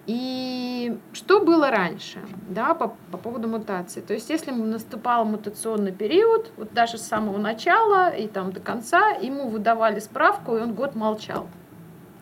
И 0.06 0.98
что 1.14 1.40
было 1.40 1.72
раньше, 1.72 2.20
да, 2.50 2.76
по, 2.76 2.96
по 3.12 3.18
поводу 3.18 3.48
мутации? 3.48 4.02
То 4.02 4.14
есть, 4.14 4.30
если 4.30 4.52
наступал 4.52 5.26
мутационный 5.26 5.92
период, 5.92 6.52
вот 6.58 6.72
даже 6.74 7.00
с 7.00 7.02
самого 7.02 7.40
начала 7.40 8.10
и 8.10 8.28
там 8.28 8.52
до 8.52 8.60
конца, 8.60 9.10
ему 9.10 9.50
выдавали 9.50 10.00
справку, 10.00 10.56
и 10.56 10.62
он 10.62 10.74
год 10.74 10.94
молчал. 10.96 11.48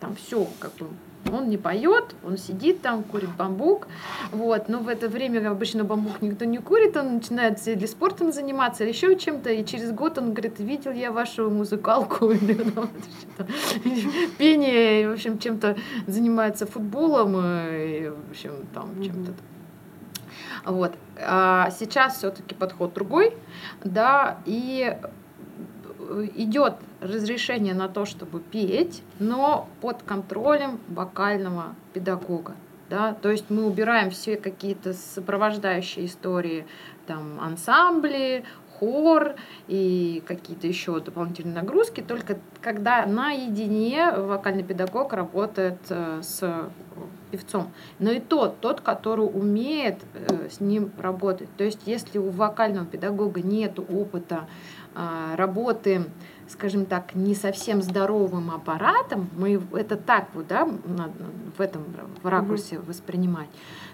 Там 0.00 0.16
все, 0.16 0.46
как 0.58 0.72
бы, 0.76 0.86
он 1.32 1.48
не 1.48 1.58
поет, 1.58 2.14
он 2.24 2.38
сидит 2.38 2.82
там, 2.82 3.02
курит 3.02 3.30
бамбук, 3.36 3.86
вот, 4.32 4.68
но 4.68 4.78
в 4.78 4.88
это 4.88 5.08
время 5.08 5.50
обычно 5.50 5.84
бамбук 5.84 6.22
никто 6.22 6.44
не 6.44 6.58
курит, 6.58 6.96
он 6.96 7.16
начинает 7.16 7.66
или 7.66 7.86
спортом 7.86 8.32
заниматься, 8.32 8.84
или 8.84 8.90
еще 8.90 9.16
чем-то, 9.16 9.50
и 9.50 9.64
через 9.64 9.92
год 9.92 10.18
он 10.18 10.32
говорит, 10.32 10.58
видел 10.60 10.92
я 10.92 11.12
вашу 11.12 11.50
музыкалку, 11.50 12.30
или 12.30 12.72
пение, 14.38 15.08
в 15.08 15.12
общем, 15.12 15.38
чем-то 15.38 15.76
занимается 16.06 16.66
футболом, 16.66 17.36
и, 17.36 18.08
в 18.08 18.30
общем, 18.30 18.52
там 18.74 19.02
чем-то. 19.02 19.32
Вот. 20.64 20.92
А 21.18 21.70
сейчас 21.70 22.18
все-таки 22.18 22.54
подход 22.54 22.92
другой, 22.94 23.34
да, 23.84 24.38
и 24.44 24.96
идет 26.34 26.74
разрешение 27.00 27.74
на 27.74 27.88
то, 27.88 28.04
чтобы 28.04 28.40
петь, 28.40 29.02
но 29.18 29.68
под 29.80 30.02
контролем 30.02 30.80
вокального 30.88 31.74
педагога. 31.92 32.54
Да? 32.88 33.14
То 33.14 33.30
есть 33.30 33.50
мы 33.50 33.66
убираем 33.66 34.10
все 34.10 34.36
какие-то 34.36 34.94
сопровождающие 34.94 36.06
истории, 36.06 36.66
там 37.06 37.40
ансамбли, 37.40 38.44
хор 38.80 39.34
и 39.68 40.22
какие-то 40.26 40.66
еще 40.66 40.98
дополнительные 41.00 41.54
нагрузки, 41.54 42.00
только 42.00 42.38
когда 42.62 43.04
наедине 43.06 44.10
вокальный 44.12 44.64
педагог 44.64 45.12
работает 45.12 45.78
э, 45.90 46.20
с 46.22 46.70
певцом. 47.30 47.70
Но 47.98 48.10
и 48.10 48.20
тот, 48.20 48.58
тот, 48.60 48.80
который 48.80 49.26
умеет 49.26 49.98
э, 50.14 50.48
с 50.50 50.60
ним 50.60 50.90
работать. 50.98 51.48
То 51.56 51.64
есть 51.64 51.80
если 51.86 52.18
у 52.18 52.30
вокального 52.30 52.86
педагога 52.86 53.42
нет 53.42 53.78
опыта 53.78 54.48
работы, 54.94 56.04
скажем 56.48 56.84
так, 56.86 57.14
не 57.14 57.34
совсем 57.34 57.82
здоровым 57.82 58.50
аппаратом, 58.50 59.28
мы 59.36 59.60
это 59.72 59.96
так 59.96 60.26
вот, 60.34 60.48
да, 60.48 60.68
в 61.56 61.60
этом 61.60 61.84
в 62.22 62.28
ракурсе 62.28 62.78
воспринимать. 62.78 63.48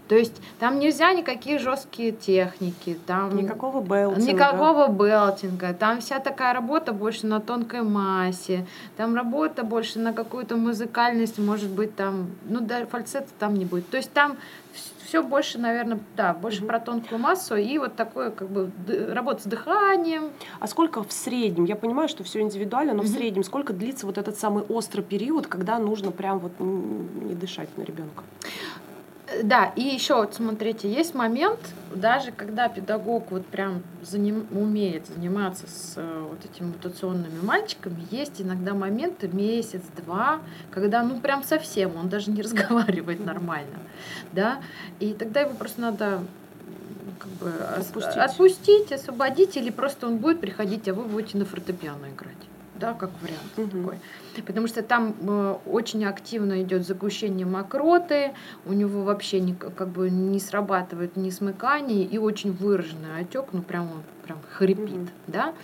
То 0.08 0.14
есть 0.14 0.40
там 0.60 0.78
нельзя 0.78 1.12
никакие 1.12 1.58
жесткие 1.58 2.12
техники, 2.12 2.96
там 3.06 3.36
Никакого 3.36 3.80
белтинга. 3.80 4.32
Никакого 4.32 4.88
белтинга. 4.88 5.74
Там 5.74 6.00
вся 6.00 6.20
такая 6.20 6.54
работа 6.54 6.92
больше 6.92 7.26
на 7.26 7.40
тонкой 7.40 7.82
массе. 7.82 8.66
Там 8.96 9.16
работа 9.16 9.64
больше 9.64 9.98
на 9.98 10.12
какую-то 10.12 10.56
музыкальность, 10.56 11.38
может 11.38 11.70
быть, 11.70 11.96
там, 11.96 12.30
ну 12.48 12.60
да, 12.60 12.86
фальцета 12.86 13.28
там 13.38 13.54
не 13.54 13.64
будет. 13.64 13.90
То 13.90 13.96
есть 13.96 14.12
там 14.12 14.36
все 15.06 15.22
больше, 15.22 15.58
наверное, 15.58 16.00
да, 16.16 16.34
больше 16.34 16.58
Мгм. 16.60 16.66
про 16.68 16.80
тонкую 16.80 17.18
массу 17.20 17.56
и 17.56 17.78
вот 17.78 17.96
такое, 17.96 18.30
как 18.30 18.48
бы, 18.50 18.70
работа 19.12 19.42
с 19.42 19.46
дыханием. 19.46 20.30
А 20.60 20.66
сколько 20.66 21.02
в 21.02 21.12
среднем? 21.12 21.64
Я 21.64 21.76
понимаю, 21.76 22.08
что 22.08 22.24
все 22.24 22.40
индивидуально, 22.40 22.94
но 22.94 23.02
в 23.02 23.06
Мгм. 23.06 23.14
среднем 23.14 23.44
сколько 23.44 23.72
длится 23.72 24.06
вот 24.06 24.18
этот 24.18 24.38
самый 24.38 24.64
острый 24.64 25.02
период, 25.02 25.46
когда 25.46 25.78
нужно 25.78 26.10
прям 26.10 26.38
вот 26.40 26.52
не 26.58 27.34
дышать 27.34 27.68
на 27.78 27.82
ребенка? 27.82 28.24
Да, 29.42 29.72
и 29.74 29.82
еще 29.82 30.14
вот 30.14 30.34
смотрите, 30.34 30.88
есть 30.90 31.14
момент, 31.14 31.58
даже 31.92 32.30
когда 32.30 32.68
педагог 32.68 33.32
вот 33.32 33.44
прям 33.46 33.82
заним- 34.02 34.46
умеет 34.56 35.08
заниматься 35.08 35.66
с 35.66 35.94
э, 35.96 36.26
вот 36.30 36.44
этими 36.44 36.68
мутационными 36.68 37.40
мальчиками, 37.42 38.06
есть 38.12 38.40
иногда 38.40 38.72
моменты 38.72 39.26
месяц-два, 39.26 40.38
когда 40.70 41.02
ну 41.02 41.18
прям 41.20 41.42
совсем 41.42 41.96
он 41.96 42.08
даже 42.08 42.30
не 42.30 42.40
разговаривает 42.46 43.24
нормально, 43.24 43.80
да, 44.30 44.60
и 45.00 45.12
тогда 45.12 45.40
его 45.40 45.54
просто 45.54 45.80
надо 45.80 46.22
как 47.18 47.30
бы 47.32 47.50
Отпустить. 47.76 48.16
отпустить, 48.16 48.92
освободить, 48.92 49.56
или 49.56 49.70
просто 49.70 50.06
он 50.06 50.18
будет 50.18 50.40
приходить, 50.40 50.86
а 50.88 50.94
вы 50.94 51.02
будете 51.04 51.36
на 51.36 51.44
фортепиано 51.46 52.06
играть. 52.14 52.36
Да, 52.76 52.92
как 52.92 53.10
вариант 53.22 53.56
Мгм. 53.56 53.70
такой. 53.84 53.98
Потому 54.42 54.66
что 54.66 54.82
там 54.82 55.14
э, 55.20 55.56
очень 55.66 56.04
активно 56.04 56.62
идет 56.62 56.86
загущение 56.86 57.46
мокроты, 57.46 58.32
у 58.64 58.72
него 58.72 59.02
вообще 59.02 59.40
не, 59.40 59.54
как 59.54 59.88
бы 59.88 60.10
не 60.10 60.40
срабатывает 60.40 61.16
ни 61.16 61.30
смыкание 61.30 62.04
и 62.04 62.18
очень 62.18 62.52
выраженный 62.52 63.20
отек, 63.20 63.46
ну 63.52 63.62
прям 63.62 63.92
он 63.92 64.02
прям 64.26 64.38
хрипит, 64.50 64.90
Мгм. 64.90 65.08
да. 65.28 65.54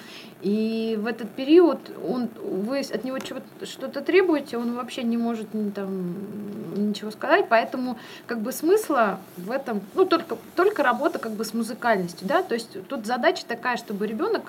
И 0.41 0.99
в 1.01 1.07
этот 1.07 1.31
период 1.31 1.79
он, 2.09 2.29
вы 2.43 2.81
от 2.81 3.05
него 3.05 3.19
что-то 3.63 4.01
требуете, 4.01 4.57
он 4.57 4.75
вообще 4.75 5.03
не 5.03 5.17
может 5.17 5.49
там, 5.75 6.15
ничего 6.77 7.11
сказать, 7.11 7.47
поэтому 7.49 7.97
как 8.27 8.41
бы 8.41 8.53
смысла 8.53 9.21
в 9.37 9.51
этом, 9.51 9.81
ну 9.95 10.05
только, 10.05 10.37
только 10.57 10.83
работа 10.83 11.19
как 11.19 11.33
бы 11.33 11.45
с 11.45 11.55
музыкальностью, 11.55 12.27
да, 12.27 12.43
то 12.43 12.55
есть 12.55 12.77
тут 12.89 13.07
задача 13.07 13.45
такая, 13.47 13.77
чтобы 13.77 14.07
ребенок, 14.07 14.43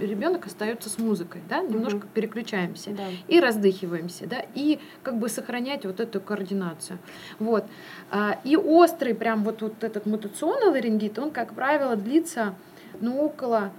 ребенок 0.00 0.46
остается 0.46 0.88
с 0.88 0.98
музыкой, 0.98 1.42
да, 1.48 1.60
немножко 1.62 2.06
переключаемся 2.12 2.90
Да. 2.90 3.04
И 3.30 3.40
раздыхиваемся, 3.40 4.26
да, 4.26 4.44
и 4.54 4.80
как 5.02 5.18
бы 5.18 5.28
сохранять 5.28 5.86
вот 5.86 6.00
эту 6.00 6.20
координацию. 6.20 6.98
Вот. 7.38 7.64
А, 8.10 8.38
И 8.44 8.56
острый 8.56 9.14
прям 9.14 9.44
вот, 9.44 9.62
вот 9.62 9.84
этот 9.84 10.06
мутационный 10.06 10.70
ларингит, 10.70 11.18
он, 11.18 11.30
как 11.30 11.54
правило, 11.54 11.96
длится, 11.96 12.54
ну, 13.00 13.24
около 13.24 13.70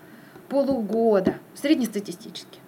полугода, 0.48 1.36
среднестатистически. 1.54 2.60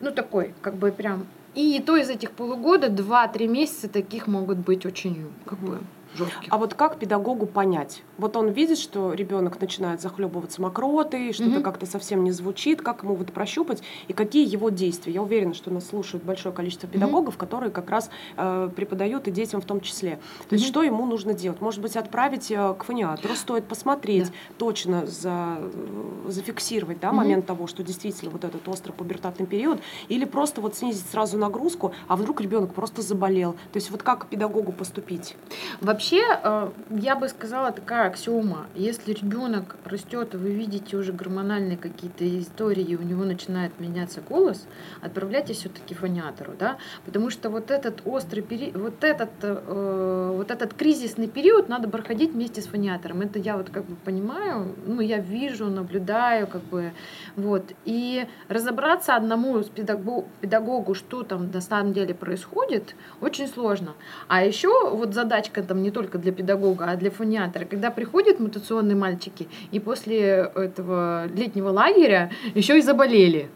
Ну, 0.00 0.10
такой, 0.10 0.54
как 0.60 0.74
бы 0.74 0.90
прям... 0.90 1.26
И 1.54 1.80
то 1.80 1.96
из 1.96 2.08
этих 2.08 2.32
полугода 2.32 2.88
2-3 2.88 3.46
месяца 3.46 3.88
таких 3.88 4.26
могут 4.26 4.58
быть 4.58 4.86
очень, 4.86 5.30
как 5.44 5.58
бы, 5.58 5.78
жестких. 6.14 6.48
А 6.50 6.58
вот 6.58 6.74
как 6.74 6.98
педагогу 6.98 7.46
понять? 7.46 8.02
Вот 8.18 8.36
он 8.36 8.48
видит, 8.50 8.78
что 8.78 9.12
ребенок 9.14 9.60
начинает 9.60 10.00
захлебываться 10.00 10.60
мокротой, 10.62 11.32
что-то 11.32 11.50
Мгм. 11.50 11.62
как-то 11.62 11.86
совсем 11.86 12.24
не 12.24 12.30
звучит, 12.32 12.82
как 12.82 13.02
ему 13.02 13.14
вот 13.14 13.32
прощупать 13.32 13.82
и 14.08 14.12
какие 14.12 14.46
его 14.48 14.68
действия? 14.70 15.12
Я 15.12 15.22
уверена, 15.22 15.54
что 15.54 15.70
нас 15.70 15.86
слушают 15.88 16.24
большое 16.24 16.54
количество 16.54 16.88
педагогов, 16.88 17.36
которые 17.36 17.70
как 17.70 17.90
раз 17.90 18.10
э, 18.36 18.70
преподают 18.74 19.28
и 19.28 19.30
детям 19.30 19.60
в 19.60 19.64
том 19.64 19.80
числе. 19.80 20.18
То 20.48 20.54
есть 20.54 20.64
Мгм. 20.64 20.72
что 20.72 20.82
ему 20.82 21.06
нужно 21.06 21.32
делать? 21.34 21.60
Может 21.60 21.80
быть, 21.80 21.96
отправить 21.96 22.50
э, 22.50 22.74
к 22.78 22.84
фониатору, 22.84 23.34
стоит 23.34 23.66
посмотреть, 23.66 24.26
Да. 24.26 24.32
точно 24.58 25.06
за, 25.06 25.56
э, 25.58 26.24
зафиксировать 26.28 27.00
да, 27.00 27.08
Мгм. 27.08 27.16
момент 27.16 27.46
того, 27.46 27.66
что 27.66 27.82
действительно 27.82 28.30
вот 28.30 28.44
этот 28.44 28.66
острый 28.68 28.92
пубертатный 28.92 29.46
период, 29.46 29.80
или 30.08 30.24
просто 30.24 30.60
вот 30.60 30.76
снизить 30.76 31.06
сразу 31.06 31.38
нагрузку, 31.38 31.92
а 32.08 32.16
вдруг 32.16 32.40
ребенок 32.40 32.74
просто 32.74 33.02
заболел. 33.02 33.52
То 33.72 33.76
есть 33.76 33.90
вот 33.90 34.02
как 34.02 34.28
педагогу 34.28 34.72
поступить? 34.72 35.36
Вообще, 35.80 36.01
э, 36.10 36.70
я 36.90 37.16
бы 37.16 37.28
сказала 37.28 37.70
такая 37.70 38.08
аксиома. 38.08 38.66
Если 38.74 39.12
ребенок 39.12 39.76
растет, 39.84 40.34
вы 40.34 40.50
видите 40.52 40.96
уже 40.96 41.12
гормональные 41.12 41.76
какие-то 41.76 42.24
истории, 42.40 42.96
у 42.96 43.02
него 43.02 43.24
начинает 43.24 43.78
меняться 43.78 44.20
голос, 44.20 44.66
отправляйте 45.00 45.52
все-таки 45.52 45.94
фониатору, 45.94 46.54
да, 46.58 46.78
потому 47.04 47.30
что 47.30 47.50
вот 47.50 47.70
этот 47.70 48.02
острый 48.04 48.40
период, 48.40 48.76
вот 48.76 49.04
этот, 49.04 49.30
э, 49.42 50.32
вот 50.36 50.50
этот 50.50 50.74
кризисный 50.74 51.28
период 51.28 51.68
надо 51.68 51.88
проходить 51.88 52.32
вместе 52.32 52.60
с 52.60 52.66
фониатором. 52.66 53.20
Это 53.20 53.38
я 53.38 53.56
вот 53.56 53.70
как 53.70 53.84
бы 53.84 53.94
понимаю, 53.94 54.74
ну 54.86 55.00
я 55.00 55.18
вижу, 55.18 55.66
наблюдаю, 55.66 56.48
как 56.48 56.62
бы, 56.62 56.92
вот. 57.36 57.72
И 57.84 58.26
разобраться 58.48 59.14
одному 59.14 59.62
с 59.62 59.68
педагогу, 59.68 60.26
педагогу, 60.40 60.94
что 60.94 61.22
там 61.22 61.50
на 61.52 61.60
самом 61.60 61.92
деле 61.92 62.14
происходит, 62.14 62.96
очень 63.20 63.46
сложно. 63.46 63.94
А 64.26 64.44
еще 64.44 64.90
вот 64.90 65.14
задачка 65.14 65.62
там 65.62 65.82
не 65.82 65.91
только 65.92 66.18
для 66.18 66.32
педагога, 66.32 66.86
а 66.90 66.96
для 66.96 67.10
фониатора, 67.10 67.64
когда 67.64 67.90
приходят 67.90 68.40
мутационные 68.40 68.96
мальчики 68.96 69.46
и 69.74 69.78
после 69.80 70.50
этого 70.54 71.26
летнего 71.36 71.70
лагеря 71.70 72.30
еще 72.54 72.78
и 72.78 72.82
заболели. 72.82 73.48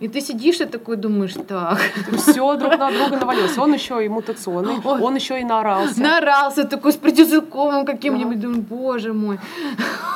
И 0.00 0.08
ты 0.08 0.20
сидишь 0.20 0.60
и 0.60 0.64
такой 0.66 0.96
думаешь, 0.96 1.34
так, 1.48 1.78
Все 2.16 2.56
друг 2.56 2.78
на 2.78 2.90
друга 2.92 3.16
навалилось. 3.16 3.58
Он 3.58 3.72
еще 3.74 4.04
и 4.04 4.08
мутационный, 4.08 4.74
Ой. 4.84 5.00
он 5.00 5.14
еще 5.16 5.40
и 5.40 5.44
наорался. 5.44 6.00
нарался 6.00 6.64
такой 6.64 6.92
с 6.92 6.96
предязыковым 6.96 7.84
каким-нибудь, 7.84 8.40
думаю, 8.40 8.62
боже 8.62 9.12
мой. 9.12 9.38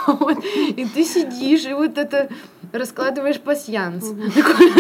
Вот. 0.07 0.39
И 0.77 0.87
ты 0.87 1.05
сидишь, 1.05 1.67
и 1.67 1.75
вот 1.75 1.99
это 1.99 2.29
раскладываешь 2.73 3.39
пасьянс. 3.41 4.05
Мгм. 4.11 4.31
Такой, 4.35 4.73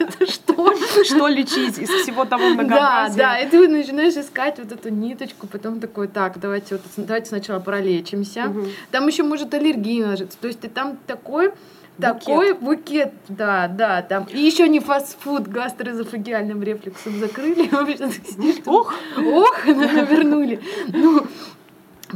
Это 0.00 0.26
что? 0.32 0.74
Что 1.04 1.28
лечить 1.28 1.78
из 1.78 1.88
всего 1.88 2.24
того 2.24 2.44
Да, 2.50 2.54
многообразия? 2.54 3.16
да, 3.18 3.38
и 3.40 3.48
ты 3.50 3.68
начинаешь 3.68 4.14
искать 4.16 4.58
вот 4.58 4.70
эту 4.72 4.90
ниточку, 4.90 5.46
потом 5.46 5.80
такой, 5.80 6.06
так, 6.08 6.29
давайте, 6.38 6.76
вот, 6.76 6.82
давайте 6.96 7.26
сначала 7.28 7.60
пролечимся. 7.60 8.44
Мгм. 8.44 8.68
Там 8.90 9.06
еще 9.06 9.22
может 9.22 9.52
аллергия 9.54 10.06
ложиться. 10.06 10.38
То 10.40 10.48
есть 10.48 10.60
ты 10.60 10.68
там 10.68 10.98
такой 11.06 11.52
Букет. 11.98 12.24
такой 12.24 12.54
букет, 12.54 13.12
да, 13.28 13.68
да, 13.68 14.02
там. 14.02 14.26
И 14.32 14.38
еще 14.38 14.68
не 14.68 14.80
фастфуд 14.80 15.48
гастроэзофагиальным 15.48 16.62
рефлюксом 16.62 17.18
закрыли. 17.18 17.68
Ох, 18.66 18.94
Ох, 19.16 19.64
навернули. 19.66 20.60
Ну, 20.88 21.26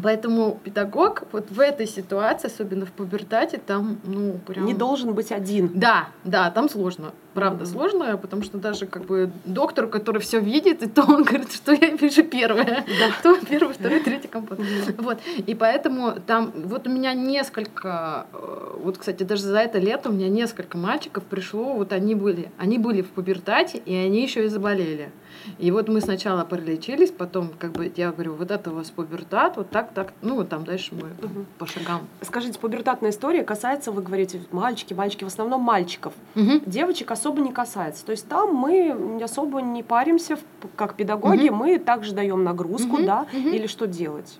поэтому 0.02 0.58
педагог 0.64 1.24
вот 1.32 1.50
в 1.50 1.60
этой 1.60 1.86
ситуации, 1.86 2.48
особенно 2.48 2.86
в 2.86 2.92
пубертате, 2.92 3.58
там, 3.58 3.98
ну, 4.04 4.38
прям... 4.46 4.66
не 4.66 4.74
должен 4.74 5.14
быть 5.14 5.32
один. 5.32 5.70
Да, 5.74 6.08
да, 6.24 6.50
там 6.50 6.68
сложно. 6.68 7.12
Правда, 7.34 7.64
Мгм. 7.64 7.72
сложно, 7.72 8.16
потому 8.16 8.42
что 8.42 8.58
даже 8.58 8.86
как 8.86 9.06
бы 9.06 9.30
доктор, 9.44 9.88
который 9.88 10.20
все 10.20 10.38
видит, 10.38 10.82
и 10.84 10.88
то 10.88 11.02
он 11.02 11.24
говорит, 11.24 11.52
что 11.52 11.72
я 11.72 11.88
вижу 11.90 12.22
первое. 12.22 12.84
То 13.22 13.36
первый, 13.48 13.74
второй, 13.74 14.00
третий 14.00 14.28
компот. 14.28 14.60
Вот. 14.98 15.18
И 15.46 15.54
поэтому 15.54 16.12
там, 16.26 16.52
вот 16.54 16.86
у 16.86 16.90
меня 16.90 17.12
несколько, 17.12 18.26
э, 18.32 18.76
вот, 18.82 18.98
кстати, 18.98 19.24
даже 19.24 19.42
за 19.42 19.58
это 19.58 19.78
лето 19.78 20.10
у 20.10 20.12
меня 20.12 20.28
несколько 20.28 20.78
мальчиков 20.78 21.24
пришло, 21.24 21.74
вот 21.74 21.92
они 21.92 22.14
были, 22.14 22.50
они 22.56 22.78
были 22.78 23.02
в 23.02 23.08
пубертате, 23.08 23.78
и 23.78 23.94
они 23.94 24.22
еще 24.22 24.44
и 24.44 24.48
заболели. 24.48 25.10
И 25.58 25.70
вот 25.70 25.88
мы 25.88 26.00
сначала 26.00 26.44
пролечились, 26.44 27.10
потом, 27.10 27.50
как 27.58 27.72
бы, 27.72 27.90
я 27.96 28.12
говорю, 28.12 28.34
вот 28.34 28.50
это 28.50 28.70
у 28.70 28.74
вас 28.74 28.90
пубертат, 28.90 29.56
вот 29.56 29.70
так, 29.70 29.92
так, 29.92 30.12
ну, 30.22 30.36
вот 30.36 30.48
там 30.48 30.64
дальше 30.64 30.94
мы 30.94 31.08
Мгм. 31.26 31.46
по 31.58 31.66
шагам. 31.66 32.02
Скажите, 32.22 32.58
пубертатная 32.58 33.10
история 33.10 33.42
касается, 33.44 33.92
вы 33.92 34.02
говорите, 34.02 34.40
мальчики, 34.52 34.94
мальчики, 34.94 35.24
в 35.24 35.28
основном 35.28 35.60
мальчиков. 35.62 36.12
Мгм. 36.34 36.62
Девочек 36.66 37.10
особо 37.10 37.40
не 37.40 37.52
касается. 37.52 38.04
То 38.04 38.12
есть 38.12 38.28
там 38.28 38.54
мы 38.54 39.20
особо 39.22 39.60
не 39.60 39.82
паримся, 39.82 40.38
как 40.76 40.94
педагоги, 40.94 41.48
Мгм. 41.48 41.56
мы 41.58 41.78
также 41.78 42.14
даем 42.14 42.44
нагрузку, 42.44 42.96
Мгм, 42.96 43.06
да, 43.06 43.26
мгм. 43.32 43.52
или 43.52 43.66
что 43.66 43.86
делать. 43.86 44.38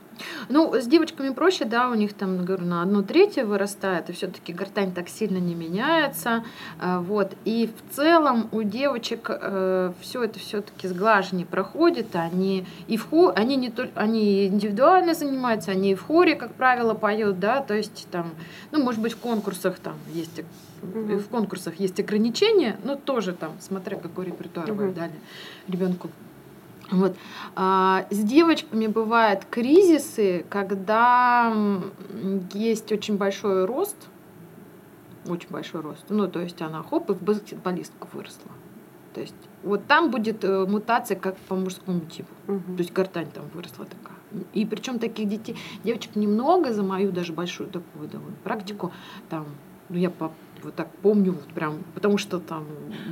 Ну, 0.48 0.74
с 0.74 0.86
девочками 0.86 1.30
проще, 1.30 1.64
да, 1.64 1.90
у 1.90 1.94
них 1.94 2.12
там, 2.14 2.44
говорю, 2.44 2.64
на 2.64 2.82
одну 2.82 3.02
третью 3.02 3.46
вырастает, 3.46 4.10
и 4.10 4.12
все-таки 4.12 4.52
гортань 4.52 4.92
так 4.92 5.08
сильно 5.08 5.38
не 5.38 5.54
меняется. 5.54 6.44
а, 6.80 7.00
Вот. 7.00 7.32
И 7.44 7.68
в 7.68 7.94
целом 7.94 8.48
у 8.52 8.62
девочек 8.62 9.30
все 10.00 10.22
это 10.24 10.38
все-таки 10.38 10.88
сглаживание 10.88 11.46
проходит. 11.46 12.14
Они 12.16 12.66
и 12.88 12.96
в 12.96 13.08
хо... 13.08 13.32
они 13.34 13.56
не 13.56 13.70
только 13.70 14.00
они 14.00 14.46
индивидуально 14.46 15.14
занимаются, 15.14 15.70
они 15.70 15.92
и 15.92 15.94
в 15.94 16.02
хоре, 16.02 16.34
как 16.36 16.54
правило, 16.54 16.94
поют, 16.94 17.38
да, 17.40 17.60
то 17.60 17.74
есть 17.74 18.06
там, 18.10 18.30
ну, 18.70 18.82
может 18.82 19.00
быть, 19.00 19.12
в 19.12 19.18
конкурсах 19.18 19.78
там 19.78 19.94
есть 20.12 20.42
в 20.82 21.28
конкурсах 21.28 21.80
есть 21.80 21.98
ограничения, 21.98 22.76
но 22.84 22.94
тоже 22.96 23.32
там, 23.32 23.52
смотря 23.58 23.96
какой 23.96 24.26
репертуар 24.26 24.70
вы 24.72 24.86
Мгм. 24.86 24.94
дали 24.94 25.12
ребенку. 25.66 26.10
Вот. 26.94 27.16
А, 27.56 28.06
с 28.10 28.18
девочками 28.18 28.86
бывают 28.86 29.44
кризисы, 29.50 30.44
когда 30.48 31.52
есть 32.52 32.92
очень 32.92 33.16
большой 33.16 33.64
рост, 33.64 33.96
очень 35.26 35.48
большой 35.50 35.80
рост. 35.80 36.04
Ну, 36.08 36.28
то 36.28 36.40
есть 36.40 36.60
она 36.62 36.82
хоп, 36.82 37.10
и 37.10 37.14
в 37.14 37.22
баскетболистку 37.22 38.08
выросла. 38.12 38.52
То 39.14 39.20
есть 39.20 39.34
вот 39.62 39.86
там 39.86 40.10
будет 40.10 40.44
э, 40.44 40.66
мутация 40.66 41.16
как 41.16 41.36
по 41.36 41.54
мужскому 41.54 42.00
типу. 42.00 42.28
Мгм. 42.46 42.76
То 42.76 42.82
есть 42.82 42.92
гортань 42.92 43.30
там 43.32 43.44
выросла 43.54 43.86
такая. 43.86 44.18
И 44.52 44.66
причем 44.66 44.98
таких 44.98 45.28
детей, 45.28 45.56
девочек 45.84 46.16
немного 46.16 46.72
за 46.72 46.82
мою 46.82 47.12
даже 47.12 47.32
большую 47.32 47.70
такую 47.70 48.08
довольно 48.08 48.36
практику. 48.42 48.92
Там, 49.30 49.46
ну 49.88 49.96
я 49.96 50.10
по, 50.10 50.32
вот 50.64 50.74
так 50.74 50.88
помню, 51.02 51.32
вот 51.32 51.44
прям, 51.54 51.78
потому 51.94 52.18
что 52.18 52.38
там 52.38 52.64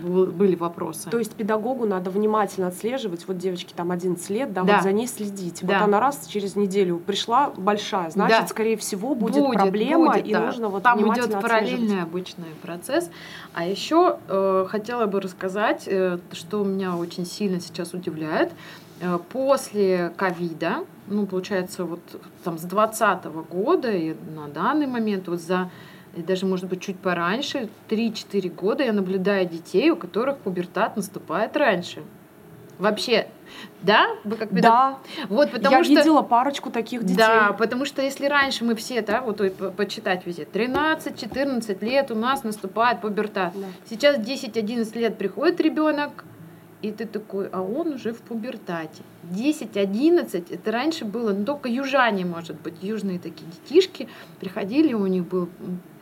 был- 0.03 0.27
были 0.27 0.57
вопросы. 0.57 1.11
То 1.11 1.19
есть 1.19 1.33
педагогу 1.35 1.87
надо 1.87 2.11
внимательно 2.11 2.69
отслеживать. 2.69 3.27
Вот 3.29 3.39
девочке 3.39 3.73
там 3.77 3.91
11 3.91 4.31
лет, 4.31 4.53
да, 4.53 4.63
Да. 4.65 4.75
вот 4.75 4.83
за 4.83 4.93
ней 4.93 5.07
следить. 5.07 5.61
Да. 5.63 5.75
Вот 5.79 5.83
она 5.85 6.01
раз 6.01 6.27
через 6.27 6.57
неделю 6.57 6.99
пришла 6.99 7.51
большая, 7.57 8.11
значит, 8.11 8.41
Да. 8.41 8.47
скорее 8.47 8.77
всего, 8.77 9.15
будет, 9.15 9.45
проблема, 9.53 10.13
будет, 10.13 10.27
и 10.27 10.33
да. 10.33 10.47
нужно 10.47 10.69
вот 10.69 10.83
Там 10.83 11.01
идет 11.13 11.33
параллельный 11.41 12.03
обычный 12.03 12.47
процесс. 12.63 13.11
А 13.55 13.65
еще 13.67 14.19
э, 14.29 14.67
хотела 14.69 15.07
бы 15.07 15.21
рассказать, 15.21 15.85
э, 15.87 16.19
что 16.33 16.65
меня 16.65 16.97
очень 16.97 17.27
сильно 17.27 17.61
сейчас 17.61 17.93
удивляет. 17.95 18.51
Э, 19.01 19.19
после 19.31 20.13
ковида, 20.17 20.85
ну, 21.09 21.27
получается, 21.27 21.85
вот 21.85 22.01
там 22.45 22.57
с 22.57 22.63
2020 22.63 23.43
года 23.51 23.91
и 23.91 24.15
на 24.35 24.49
данный 24.49 24.87
момент, 24.87 25.29
вот 25.29 25.41
за 25.41 25.71
даже, 26.21 26.47
может 26.47 26.67
быть, 26.67 26.81
чуть 26.83 26.99
пораньше, 26.99 27.69
3-4 27.89 28.51
года 28.51 28.85
я 28.85 28.93
наблюдаю 28.93 29.49
детей, 29.49 29.91
у 29.91 29.97
которых 29.97 30.39
пубертат 30.39 30.97
наступает 30.97 31.57
раньше. 31.57 32.03
Вообще, 32.79 33.29
да? 33.83 34.09
Вы 34.25 34.37
как 34.37 34.49
педагог? 34.49 34.63
Да, 34.63 34.99
Вот 35.29 35.51
потому 35.53 35.77
я 35.77 35.85
что... 35.85 35.95
видела 35.95 36.23
парочку 36.23 36.71
таких 36.71 37.05
детей. 37.05 37.17
Да, 37.17 37.53
потому 37.53 37.85
что 37.85 38.03
если 38.03 38.27
раньше 38.27 38.65
мы 38.65 38.75
все, 38.75 39.03
да, 39.03 39.21
вот 39.21 39.41
почитать 39.77 40.27
везде, 40.27 40.49
13-14 40.53 41.85
лет 41.85 42.11
у 42.11 42.15
нас 42.15 42.43
наступает 42.43 43.01
пубертат. 43.01 43.53
Да. 43.55 43.67
Сейчас 43.89 44.19
10-11 44.19 44.99
лет 44.99 45.17
приходит 45.17 45.61
ребенок, 45.61 46.25
и 46.81 46.91
ты 46.91 47.07
такой, 47.07 47.49
а 47.53 47.63
он 47.63 47.93
уже 47.93 48.13
в 48.13 48.19
пубертате. 48.19 49.03
10-11, 49.31 50.53
это 50.53 50.73
раньше 50.73 51.05
было, 51.05 51.33
ну 51.33 51.45
только 51.45 51.69
южане, 51.69 52.25
может 52.25 52.61
быть, 52.61 52.83
южные 52.83 53.21
такие 53.21 53.49
детишки, 53.51 54.09
приходили, 54.41 54.93
у 54.93 55.07
них 55.07 55.25
был... 55.25 55.49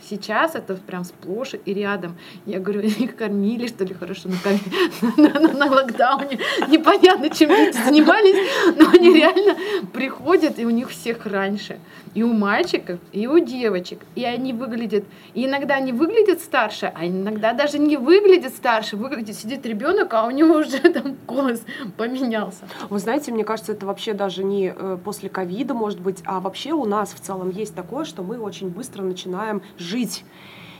Сейчас 0.08 0.54
это 0.54 0.74
прям 0.74 1.04
сплошь 1.04 1.52
и 1.64 1.74
рядом. 1.74 2.16
Я 2.46 2.58
говорю, 2.58 2.80
их 2.82 3.16
кормили, 3.16 3.66
что 3.66 3.84
ли, 3.84 3.94
хорошо 3.94 4.28
на, 4.28 4.36
ком- 4.36 5.14
на, 5.16 5.40
на- 5.40 5.52
на 5.52 5.66
локдауне. 5.66 6.38
Непонятно, 6.68 7.28
чем 7.30 7.50
дети 7.50 7.76
занимались, 7.84 8.36
но 8.76 8.88
они 8.90 9.12
реально 9.14 9.56
приходят, 9.92 10.58
и 10.58 10.64
у 10.64 10.70
них 10.70 10.88
всех 10.90 11.26
раньше. 11.26 11.78
И 12.14 12.24
у 12.24 12.32
мальчиков, 12.32 12.98
и 13.12 13.28
у 13.28 13.38
девочек. 13.38 14.00
И 14.16 14.24
они 14.24 14.52
выглядят, 14.52 15.04
и 15.34 15.46
иногда 15.46 15.74
они 15.76 15.92
выглядят 15.92 16.40
старше, 16.40 16.92
а 16.96 17.06
иногда 17.06 17.52
даже 17.52 17.78
не 17.78 17.96
выглядят 17.96 18.52
старше. 18.54 18.96
Выглядит, 18.96 19.36
сидит 19.36 19.64
ребенок, 19.64 20.12
а 20.14 20.26
у 20.26 20.30
него 20.30 20.54
уже 20.56 20.78
там 20.92 21.16
голос 21.28 21.62
поменялся. 21.96 22.64
Вы 22.88 22.98
знаете, 22.98 23.30
мне 23.30 23.44
кажется, 23.44 23.72
это 23.72 23.86
вообще 23.86 24.12
даже 24.12 24.42
не 24.42 24.74
э, 24.76 24.98
после 25.04 25.28
ковида, 25.28 25.74
может 25.74 26.00
быть, 26.00 26.18
а 26.24 26.40
вообще 26.40 26.72
у 26.72 26.84
нас 26.84 27.12
в 27.12 27.20
целом 27.20 27.50
есть 27.50 27.74
такое, 27.76 28.04
что 28.04 28.22
мы 28.24 28.38
очень 28.40 28.70
быстро 28.70 29.02
начинаем 29.02 29.62
жить. 29.78 29.89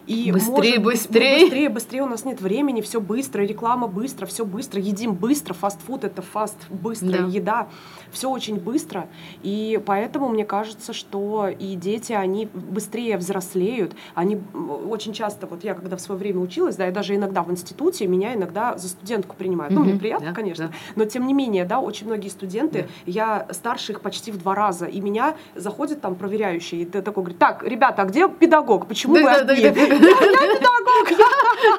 И 0.06 0.32
Быстрее, 0.32 0.80
может 0.80 0.82
быстрее. 0.82 1.40
быстрее, 1.44 1.68
быстрее, 1.68 2.02
у 2.02 2.06
нас 2.06 2.24
нет 2.24 2.40
времени, 2.40 2.80
все 2.80 3.00
быстро, 3.00 3.42
реклама 3.42 3.86
быстро, 3.86 4.26
все 4.26 4.44
быстро, 4.44 4.80
едим 4.80 5.14
быстро, 5.14 5.54
фастфуд 5.54 6.02
это 6.04 6.20
фаст, 6.22 6.56
быстрая 6.68 7.22
Да. 7.22 7.28
еда, 7.28 7.68
все 8.12 8.30
очень 8.30 8.56
быстро, 8.58 9.08
и 9.42 9.80
поэтому 9.84 10.28
мне 10.28 10.44
кажется, 10.44 10.92
что 10.92 11.48
и 11.48 11.74
дети, 11.74 12.12
они 12.12 12.48
быстрее 12.52 13.16
взрослеют, 13.16 13.92
они 14.14 14.40
очень 14.88 15.12
часто, 15.12 15.46
вот 15.46 15.64
я 15.64 15.74
когда 15.74 15.96
в 15.96 16.00
свое 16.00 16.18
время 16.18 16.40
училась, 16.40 16.76
да, 16.76 16.88
и 16.88 16.92
даже 16.92 17.14
иногда 17.14 17.42
в 17.42 17.50
институте 17.50 18.06
меня 18.06 18.34
иногда 18.34 18.76
за 18.78 18.88
студентку 18.88 19.36
принимают, 19.36 19.72
ну, 19.74 19.84
мне 19.84 19.98
приятно, 19.98 20.28
да, 20.28 20.32
конечно, 20.34 20.68
да. 20.68 20.74
но 20.96 21.04
тем 21.04 21.26
не 21.26 21.32
менее, 21.34 21.64
да, 21.64 21.80
очень 21.80 22.06
многие 22.06 22.28
студенты, 22.28 22.88
я 23.06 23.46
старше 23.50 23.92
их 23.92 24.00
почти 24.00 24.32
в 24.32 24.38
два 24.38 24.54
раза, 24.54 24.86
и 24.86 25.00
меня 25.00 25.34
заходят 25.54 26.00
там 26.00 26.14
проверяющие, 26.14 26.82
и 26.82 26.84
такой 26.84 27.22
говорит, 27.22 27.38
так, 27.38 27.62
ребята, 27.64 28.02
а 28.02 28.04
где 28.04 28.28
педагог, 28.28 28.86
почему 28.86 29.14
вы 29.14 29.22
Да-да-да, 29.22 29.52
одни? 29.52 29.64
да-да-да. 29.64 29.94
Я 29.94 30.54
педагог! 30.54 31.10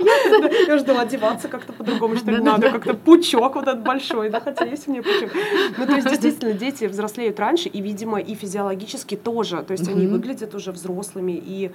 Я- 0.01 0.51
Я 0.67 0.77
жду 0.77 0.97
одеваться 0.97 1.47
как-то 1.47 1.73
по-другому, 1.73 2.15
что 2.15 2.32
ли, 2.32 2.38
надо, 2.38 2.69
как-то 2.71 2.93
пучок 2.93 3.55
вот 3.55 3.67
этот 3.67 3.84
большой, 3.84 4.29
да, 4.29 4.39
хотя 4.39 4.65
есть 4.65 4.88
у 4.88 4.91
меня 4.91 5.01
пучок. 5.03 5.32
Ну, 5.77 5.86
то 5.86 5.95
есть, 5.95 6.07
действительно, 6.22 6.53
дети 6.53 6.86
взрослеют 6.86 7.39
раньше, 7.39 7.69
и, 7.69 7.82
видимо, 7.82 8.19
и 8.19 8.36
физиологически 8.36 9.15
тоже, 9.15 9.63
то 9.63 9.72
есть, 9.72 9.88
они 9.88 10.07
выглядят 10.07 10.55
уже 10.55 10.72
взрослыми, 10.72 11.34
и, 11.34 11.72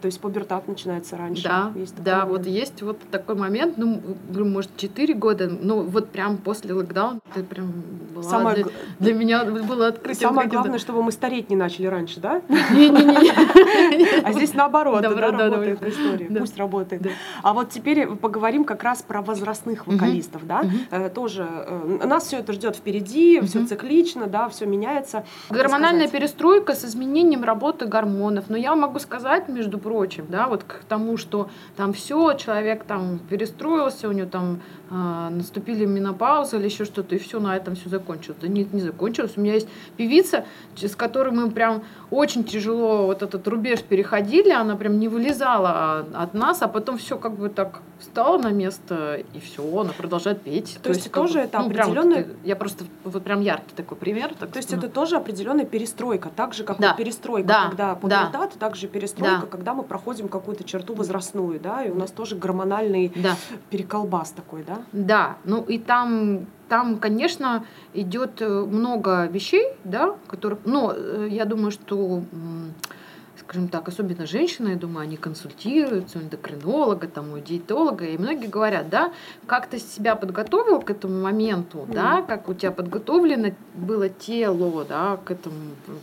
то 0.00 0.06
есть, 0.06 0.20
пубертат 0.20 0.68
начинается 0.68 1.16
раньше. 1.16 1.44
Да, 1.44 1.72
да, 1.98 2.26
вот 2.26 2.46
есть 2.46 2.82
вот 2.82 2.98
такой 3.10 3.34
момент, 3.34 3.76
ну, 3.76 4.00
может, 4.30 4.76
4 4.76 5.14
года, 5.14 5.48
ну, 5.48 5.82
вот 5.82 6.10
прям 6.10 6.36
после 6.36 6.74
локдауна 6.74 7.20
это 7.34 7.44
прям 7.44 7.72
была 8.14 8.22
Самое 8.24 8.56
для, 8.56 8.72
для 8.98 9.14
меня 9.14 9.44
было 9.44 9.88
открытие. 9.88 10.28
Самое 10.28 10.48
главное, 10.48 10.78
чтобы 10.78 11.02
мы 11.02 11.12
стареть 11.12 11.50
не 11.50 11.56
начали 11.56 11.86
раньше, 11.86 12.20
да? 12.20 12.42
Не-не-не. 12.48 14.22
А 14.24 14.32
здесь 14.32 14.54
наоборот, 14.54 15.02
да, 15.02 15.08
работает 15.10 15.82
история. 15.82 16.26
Пусть 16.26 16.56
работает. 16.56 17.02
А 17.42 17.52
вот 17.52 17.70
теперь 17.70 18.06
поговорим 18.06 18.64
как 18.64 18.82
раз 18.82 19.02
про 19.02 19.22
возрастных 19.22 19.86
вокалистов, 19.86 20.46
да? 20.46 20.64
Э, 20.90 21.10
Тоже 21.10 21.46
э, 21.48 22.06
нас 22.06 22.26
все 22.26 22.38
это 22.38 22.52
ждет 22.52 22.76
впереди, 22.76 23.40
все 23.40 23.58
Мгм. 23.58 23.68
Циклично, 23.82 24.26
да, 24.26 24.48
все 24.48 24.66
меняется. 24.66 25.24
Гормональная 25.50 26.08
перестройка 26.08 26.74
с 26.74 26.84
изменением 26.84 27.44
работы 27.44 27.86
гормонов. 27.86 28.44
Но 28.48 28.56
я 28.56 28.74
могу 28.74 28.98
сказать, 28.98 29.48
между 29.48 29.78
прочим, 29.78 30.26
да, 30.28 30.46
вот 30.46 30.62
к 30.64 30.84
тому, 30.88 31.16
что 31.16 31.48
там 31.76 31.92
все, 31.92 32.34
человек 32.34 32.84
там 32.84 33.18
перестроился, 33.30 34.08
у 34.08 34.12
него 34.12 34.28
там 34.28 34.60
а, 34.90 35.30
наступили 35.30 35.84
менопауза 35.84 36.58
или 36.58 36.66
еще 36.66 36.84
что-то, 36.84 37.14
и 37.14 37.18
все 37.18 37.40
на 37.40 37.56
этом 37.56 37.74
все 37.74 37.88
закончилось. 37.88 38.38
Да 38.40 38.48
нет, 38.48 38.72
не 38.72 38.80
закончилось. 38.80 39.32
У 39.36 39.40
меня 39.40 39.54
есть 39.54 39.68
певица, 39.96 40.44
с 40.76 40.94
которой 40.94 41.32
мы 41.32 41.50
прям 41.50 41.82
очень 42.10 42.44
тяжело 42.44 43.06
вот 43.06 43.22
этот 43.22 43.46
рубеж 43.48 43.82
переходили, 43.82 44.50
она 44.50 44.76
прям 44.76 44.98
не 44.98 45.08
вылезала 45.08 45.70
а, 45.70 46.06
от 46.14 46.34
нас, 46.34 46.62
а 46.62 46.68
потом 46.68 46.98
все 46.98 47.16
как 47.16 47.32
бы 47.32 47.48
так 47.48 47.80
встала 48.02 48.36
на 48.38 48.50
место, 48.50 49.22
и 49.32 49.40
все, 49.40 49.62
она 49.80 49.92
продолжает 49.92 50.42
петь. 50.42 50.78
То 50.82 50.90
есть 50.90 51.04
как 51.04 51.12
тоже 51.22 51.34
бы, 51.34 51.40
это 51.40 51.58
ну, 51.60 51.70
прям 51.70 51.90
определенный- 51.90 52.18
это- 52.20 52.30
я 52.44 52.56
просто 52.56 52.84
вот 53.04 53.22
прям 53.22 53.40
яркий 53.40 53.74
такой 53.74 53.96
пример. 53.96 54.34
так 54.38 54.50
То 54.50 54.58
есть 54.58 54.70
ну. 54.72 54.78
это 54.78 54.88
тоже 54.88 55.16
определенная 55.16 55.64
перестройка, 55.64 56.28
так 56.34 56.52
же 56.52 56.64
как 56.64 56.78
Да. 56.78 56.94
перестройка, 56.94 57.48
Да. 57.48 57.68
когда 57.68 57.88
Да. 57.90 57.94
пубертат, 57.94 58.52
так 58.58 58.76
же 58.76 58.88
перестройка, 58.88 59.40
Да. 59.42 59.46
когда 59.46 59.72
мы 59.74 59.82
проходим 59.84 60.28
какую-то 60.28 60.64
черту 60.64 60.94
возрастную, 60.94 61.60
да, 61.60 61.84
и 61.84 61.90
у 61.90 61.94
нас 61.94 62.10
тоже 62.10 62.36
гормональный 62.36 63.12
Да. 63.14 63.36
переколбас 63.70 64.30
такой, 64.32 64.64
да? 64.64 64.78
Да, 64.92 65.36
ну 65.44 65.62
и 65.62 65.78
там, 65.78 66.46
там, 66.68 66.96
конечно, 66.98 67.64
идет 67.94 68.40
э, 68.42 68.48
много 68.48 69.26
вещей, 69.26 69.66
да, 69.84 70.16
которых, 70.26 70.58
но 70.64 70.92
э, 70.96 71.28
я 71.30 71.44
думаю, 71.44 71.70
что, 71.70 72.22
скажем 73.52 73.68
так, 73.68 73.86
особенно 73.88 74.24
женщины, 74.26 74.70
я 74.70 74.76
думаю, 74.76 75.02
они 75.02 75.18
консультируются 75.18 76.18
у 76.18 76.22
эндокринолога, 76.22 77.06
там, 77.06 77.34
у 77.34 77.38
диетолога, 77.38 78.06
и 78.06 78.16
многие 78.16 78.46
говорят, 78.46 78.88
да, 78.88 79.12
как 79.46 79.66
ты 79.66 79.78
себя 79.78 80.16
подготовил 80.16 80.80
к 80.80 80.90
этому 80.90 81.20
моменту, 81.20 81.86
да, 81.86 82.16
Мгм. 82.18 82.26
как 82.26 82.48
у 82.48 82.54
тебя 82.54 82.72
подготовлено 82.72 83.50
было 83.74 84.08
тело, 84.08 84.86
да, 84.88 85.18
к 85.22 85.30
этому 85.30 85.56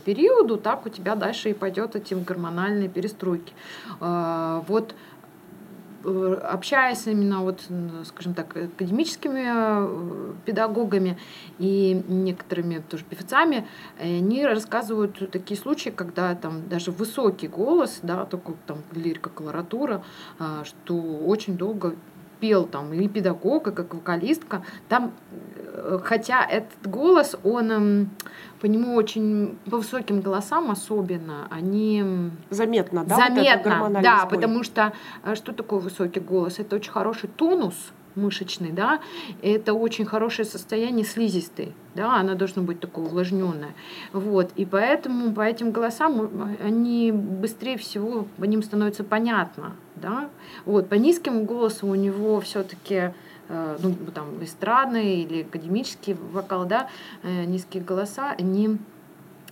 периоду, 0.04 0.58
так 0.58 0.86
у 0.86 0.90
тебя 0.90 1.16
дальше 1.16 1.50
и 1.50 1.52
пойдет 1.52 1.96
эти 1.96 2.14
гормональные 2.14 2.88
перестройки. 2.88 3.52
А, 4.00 4.62
Вот 4.68 4.94
общаясь 6.04 7.06
именно 7.06 7.42
вот, 7.42 7.60
скажем 8.04 8.34
так, 8.34 8.56
академическими 8.56 9.44
э, 9.46 10.32
педагогами 10.44 11.18
и 11.58 12.02
некоторыми 12.08 12.78
тоже 12.78 13.04
певцами, 13.04 13.66
э, 13.98 14.18
они 14.18 14.46
рассказывают 14.46 15.30
такие 15.30 15.58
случаи, 15.58 15.90
когда 15.90 16.34
там 16.34 16.68
даже 16.68 16.90
высокий 16.90 17.48
голос, 17.48 18.00
да, 18.02 18.24
такой 18.24 18.56
там 18.66 18.78
лирика, 18.92 19.30
колоратура, 19.30 20.02
а, 20.38 20.64
что 20.64 20.94
очень 20.96 21.56
долго 21.56 21.94
пел 22.40 22.64
там 22.64 22.92
и 22.92 23.08
педагог, 23.08 23.68
и 23.68 23.72
как 23.72 23.94
вокалистка. 23.94 24.62
Там, 24.88 25.12
э, 25.72 25.98
хотя 26.02 26.44
этот 26.44 26.86
голос, 26.90 27.36
он 27.44 27.70
эм, 27.70 28.10
по 28.60 28.66
нему 28.66 28.94
очень, 28.94 29.58
по 29.70 29.76
высоким 29.78 30.20
голосам 30.20 30.70
особенно, 30.70 31.46
они 31.50 32.30
Заметно, 32.50 33.04
да? 33.04 33.16
вот 33.16 33.24
Заметно, 33.24 33.70
гормональный 33.70 34.02
да, 34.02 34.20
сбой? 34.20 34.30
потому 34.30 34.62
что 34.62 34.92
э, 35.24 35.34
что 35.34 35.52
такое 35.52 35.80
высокий 35.80 36.20
голос? 36.20 36.58
Это 36.58 36.76
очень 36.76 36.92
хороший 36.92 37.28
тонус 37.28 37.92
мышечный, 38.14 38.72
да, 38.72 39.00
это 39.42 39.74
очень 39.74 40.04
хорошее 40.04 40.46
состояние 40.46 41.04
слизистой, 41.04 41.72
да, 41.94 42.16
она 42.16 42.34
должна 42.34 42.62
быть 42.62 42.80
такое 42.80 43.06
увлажненная, 43.06 43.74
вот, 44.12 44.50
и 44.56 44.64
поэтому 44.64 45.32
по 45.32 45.42
этим 45.42 45.70
голосам 45.70 46.22
э, 46.22 46.66
они 46.66 47.12
быстрее 47.12 47.76
всего 47.76 48.26
по 48.38 48.44
ним 48.44 48.62
становится 48.62 49.04
понятно, 49.04 49.76
да, 49.96 50.30
вот, 50.64 50.88
по 50.88 50.94
низким 50.94 51.44
голосам 51.44 51.90
у 51.90 51.94
него 51.94 52.40
все-таки 52.40 53.12
ну, 53.82 53.96
там, 54.14 54.44
эстрадный 54.44 55.22
или 55.22 55.42
академический 55.42 56.14
вокал, 56.14 56.66
да, 56.66 56.88
э, 57.24 57.44
низкие 57.46 57.82
голоса, 57.82 58.32
они 58.38 58.78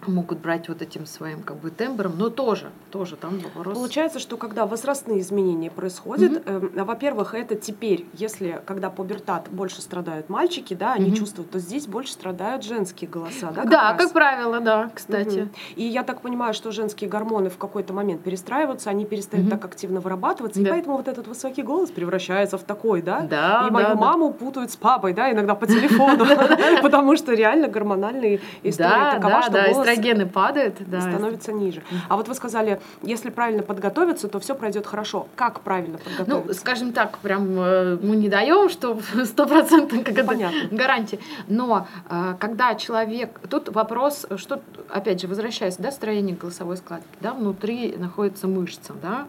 могут 0.07 0.38
брать 0.38 0.68
вот 0.68 0.82
этим 0.82 1.07
своим 1.07 1.42
как 1.42 1.57
бы 1.57 1.70
тембром, 1.70 2.12
но 2.16 2.30
тоже, 2.30 2.70
тоже 2.90 3.16
там 3.16 3.38
вопрос. 3.38 3.74
Получается, 3.74 4.18
что 4.18 4.36
когда 4.36 4.66
возрастные 4.66 5.20
изменения 5.20 5.70
происходят, 5.70 6.42
эм, 6.46 6.70
во-первых, 6.74 7.34
это 7.34 7.57
теперь, 7.57 8.07
если 8.12 8.61
когда 8.66 8.90
пубертат 8.90 9.49
больше 9.51 9.82
страдают 9.82 10.28
мальчики, 10.28 10.74
да, 10.74 10.92
они 10.92 11.09
Мгм. 11.09 11.16
чувствуют, 11.16 11.51
то 11.51 11.59
здесь 11.59 11.86
больше 11.86 12.12
страдают 12.12 12.62
женские 12.64 13.11
голоса, 13.11 13.51
да? 13.51 13.64
Да, 13.64 13.92
раз? 13.92 14.03
как 14.03 14.12
правило, 14.12 14.61
да, 14.61 14.90
кстати. 14.94 15.38
Мгм. 15.40 15.51
И 15.76 15.84
я 15.84 16.03
так 16.05 16.20
понимаю, 16.20 16.55
что 16.55 16.70
женские 16.70 17.11
гормоны 17.11 17.51
в 17.51 17.59
какой-то 17.59 17.92
момент 17.92 18.22
перестраиваются, 18.22 18.90
они 18.90 19.05
перестают 19.05 19.46
Мгм. 19.46 19.59
так 19.59 19.64
активно 19.64 20.01
вырабатываться, 20.01 20.61
и 20.61 20.64
Да. 20.64 20.70
поэтому 20.70 20.96
вот 20.96 21.09
этот 21.09 21.26
высокий 21.26 21.62
голос 21.62 21.90
превращается 21.90 22.59
в 22.59 22.62
такой, 22.62 23.03
да? 23.03 23.22
Да, 23.22 23.66
и 23.66 23.70
мою 23.70 23.88
да, 23.88 23.94
маму 23.96 24.32
путают 24.32 24.70
с 24.70 24.76
папой, 24.76 25.12
да, 25.12 25.32
иногда 25.32 25.55
по 25.55 25.66
телефону, 25.66 26.24
потому 26.82 27.16
что 27.16 27.32
реально 27.32 27.68
гормональная 27.68 28.40
история 28.62 28.88
Да, 28.88 29.11
такова, 29.16 29.42
что 29.42 29.53
голос 29.53 29.88
эстрогены 29.93 30.26
падают, 30.26 30.76
да. 30.86 31.01
становится 31.01 31.53
ниже. 31.53 31.82
А 32.09 32.16
вот 32.16 32.28
вы 32.28 32.34
сказали, 32.34 32.80
если 33.03 33.30
правильно 33.30 33.62
подготовиться, 33.62 34.28
то 34.28 34.41
все 34.41 34.55
пройдет 34.55 34.86
хорошо. 34.86 35.26
Как 35.36 35.61
правильно 35.61 35.99
Ну, 35.99 36.16
подготовиться? 36.16 36.61
скажем 36.61 36.93
так, 36.93 37.18
прям 37.18 37.59
э, 37.59 37.99
мы 38.03 38.16
не 38.16 38.28
даем, 38.28 38.68
что 38.68 38.99
стопроцентно 39.24 40.03
как 40.03 40.16
это 40.18 40.51
гарантия. 40.70 41.18
Но 41.49 41.86
э, 42.09 42.34
когда 42.39 42.74
человек, 42.74 43.41
тут 43.51 43.68
вопрос, 43.68 44.26
что, 44.36 44.61
опять 44.89 45.20
же, 45.20 45.28
возвращаясь, 45.28 45.76
да, 45.76 45.91
строение 45.91 46.36
голосовой 46.36 46.76
складки, 46.76 47.07
да, 47.20 47.32
внутри 47.32 47.95
находится 47.97 48.47
мышца, 48.49 48.93
да, 49.01 49.26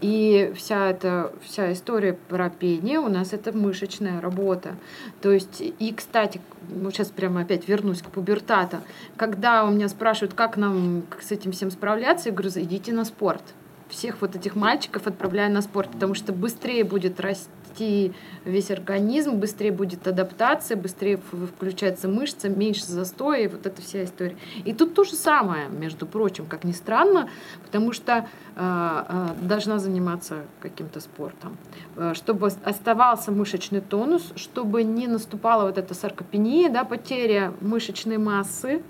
и 0.00 0.52
вся 0.56 0.90
эта 0.90 1.32
вся 1.42 1.72
история 1.72 2.12
про 2.28 2.50
пение 2.50 2.98
у 2.98 3.08
нас 3.08 3.32
это 3.32 3.52
мышечная 3.52 4.20
работа. 4.20 4.74
То 5.20 5.30
есть, 5.32 5.60
и, 5.60 5.94
кстати, 5.94 6.40
ну, 6.68 6.90
сейчас 6.90 7.08
прямо 7.08 7.42
опять 7.42 7.68
вернусь 7.68 8.02
к 8.02 8.10
пубертата. 8.10 8.80
Когда 9.16 9.64
у 9.64 9.70
меня 9.70 9.88
спрашивают, 9.88 10.34
как 10.34 10.56
нам 10.56 11.02
с 11.20 11.30
этим 11.32 11.52
всем 11.52 11.70
справляться, 11.70 12.28
я 12.28 12.34
говорю, 12.34 12.50
идите 12.54 12.92
на 12.92 13.04
спорт. 13.04 13.42
Всех 13.88 14.20
вот 14.20 14.36
этих 14.36 14.54
мальчиков 14.54 15.06
отправляю 15.06 15.52
на 15.52 15.62
спорт, 15.62 15.90
потому 15.90 16.14
что 16.14 16.32
быстрее 16.32 16.84
будет 16.84 17.20
расти 17.20 18.12
весь 18.44 18.70
организм, 18.70 19.36
быстрее 19.36 19.72
будет 19.72 20.06
адаптация, 20.06 20.76
быстрее 20.76 21.16
включается 21.56 22.08
мышца, 22.08 22.48
меньше 22.48 22.84
застоя, 22.86 23.44
и 23.44 23.46
вот 23.46 23.66
эта 23.66 23.80
вся 23.80 24.04
история. 24.04 24.36
И 24.64 24.72
тут 24.72 24.94
то 24.94 25.04
же 25.04 25.14
самое, 25.14 25.68
между 25.68 26.06
прочим, 26.06 26.46
как 26.46 26.64
ни 26.64 26.72
странно, 26.72 27.30
потому 27.64 27.92
что 27.92 28.26
э, 28.56 29.04
э, 29.08 29.28
должна 29.42 29.78
заниматься 29.78 30.42
каким-то 30.60 31.00
спортом, 31.00 31.56
Э, 31.98 32.14
чтобы 32.14 32.46
оставался 32.64 33.32
мышечный 33.32 33.80
тонус, 33.80 34.32
чтобы 34.36 34.84
не 34.84 35.08
наступала 35.08 35.66
вот 35.66 35.78
эта 35.78 35.94
саркопения, 35.94 36.70
да, 36.70 36.84
потеря 36.84 37.52
мышечной 37.60 38.18
массы, 38.18 38.82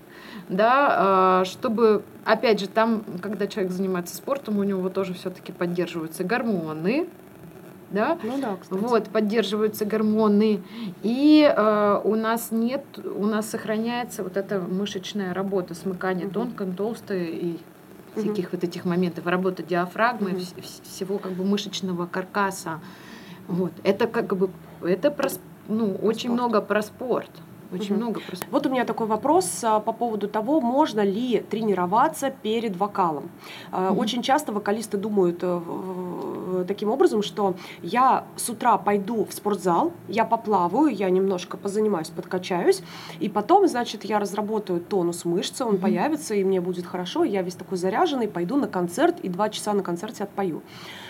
да, 0.49 1.41
э, 1.43 1.45
чтобы, 1.47 2.03
опять 2.25 2.61
же, 2.61 2.69
там, 2.69 3.05
когда 3.21 3.47
человек 3.47 3.73
занимается 3.73 4.17
спортом, 4.17 4.59
у 4.59 4.63
него 4.65 4.89
тоже 4.89 5.15
все-таки 5.15 5.53
поддерживаются 5.53 6.25
гормоны, 6.25 7.09
да, 7.91 8.19
Ну 8.23 8.39
да, 8.41 8.57
кстати. 8.61 8.79
вот, 8.81 9.09
поддерживаются 9.09 9.85
гормоны. 9.87 10.61
И 11.03 11.43
э, 11.57 12.01
у 12.05 12.15
нас 12.17 12.49
нет, 12.51 12.85
у 13.03 13.25
нас 13.27 13.49
сохраняется 13.49 14.23
вот 14.23 14.37
эта 14.37 14.61
мышечная 14.61 15.33
работа, 15.33 15.75
смыкание 15.75 16.27
Мгм. 16.27 16.35
тонкое, 16.35 16.73
толстое 16.73 17.25
и 17.27 17.57
всяких 18.15 18.53
вот 18.53 18.65
этих 18.65 18.85
моментов, 18.85 19.27
работа 19.27 19.63
диафрагмы, 19.63 20.31
Мгм. 20.31 20.39
вс- 20.39 20.57
вс- 20.57 20.83
всего 20.83 21.19
как 21.19 21.33
бы 21.33 21.45
мышечного 21.45 22.07
каркаса. 22.07 22.81
Вот. 23.47 23.73
Это 23.85 24.07
как 24.07 24.37
бы, 24.37 24.51
это 24.83 25.11
про, 25.11 25.29
ну, 25.69 25.95
очень 25.95 26.29
спорт. 26.29 26.35
много 26.35 26.61
про 26.61 26.83
спорт. 26.83 27.31
Очень 27.73 27.95
Мгм. 27.97 28.03
много 28.05 28.21
про 28.21 28.37
спорт. 28.37 28.53
Вот 28.53 28.67
у 28.67 28.71
меня 28.71 28.85
такой 28.85 29.07
вопрос 29.07 29.63
а, 29.63 29.81
по 29.81 29.93
поводу 29.93 30.27
того, 30.29 30.61
можно 30.61 31.01
ли 31.03 31.41
тренироваться 31.51 32.31
перед 32.31 32.77
вокалом. 32.77 33.29
А, 33.71 33.91
Мгм. 33.91 33.99
Очень 33.99 34.23
часто 34.23 34.53
вокалисты 34.53 34.97
думают 34.97 35.39
э, 35.43 36.65
таким 36.67 36.91
образом, 36.91 37.23
что 37.23 37.55
я 37.83 38.25
с 38.37 38.49
утра 38.49 38.79
пойду 38.79 39.25
в 39.25 39.33
спортзал, 39.35 39.93
я 40.09 40.25
поплаваю, 40.25 40.89
я 40.95 41.11
немножко 41.11 41.57
позанимаюсь, 41.57 42.09
подкачаюсь, 42.09 42.83
и 43.21 43.29
потом, 43.29 43.69
значит, 43.69 44.05
я 44.05 44.19
разработаю 44.19 44.81
тонус 44.81 45.25
мышцы, 45.25 45.65
он 45.65 45.75
Мгм. 45.75 45.83
появится, 45.83 46.35
и 46.35 46.45
мне 46.45 46.61
будет 46.61 46.87
хорошо, 46.87 47.25
я 47.25 47.43
весь 47.43 47.55
такой 47.55 47.77
заряженный, 47.79 48.29
пойду 48.29 48.57
на 48.57 48.67
концерт, 48.67 49.17
и 49.23 49.29
два 49.29 49.49
часа 49.51 49.73
на 49.75 49.83
концерте 49.83 50.25
отпою. 50.25 50.63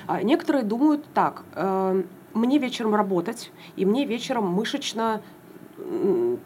А 0.07 0.23
Некоторые 0.23 0.65
думают 0.65 1.05
так, 1.15 1.45
э, 1.55 2.03
мне 2.35 2.59
вечером 2.59 2.95
работать, 2.95 3.51
и 3.77 3.85
мне 3.85 4.05
вечером 4.05 4.49
мышечно 4.53 5.21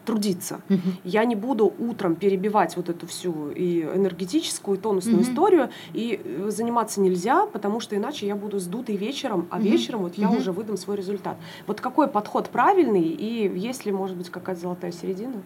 трудиться. 0.05 0.61
Я 1.05 1.25
не 1.25 1.35
буду 1.37 1.73
утром 1.79 2.15
перебивать 2.17 2.77
вот 2.77 2.89
эту 2.89 3.07
всю 3.07 3.51
и 3.51 3.83
энергетическую, 3.83 4.77
и 4.79 4.81
тонусную 4.81 5.21
Мгм. 5.21 5.31
историю, 5.31 5.69
и 5.93 6.21
э, 6.25 6.51
заниматься 6.51 7.01
нельзя, 7.01 7.47
потому 7.47 7.81
что 7.81 7.97
иначе 7.97 8.27
я 8.27 8.37
буду 8.37 8.59
сдутой 8.59 8.97
вечером, 8.97 9.47
а 9.51 9.57
Мгм. 9.57 9.65
вечером 9.65 10.01
вот 10.03 10.15
я 10.15 10.29
Мгм. 10.29 10.37
уже 10.39 10.53
выдам 10.53 10.77
свой 10.77 10.97
результат. 10.97 11.37
Вот 11.67 11.81
какой 11.81 12.09
подход 12.09 12.49
правильный, 12.49 13.03
и 13.03 13.49
есть 13.59 13.87
ли, 13.87 13.93
может 13.93 14.17
быть, 14.17 14.31
какая-то 14.31 14.61
золотая 14.61 14.93
середина? 14.93 15.43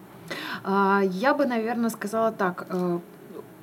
А, 0.63 1.01
Я 1.11 1.33
бы, 1.33 1.45
наверное, 1.45 1.89
сказала 1.89 2.31
так. 2.31 2.67
э, 2.69 2.99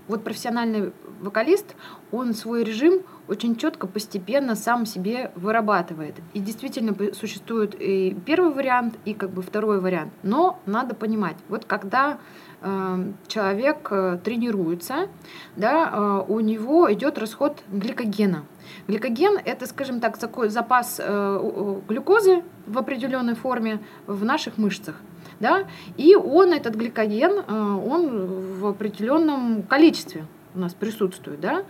Вот 0.07 0.22
профессиональный 0.22 0.93
вокалист, 1.22 1.74
он 2.14 2.34
свой 2.34 2.64
режим 2.64 3.02
очень 3.26 3.56
четко, 3.56 3.86
постепенно 3.86 4.54
сам 4.54 4.86
себе 4.86 5.30
вырабатывает. 5.34 6.14
И 6.34 6.40
действительно 6.40 6.94
существует 7.14 7.74
и 7.78 8.16
первый 8.26 8.52
вариант, 8.52 8.98
и 9.04 9.14
как 9.14 9.30
бы 9.30 9.42
второй 9.42 9.80
вариант. 9.80 10.12
Но 10.22 10.58
надо 10.66 10.94
понимать, 10.94 11.36
вот 11.48 11.64
когда 11.64 12.18
э, 12.60 13.12
человек 13.26 13.88
э, 13.90 14.18
тренируется, 14.22 15.08
да, 15.56 15.90
э, 15.92 16.24
у 16.28 16.40
него 16.40 16.92
идет 16.92 17.18
расход 17.18 17.62
гликогена. 17.68 18.44
Гликоген 18.88 19.38
это, 19.44 19.66
скажем 19.66 20.00
так, 20.00 20.18
такой 20.18 20.48
запас 20.48 21.00
э, 21.02 21.80
глюкозы 21.88 22.42
в 22.66 22.78
определенной 22.78 23.34
форме 23.34 23.80
в 24.06 24.24
наших 24.24 24.58
мышцах. 24.58 24.96
Да? 25.40 25.64
И 25.96 26.14
он, 26.14 26.52
этот 26.52 26.74
гликоген, 26.74 27.44
э, 27.46 27.52
он 27.52 28.58
в 28.60 28.66
определенном 28.66 29.62
количестве 29.62 30.26
у 30.55 30.59
нас 30.59 30.74
присутствует, 30.74 31.40
да, 31.40 31.64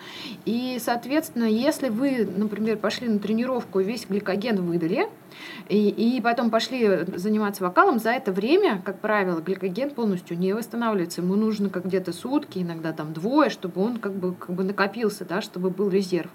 и, 0.45 0.79
соответственно, 0.81 1.45
если 1.45 1.89
вы, 1.89 2.27
например, 2.37 2.77
пошли 2.77 3.09
на 3.09 3.19
тренировку 3.19 3.81
и 3.81 3.85
весь 3.85 4.07
гликоген 4.07 4.63
выдали, 4.63 5.09
и, 5.69 5.89
и 5.89 6.21
потом 6.21 6.51
пошли 6.51 7.05
заниматься 7.15 7.65
вокалом, 7.65 7.99
за 7.99 8.11
это 8.11 8.33
время, 8.33 8.83
как 8.85 9.01
правило, 9.01 9.41
гликоген 9.41 9.91
полностью 9.91 10.39
не 10.39 10.53
восстанавливается. 10.53 11.23
Ему 11.23 11.35
нужно 11.37 11.71
как 11.71 11.87
где-то 11.87 12.13
сутки, 12.13 12.59
иногда 12.59 12.93
там 12.93 13.13
двое, 13.13 13.51
чтобы 13.51 13.83
он 13.83 13.97
как 13.99 14.13
бы, 14.13 14.35
как 14.35 14.55
бы 14.55 14.65
накопился, 14.65 15.25
да, 15.25 15.41
чтобы 15.41 15.71
был 15.71 15.89
резерв. 15.89 16.31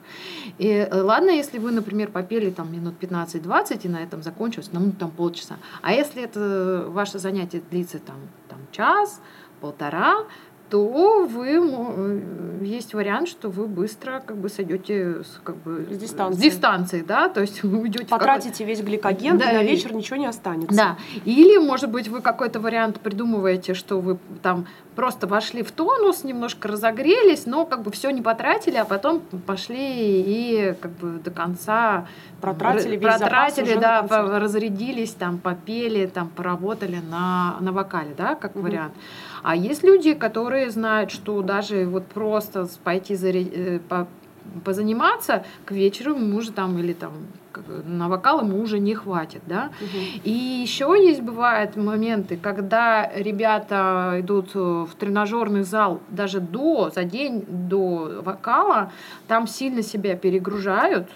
И 0.57 0.67
э, 0.67 1.01
ладно, 1.01 1.29
если 1.29 1.59
вы, 1.59 1.71
например, 1.71 2.09
попели 2.11 2.49
там 2.49 2.71
минут 2.71 2.95
15-20 2.99 3.81
и 3.83 3.87
на 3.87 4.03
этом 4.03 4.23
закончилось, 4.23 4.69
ну, 4.71 4.91
там 4.91 5.11
полчаса. 5.11 5.57
А 5.81 5.93
если 5.93 6.23
это 6.23 6.85
ваше 6.87 7.19
занятие 7.19 7.61
длится 7.69 7.99
там, 7.99 8.17
там 8.47 8.59
час, 8.71 9.21
полтора, 9.59 10.25
то 10.69 11.25
вы 11.25 11.47
э, 11.61 12.19
есть 12.61 12.93
вариант, 12.93 13.27
что 13.27 13.49
вы 13.49 13.65
быстро 13.67 14.21
как 14.25 14.37
бы 14.37 14.49
сойдете 14.49 15.23
с, 15.23 15.39
как 15.43 15.55
бы, 15.57 15.87
С 15.89 15.97
дистанции. 15.97 16.39
с 16.39 16.41
дистанции, 16.41 17.01
да, 17.01 17.29
то 17.29 17.41
есть 17.41 17.63
уйдете 17.63 18.05
Потратите 18.05 18.63
весь 18.65 18.81
гликоген, 18.81 19.37
Да, 19.37 19.51
и 19.51 19.55
на 19.55 19.63
вечер 19.63 19.93
ничего 19.93 20.17
не 20.17 20.27
останется. 20.27 20.75
да. 20.75 20.97
Или, 21.25 21.57
может 21.57 21.89
быть, 21.89 22.07
вы 22.07 22.21
какой-то 22.21 22.59
вариант 22.59 22.99
придумываете, 22.99 23.73
что 23.73 23.99
вы 23.99 24.17
там 24.43 24.67
просто 24.95 25.27
вошли 25.27 25.63
в 25.63 25.71
тонус, 25.71 26.23
немножко 26.23 26.67
разогрелись, 26.67 27.45
но 27.45 27.65
как 27.65 27.81
бы 27.83 27.91
все 27.91 28.09
не 28.11 28.21
потратили, 28.21 28.75
а 28.75 28.85
потом 28.85 29.21
пошли 29.47 29.77
и 29.79 30.75
как 30.81 30.91
бы 30.91 31.19
до 31.23 31.31
конца 31.31 32.05
Протратили 32.41 32.95
весь 32.95 33.17
протратили, 33.17 33.75
да, 33.75 34.05
разрядились, 34.39 35.11
там 35.11 35.37
попели, 35.37 36.05
там 36.05 36.29
поработали 36.29 36.99
на, 37.09 37.57
на 37.59 37.71
вокале, 37.71 38.13
да, 38.17 38.35
как 38.35 38.55
Мгм. 38.55 38.63
вариант. 38.65 38.93
А 39.43 39.55
есть 39.55 39.83
люди, 39.83 40.13
которые 40.13 40.69
знают, 40.69 41.11
что 41.11 41.41
даже 41.41 41.85
вот 41.85 42.05
просто 42.07 42.67
пойти 42.83 43.13
заря- 43.15 43.51
э, 43.53 43.79
по- 43.79 44.07
позаниматься 44.65 45.45
к 45.65 45.71
вечеру 45.71 46.15
ему 46.15 46.37
уже 46.37 46.51
там 46.51 46.77
или 46.79 46.93
там 46.93 47.13
на 47.85 48.07
вокал 48.07 48.41
ему 48.41 48.61
уже 48.61 48.79
не 48.79 48.93
хватит, 48.95 49.41
да. 49.45 49.69
Мгм. 49.81 50.21
И 50.23 50.31
еще 50.31 50.95
есть 50.97 51.21
бывают 51.21 51.75
моменты, 51.75 52.37
когда 52.37 53.11
ребята 53.13 54.15
идут 54.19 54.51
э, 54.55 54.59
в 54.59 54.89
тренажерный 54.97 55.63
зал 55.63 55.99
даже 56.09 56.39
до, 56.39 56.89
за 56.93 57.03
день 57.03 57.43
до 57.47 58.21
вокала, 58.23 58.91
там 59.27 59.47
сильно 59.47 59.81
себя 59.81 60.15
перегружают, 60.15 61.09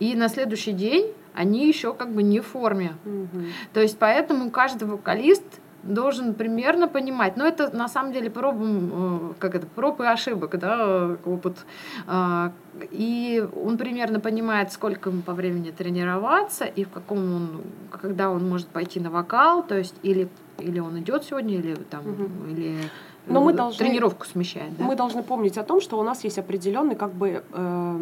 и 0.00 0.14
на 0.14 0.28
следующий 0.28 0.72
день 0.72 1.12
они 1.34 1.66
еще 1.66 1.94
как 1.94 2.12
бы 2.12 2.22
не 2.22 2.40
в 2.40 2.46
форме. 2.46 2.94
Мгм. 3.04 3.46
То 3.72 3.80
есть 3.80 3.98
поэтому 3.98 4.50
каждый 4.50 4.86
вокалист 4.88 5.44
должен 5.86 6.34
примерно 6.34 6.88
понимать. 6.88 7.36
Но 7.36 7.46
это 7.46 7.74
на 7.76 7.88
самом 7.88 8.12
деле 8.12 8.30
проб, 8.30 8.56
э, 8.60 9.32
как 9.38 9.54
это, 9.54 9.66
проб 9.66 10.00
и 10.00 10.04
ошибок, 10.04 10.58
да, 10.58 11.16
опыт. 11.24 11.56
А, 12.06 12.52
И 12.90 13.46
он 13.64 13.76
примерно 13.78 14.18
понимает, 14.20 14.72
сколько 14.72 15.10
ему 15.10 15.22
по 15.22 15.32
времени 15.32 15.70
тренироваться 15.70 16.64
и 16.64 16.84
в 16.84 16.88
каком 16.90 17.18
он, 17.18 17.48
когда 17.90 18.30
он 18.30 18.48
может 18.48 18.66
пойти 18.66 19.00
на 19.00 19.10
вокал, 19.10 19.62
то 19.62 19.76
есть 19.78 19.94
или 20.02 20.28
или 20.60 20.78
он 20.80 20.98
идет 21.00 21.24
сегодня, 21.24 21.54
или 21.56 21.74
там, 21.90 22.02
Мгм. 22.02 22.50
или 22.50 22.76
Но 23.26 23.40
мы 23.44 23.52
э, 23.52 23.54
должны- 23.56 23.78
тренировку 23.86 24.24
смещает, 24.26 24.76
да? 24.76 24.84
Мы 24.84 24.94
должны 24.96 25.22
помнить 25.22 25.58
о 25.58 25.64
том, 25.64 25.80
что 25.80 25.98
у 25.98 26.02
нас 26.04 26.24
есть 26.24 26.38
определенный 26.38 26.94
как 26.94 27.12
бы 27.12 27.42
э, 27.52 27.98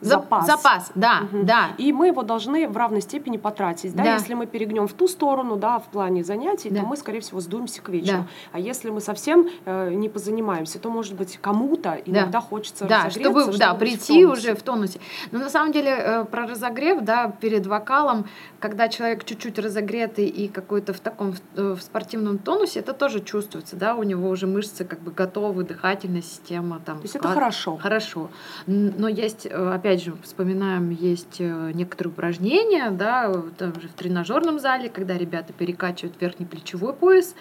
запас. 0.00 0.46
Запас, 0.46 0.92
да, 0.94 1.20
Мгм. 1.20 1.46
да. 1.46 1.68
И 1.78 1.92
мы 1.92 2.08
его 2.08 2.22
должны 2.22 2.68
в 2.68 2.76
равной 2.76 3.00
степени 3.00 3.36
потратить. 3.36 3.94
Да? 3.94 4.04
Да. 4.04 4.14
Если 4.14 4.34
мы 4.34 4.46
перегнем 4.46 4.86
в 4.86 4.92
ту 4.92 5.08
сторону, 5.08 5.56
да, 5.56 5.78
в 5.78 5.84
плане 5.84 6.22
занятий, 6.24 6.70
Да. 6.70 6.80
то 6.80 6.86
мы, 6.86 6.96
скорее 6.96 7.20
всего, 7.20 7.40
сдуемся 7.40 7.80
к 7.82 7.88
вечеру. 7.88 8.18
Да. 8.18 8.26
А 8.52 8.58
если 8.60 8.90
мы 8.90 9.00
совсем 9.00 9.48
э, 9.64 9.90
не 9.94 10.08
позанимаемся, 10.08 10.78
то, 10.78 10.90
может 10.90 11.14
быть, 11.14 11.38
кому-то 11.40 11.98
иногда 12.04 12.40
хочется 12.40 12.84
Да, 12.84 13.04
разогреться, 13.06 13.40
чтобы, 13.40 13.58
да, 13.58 13.74
в 13.74 13.78
прийти 13.78 14.22
тонусе. 14.22 14.26
уже 14.48 14.54
в 14.54 14.62
тонусе. 14.62 15.00
Но 15.32 15.38
на 15.38 15.50
самом 15.50 15.72
деле 15.72 15.90
э, 15.90 16.24
про 16.24 16.46
разогрев, 16.46 17.02
да, 17.02 17.28
перед 17.40 17.66
вокалом, 17.66 18.26
когда 18.60 18.88
человек 18.88 19.24
чуть-чуть 19.24 19.58
разогретый 19.58 20.26
и 20.26 20.48
какой-то 20.48 20.92
в 20.92 21.00
таком 21.00 21.34
э, 21.56 21.74
в 21.78 21.80
спортивном 21.82 22.38
тонусе, 22.38 22.80
это 22.80 22.92
тоже 22.92 23.20
чувствуется, 23.20 23.76
да, 23.76 23.94
у 23.94 24.02
него 24.02 24.28
уже 24.28 24.46
мышцы 24.46 24.84
как 24.84 25.00
бы 25.00 25.10
готовы, 25.10 25.64
дыхательная 25.64 26.22
система 26.22 26.80
там. 26.84 26.98
То 26.98 27.02
есть 27.04 27.16
это 27.16 27.28
хорошо. 27.28 27.76
Хорошо. 27.76 28.28
Но 28.66 29.08
есть, 29.08 29.46
э, 29.50 29.72
опять 29.86 30.02
же, 30.02 30.14
вспоминаем, 30.22 30.90
есть 30.90 31.36
э, 31.40 31.70
некоторые 31.72 32.12
упражнения, 32.12 32.90
да, 32.90 33.32
там 33.56 33.80
же 33.80 33.86
в 33.88 33.92
тренажерном 33.92 34.58
зале, 34.58 34.88
когда 34.88 35.16
ребята 35.16 35.52
перекачивают 35.52 36.20
верхний 36.20 36.44
плечевой 36.44 36.92
пояс. 36.92 37.36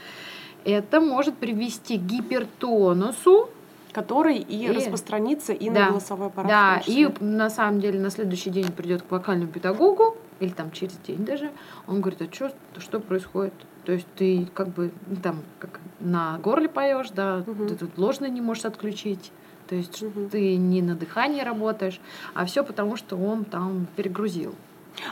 Это 0.64 1.02
может 1.02 1.36
привести 1.38 1.98
к 1.98 2.02
гипертонусу, 2.02 3.50
Который 3.94 4.40
и, 4.40 4.66
И- 4.66 4.72
распространится 4.74 5.54
и 5.54 5.70
Да. 5.70 5.86
на 5.86 5.90
голосовой 5.92 6.28
аппарат. 6.28 6.50
Да, 6.52 6.82
и 6.86 7.08
на 7.22 7.50
самом 7.50 7.80
деле 7.80 7.98
на 7.98 8.10
следующий 8.10 8.50
день 8.50 8.70
придет 8.74 9.04
к 9.04 9.10
вокальному 9.12 9.50
педагогу, 9.50 10.18
или 10.42 10.50
там 10.50 10.72
через 10.72 10.98
день 10.98 11.24
даже, 11.24 11.50
он 11.88 12.02
говорит, 12.02 12.22
а 12.22 12.26
что, 12.36 12.52
что 12.78 13.00
происходит? 13.00 13.54
То 13.86 13.94
есть 13.94 14.06
ты 14.18 14.50
как 14.54 14.68
бы 14.68 14.92
ну, 15.08 15.16
там 15.16 15.38
как 15.60 15.80
на 16.02 16.38
горле 16.40 16.68
поешь, 16.68 17.10
да, 17.12 17.46
Мгм. 17.48 17.70
ты 17.70 17.76
тут 17.76 17.98
ложный 17.98 18.30
не 18.30 18.42
можешь 18.42 18.66
отключить. 18.66 19.32
То 19.68 19.76
есть 19.76 20.04
ты 20.32 20.56
не 20.56 20.82
на 20.82 20.96
дыхании 20.96 21.42
работаешь, 21.42 22.00
а 22.34 22.46
все 22.46 22.64
потому, 22.64 22.96
что 22.98 23.16
он 23.18 23.46
там 23.46 23.88
перегрузил. 23.96 24.56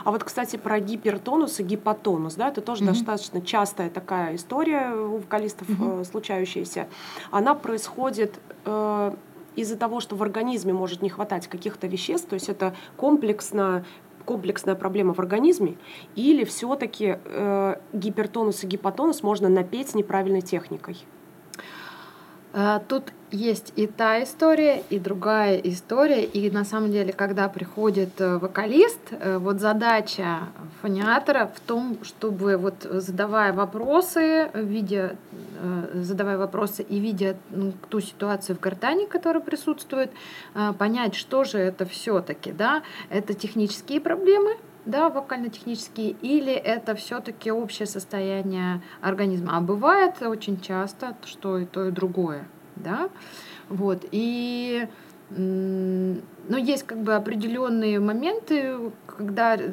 А 0.04 0.10
вот, 0.10 0.24
кстати, 0.24 0.56
про 0.56 0.80
гипертонус 0.80 1.60
и 1.60 1.62
гипотонус, 1.62 2.34
да, 2.34 2.48
это 2.48 2.60
тоже 2.60 2.84
Мгм. 2.84 2.94
достаточно 2.94 3.40
частая 3.42 3.90
такая 3.90 4.36
история 4.36 4.94
у 4.94 5.18
вокалистов 5.18 5.68
э, 5.68 6.04
случающаяся. 6.04 6.88
Она 7.30 7.54
происходит 7.54 8.40
э, 8.64 9.14
из-за 9.56 9.76
того, 9.76 10.00
что 10.00 10.16
в 10.16 10.22
организме 10.22 10.72
может 10.72 11.02
не 11.02 11.10
хватать 11.10 11.48
каких-то 11.48 11.86
веществ, 11.86 12.28
то 12.28 12.34
есть 12.34 12.48
это 12.48 12.74
комплексно 12.96 13.84
комплексная 14.24 14.74
проблема 14.74 15.12
в 15.12 15.18
организме, 15.18 15.76
или 16.16 16.44
все-таки 16.44 17.18
э, 17.22 17.74
гипертонус 17.92 18.64
и 18.64 18.66
гипотонус 18.66 19.22
можно 19.22 19.50
напеть 19.50 19.94
неправильной 19.94 20.40
техникой? 20.40 20.96
А, 22.56 22.78
Тут 22.78 23.12
есть 23.32 23.72
и 23.74 23.88
та 23.88 24.22
история, 24.22 24.84
и 24.88 25.00
другая 25.00 25.56
история. 25.56 26.24
И 26.24 26.48
на 26.52 26.64
самом 26.64 26.92
деле, 26.92 27.12
когда 27.12 27.48
приходит 27.48 28.20
э, 28.20 28.38
вокалист, 28.38 29.00
э, 29.10 29.38
вот 29.38 29.58
задача 29.58 30.38
фониатора 30.80 31.50
в 31.52 31.58
том, 31.58 31.98
чтобы 32.04 32.56
вот 32.56 32.74
задавая 32.84 33.52
вопросы, 33.52 34.50
видя, 34.54 35.16
э, 35.60 36.00
задавая 36.02 36.38
вопросы 36.38 36.82
и 36.84 37.00
видя 37.00 37.36
ну, 37.50 37.72
ту 37.88 38.00
ситуацию 38.00 38.54
в 38.56 38.60
гортани, 38.60 39.06
которая 39.06 39.42
присутствует, 39.42 40.12
э, 40.54 40.72
понять, 40.78 41.16
что 41.16 41.42
же 41.42 41.58
это 41.58 41.86
все-таки, 41.86 42.52
да, 42.52 42.84
это 43.10 43.34
технические 43.34 44.00
проблемы, 44.00 44.56
да, 44.86 45.08
вокально-технические, 45.08 46.10
или 46.22 46.52
это 46.52 46.94
все-таки 46.94 47.50
общее 47.50 47.86
состояние 47.86 48.82
организма. 49.00 49.56
А 49.56 49.60
бывает 49.60 50.20
очень 50.22 50.60
часто, 50.60 51.16
что 51.24 51.58
и 51.58 51.64
то, 51.64 51.86
и 51.86 51.90
другое, 51.90 52.46
да, 52.76 53.08
вот, 53.68 54.04
и 54.10 54.88
но 56.48 56.56
есть 56.58 56.84
как 56.84 56.98
бы 56.98 57.14
определенные 57.14 58.00
моменты, 58.00 58.76
когда 59.06 59.56
э, 59.56 59.70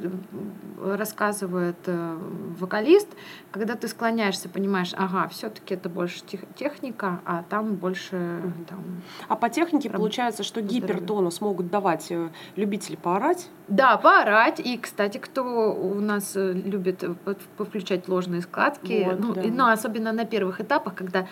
рассказывает 0.97 1.75
э, 1.85 2.17
вокалист, 2.59 3.07
когда 3.51 3.75
ты 3.75 3.87
склоняешься, 3.87 4.49
понимаешь, 4.49 4.93
ага, 4.97 5.27
все-таки 5.29 5.73
это 5.75 5.89
больше 5.89 6.21
тех- 6.23 6.45
техника, 6.55 7.19
а 7.25 7.43
там 7.49 7.75
больше 7.75 8.15
Мгм. 8.15 8.65
там, 8.65 8.79
А 9.27 9.35
по 9.35 9.49
технике 9.49 9.89
Прям 9.89 9.99
получается, 10.01 10.43
что 10.43 10.61
гипертонус 10.61 11.41
могут 11.41 11.69
давать 11.69 12.07
э, 12.11 12.29
любители 12.55 12.95
поорать, 12.95 13.49
Да, 13.67 13.95
поорать. 13.97 14.59
И, 14.59 14.77
кстати, 14.77 15.17
кто 15.17 15.43
у 15.73 15.95
нас 16.01 16.33
любит 16.35 17.03
под- 17.23 17.39
повключать 17.57 18.07
ложные 18.09 18.41
складки, 18.41 19.03
Вот, 19.05 19.19
ну, 19.19 19.33
да. 19.33 19.41
и- 19.41 19.49
ну, 19.51 19.67
особенно 19.71 20.11
на 20.11 20.25
первых 20.25 20.59
этапах, 20.61 20.93
когда 20.95 21.25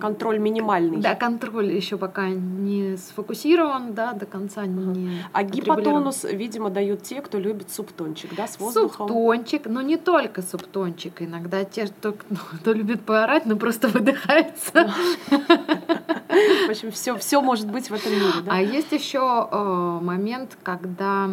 контроль 0.00 0.38
минимальный. 0.38 0.98
да, 1.00 1.14
контроль 1.14 1.70
еще 1.72 1.96
пока 1.98 2.28
не 2.30 2.96
сфокусирован, 2.96 3.92
да, 3.94 4.12
до 4.14 4.24
конца 4.26 4.49
не 4.56 5.22
А 5.32 5.42
гипотонус, 5.42 6.24
видимо, 6.24 6.70
дают 6.70 7.02
те, 7.02 7.20
кто 7.20 7.38
любит 7.38 7.70
субтончик, 7.70 8.34
да, 8.34 8.46
с 8.46 8.58
воздухом. 8.58 9.08
Субтончик, 9.08 9.66
но 9.66 9.82
не 9.82 9.96
только 9.96 10.42
субтончик. 10.42 11.22
Иногда 11.22 11.64
те, 11.64 11.86
кто, 11.86 12.12
кто 12.12 12.72
любит 12.72 13.02
поорать, 13.02 13.46
но 13.46 13.56
просто 13.56 13.88
выдыхается. 13.88 14.92
В 15.28 16.70
общем, 16.70 16.90
все, 16.92 17.16
все 17.16 17.40
может 17.40 17.70
быть 17.70 17.90
в 17.90 17.94
этом 17.94 18.12
мире, 18.12 18.40
да? 18.44 18.52
А 18.52 18.60
есть 18.60 18.92
еще 18.92 19.48
э, 19.50 19.98
момент, 20.02 20.56
когда 20.62 21.30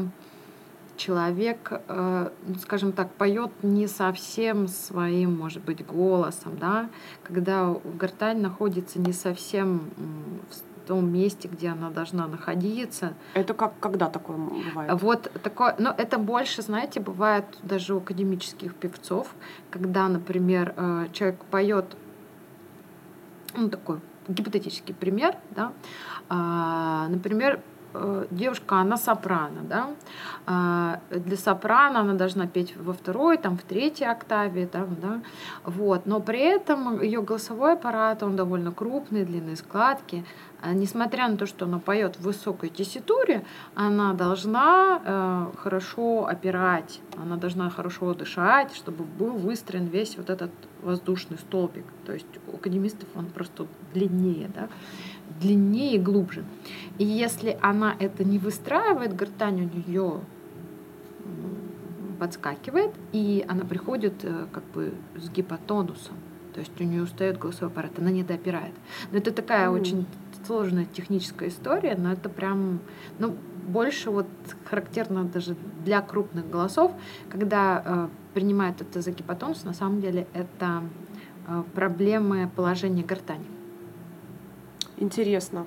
человек, 0.97 1.81
э, 1.87 2.29
ну, 2.47 2.55
скажем 2.55 2.91
так, 2.91 3.11
поет 3.13 3.51
не 3.63 3.87
совсем 3.87 4.67
своим, 4.67 5.37
может 5.37 5.63
быть, 5.63 5.85
голосом, 5.85 6.57
да, 6.59 6.89
когда 7.23 7.75
гортань 7.99 8.41
находится 8.41 8.99
не 8.99 9.13
совсем 9.13 9.89
в 10.49 10.55
том 10.87 11.11
месте, 11.11 11.47
где 11.47 11.69
она 11.69 11.89
должна 11.89 12.27
находиться. 12.27 13.13
Это 13.33 13.53
как, 13.53 13.79
когда 13.79 14.09
такое 14.09 14.37
бывает? 14.37 15.01
Вот 15.01 15.31
такое, 15.43 15.75
но 15.77 15.93
это 15.95 16.17
больше, 16.17 16.61
знаете, 16.61 16.99
бывает 16.99 17.45
даже 17.63 17.93
у 17.93 17.97
академических 17.97 18.73
певцов, 18.73 19.33
когда, 19.69 20.07
например, 20.07 20.73
э, 20.77 21.07
человек 21.11 21.43
поет, 21.45 21.97
ну 23.55 23.69
такой 23.69 23.99
гипотетический 24.27 24.93
пример, 24.93 25.35
да, 25.51 25.71
а, 26.29 27.07
например, 27.09 27.61
девушка, 28.31 28.77
она 28.77 28.97
сопрано, 28.97 29.61
да, 29.63 29.87
а, 30.45 30.99
для 31.09 31.37
сопрано 31.37 32.01
она 32.01 32.13
должна 32.13 32.47
петь 32.47 32.75
во 32.77 32.93
второй, 32.93 33.37
там, 33.37 33.57
в 33.57 33.63
третьей 33.63 34.07
октаве, 34.07 34.67
там, 34.67 34.95
да, 35.01 35.21
вот, 35.63 36.05
но 36.05 36.19
при 36.19 36.39
этом 36.39 37.01
ее 37.01 37.21
голосовой 37.21 37.73
аппарат, 37.73 38.23
он 38.23 38.35
довольно 38.35 38.71
крупный, 38.71 39.25
длинные 39.25 39.55
складки, 39.55 40.23
А 40.61 40.73
несмотря 40.73 41.27
на 41.27 41.37
то, 41.37 41.45
что 41.45 41.65
она 41.65 41.77
поет 41.79 42.15
в 42.15 42.21
высокой 42.23 42.69
тесситуре, 42.69 43.43
она 43.75 44.13
должна 44.13 45.01
э, 45.05 45.45
хорошо 45.61 46.25
опирать, 46.25 46.99
она 47.15 47.35
должна 47.35 47.69
хорошо 47.69 48.13
дышать, 48.15 48.73
чтобы 48.73 49.03
был 49.03 49.37
выстроен 49.37 49.85
весь 49.85 50.17
вот 50.17 50.29
этот 50.29 50.51
воздушный 50.81 51.37
столбик. 51.37 51.85
То 52.05 52.13
есть 52.13 52.27
у 52.47 52.55
академистов 52.55 53.07
он 53.15 53.27
просто 53.27 53.67
длиннее, 53.93 54.49
да? 54.55 54.67
Длиннее 55.39 55.95
и 55.95 55.99
глубже. 55.99 56.43
И 56.97 57.05
если 57.05 57.57
она 57.61 57.95
это 57.99 58.23
не 58.23 58.39
выстраивает, 58.39 59.15
гортань 59.15 59.69
у 59.73 59.89
нее 59.89 60.21
подскакивает, 62.19 62.91
и 63.11 63.45
она 63.47 63.63
приходит 63.63 64.23
э, 64.23 64.47
как 64.51 64.63
бы 64.73 64.93
с 65.15 65.29
гипотонусом. 65.29 66.15
То 66.53 66.61
есть 66.61 66.81
у 66.81 66.83
нее 66.83 67.03
устает 67.03 67.37
голосовой 67.37 67.71
аппарат, 67.71 67.91
она 67.99 68.09
не 68.09 68.23
допирает. 68.23 68.73
Но 69.11 69.19
это 69.19 69.31
такая 69.31 69.69
Мгм. 69.69 69.79
очень 69.79 70.05
сложная 70.45 70.85
техническая 70.85 71.49
история, 71.49 71.95
но 71.95 72.11
это 72.11 72.29
прям, 72.29 72.79
ну, 73.19 73.35
больше 73.67 74.09
вот 74.09 74.27
характерно 74.65 75.25
даже 75.25 75.55
для 75.85 76.01
крупных 76.01 76.49
голосов, 76.49 76.91
когда 77.29 77.83
э, 77.85 78.07
принимают 78.33 78.81
это 78.81 79.01
за 79.01 79.11
гипотонус, 79.11 79.65
на 79.65 79.73
самом 79.73 80.01
деле 80.01 80.25
это 80.33 80.83
э, 81.47 81.63
проблемы 81.75 82.49
положения 82.55 83.03
гортани. 83.03 83.45
Интересно. 84.97 85.65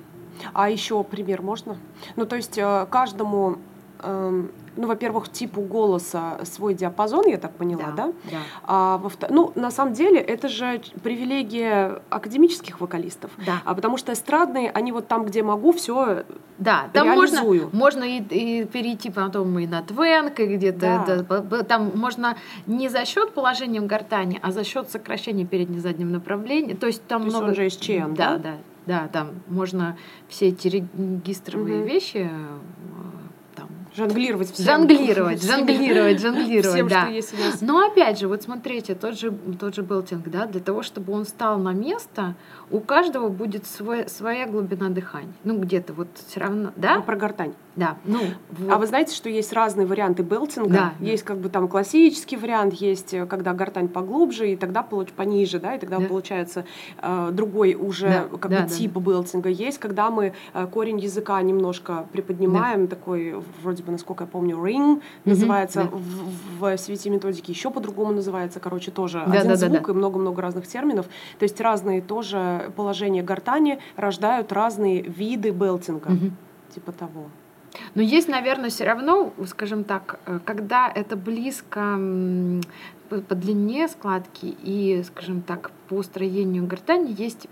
А 0.53 0.69
еще 0.69 1.03
пример 1.03 1.41
можно? 1.41 1.77
Ну, 2.15 2.25
то 2.25 2.35
есть 2.35 2.57
э, 2.57 2.87
каждому, 2.89 3.57
эм, 4.01 4.49
ну, 4.75 4.87
во-первых, 4.87 5.29
типу 5.31 5.61
голоса 5.61 6.39
свой 6.45 6.73
диапазон, 6.73 7.27
я 7.27 7.37
так 7.37 7.51
поняла, 7.51 7.91
да? 7.95 8.07
Да. 8.31 8.37
А 8.63 8.97
во 8.97 9.11
ну, 9.29 9.51
на 9.55 9.69
самом 9.69 9.93
деле, 9.93 10.19
это 10.19 10.47
же 10.47 10.81
привилегия 11.03 12.01
академических 12.09 12.79
вокалистов. 12.81 13.29
Да. 13.45 13.61
А 13.65 13.75
потому 13.75 13.97
что 13.97 14.13
эстрадные, 14.13 14.71
они 14.71 14.91
вот 14.91 15.07
там, 15.07 15.25
где 15.25 15.43
могу, 15.43 15.73
все 15.73 16.23
Да, 16.57 16.89
там 16.93 17.09
можно, 17.09 17.35
реализую. 17.41 17.69
можно 17.73 18.03
и, 18.03 18.19
и 18.21 18.65
перейти 18.65 19.11
потом 19.11 19.59
и 19.59 19.67
на 19.67 19.83
твенк, 19.83 20.39
и 20.39 20.45
где-то 20.55 21.25
Да. 21.29 21.41
б- 21.41 21.63
там 21.63 21.91
можно 21.93 22.35
не 22.65 22.89
за 22.89 23.05
счет 23.05 23.33
положения 23.33 23.81
гортани, 23.81 24.39
а 24.41 24.51
за 24.51 24.63
счет 24.63 24.89
сокращения 24.89 25.45
передне-заднего 25.45 26.09
направления. 26.09 26.75
То 26.75 26.87
есть 26.87 27.05
там 27.05 27.21
То 27.21 27.25
есть 27.27 27.37
много. 27.37 27.49
он 27.51 27.55
же 27.55 27.67
из 27.67 27.75
ЧН, 27.75 28.13
да, 28.15 28.31
да? 28.31 28.37
да, 28.37 28.53
да, 28.85 29.07
там 29.07 29.41
можно 29.47 29.97
все 30.27 30.49
эти 30.49 30.67
регистровые 30.67 31.79
Мгм. 31.79 31.87
вещи 31.87 32.29
э, 32.29 32.59
Жонглировать 33.95 34.51
всем. 34.53 34.65
Жонглировать, 34.65 35.43
жонглировать, 35.43 36.21
жонглировать, 36.21 36.65
Всем, 36.75 36.87
да. 36.87 37.01
что 37.03 37.11
есть 37.11 37.33
у 37.33 37.37
нас. 37.43 37.61
Но 37.61 37.85
опять 37.85 38.19
же, 38.19 38.27
вот 38.27 38.41
смотрите, 38.43 38.95
тот 38.95 39.19
же, 39.19 39.31
тот 39.59 39.75
же 39.75 39.81
белтинг, 39.81 40.29
да, 40.29 40.45
для 40.45 40.61
того, 40.61 40.81
чтобы 40.81 41.11
он 41.13 41.25
стал 41.25 41.59
на 41.59 41.73
место, 41.73 42.35
у 42.69 42.79
каждого 42.79 43.27
будет 43.29 43.65
свой, 43.67 44.07
своя 44.07 44.47
глубина 44.47 44.89
дыхания. 44.89 45.33
Ну, 45.43 45.57
где-то 45.59 45.93
вот 45.93 46.07
все 46.27 46.39
равно, 46.39 46.71
Ну, 46.75 46.81
да? 46.81 47.01
Про 47.01 47.15
гортань. 47.17 47.53
Да, 47.73 47.97
ну, 48.03 48.19
А 48.19 48.71
вот. 48.71 48.79
вы 48.81 48.87
знаете, 48.87 49.15
что 49.15 49.29
есть 49.29 49.53
разные 49.53 49.87
варианты 49.87 50.23
белтинга? 50.23 50.69
Да. 50.69 50.93
Есть 50.99 51.23
как 51.23 51.37
бы 51.37 51.47
там 51.47 51.69
классический 51.69 52.35
вариант, 52.35 52.73
есть 52.73 53.13
э, 53.13 53.25
когда 53.25 53.53
гортань 53.53 53.87
поглубже, 53.87 54.51
и 54.51 54.55
тогда 54.57 54.83
пониже, 54.83 55.57
да, 55.59 55.75
и 55.75 55.79
тогда 55.79 55.99
Да. 55.99 56.05
получается 56.05 56.65
э, 57.01 57.29
другой 57.31 57.75
уже 57.75 58.07
Да, 58.29 58.37
как 58.37 58.51
да, 58.51 58.61
бы 58.63 58.63
да, 58.63 58.75
тип 58.75 58.97
белтинга. 58.97 59.47
Есть, 59.47 59.79
когда 59.79 60.11
мы 60.11 60.33
э, 60.53 60.67
корень 60.67 60.99
языка 60.99 61.41
немножко 61.41 62.07
приподнимаем, 62.11 62.87
такой 62.87 63.35
вроде 63.63 63.80
бы, 63.83 63.91
насколько 63.91 64.23
я 64.23 64.27
помню, 64.27 64.57
ring 64.57 65.01
называется 65.25 65.83
да. 65.83 65.89
в, 65.91 66.75
в 66.75 66.77
свете 66.77 67.09
методики, 67.09 67.51
еще 67.51 67.69
по-другому 67.71 68.11
называется, 68.13 68.59
короче, 68.59 68.91
тоже 68.91 69.19
Да, 69.25 69.39
один 69.39 69.51
да, 69.53 69.57
да, 69.57 69.67
звук 69.67 69.87
да. 69.87 69.93
и 69.93 69.95
много-много 69.95 70.41
разных 70.41 70.67
терминов. 70.67 71.07
То 71.39 71.43
есть 71.43 71.59
разные 71.61 72.01
тоже 72.01 72.71
положения 72.75 73.23
гортани 73.23 73.79
рождают 73.95 74.51
разные 74.51 75.01
виды 75.01 75.51
белтинга, 75.51 76.09
Мгм. 76.09 76.35
типа 76.73 76.91
того. 76.91 77.25
Но 77.95 78.01
есть, 78.01 78.27
наверное, 78.27 78.69
все 78.69 78.83
равно, 78.83 79.31
скажем 79.47 79.83
так, 79.85 80.19
э, 80.25 80.39
когда 80.43 80.91
это 80.93 81.15
близко 81.15 81.97
по 83.27 83.35
длине 83.35 83.87
складки 83.89 84.55
и, 84.63 85.03
скажем 85.05 85.41
так, 85.41 85.71
по 85.89 86.01
строению 86.01 86.65
гортани, 86.65 87.13
есть 87.17 87.47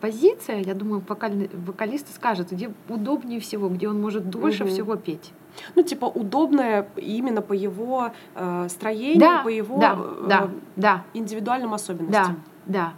позиция, 0.00 0.60
я 0.60 0.74
думаю, 0.74 1.02
вокальный, 1.08 1.50
вокалист 1.66 2.14
скажет, 2.14 2.52
где 2.52 2.70
удобнее 2.88 3.40
всего, 3.40 3.68
где 3.68 3.88
он 3.88 4.00
может 4.00 4.30
дольше 4.30 4.64
Мгм. 4.64 4.72
всего 4.72 4.96
петь. 4.96 5.32
Ну, 5.74 5.82
типа, 5.82 6.04
удобное 6.06 6.88
именно 6.96 7.42
по 7.42 7.52
его 7.52 8.12
э, 8.34 8.66
строению, 8.68 9.20
Да, 9.20 9.42
по 9.42 9.48
его 9.48 9.78
да, 9.78 9.96
э, 9.98 10.26
да, 10.28 10.48
да, 10.76 11.04
индивидуальным 11.14 11.74
особенностям. 11.74 12.42
да, 12.66 12.72
да, 12.72 12.92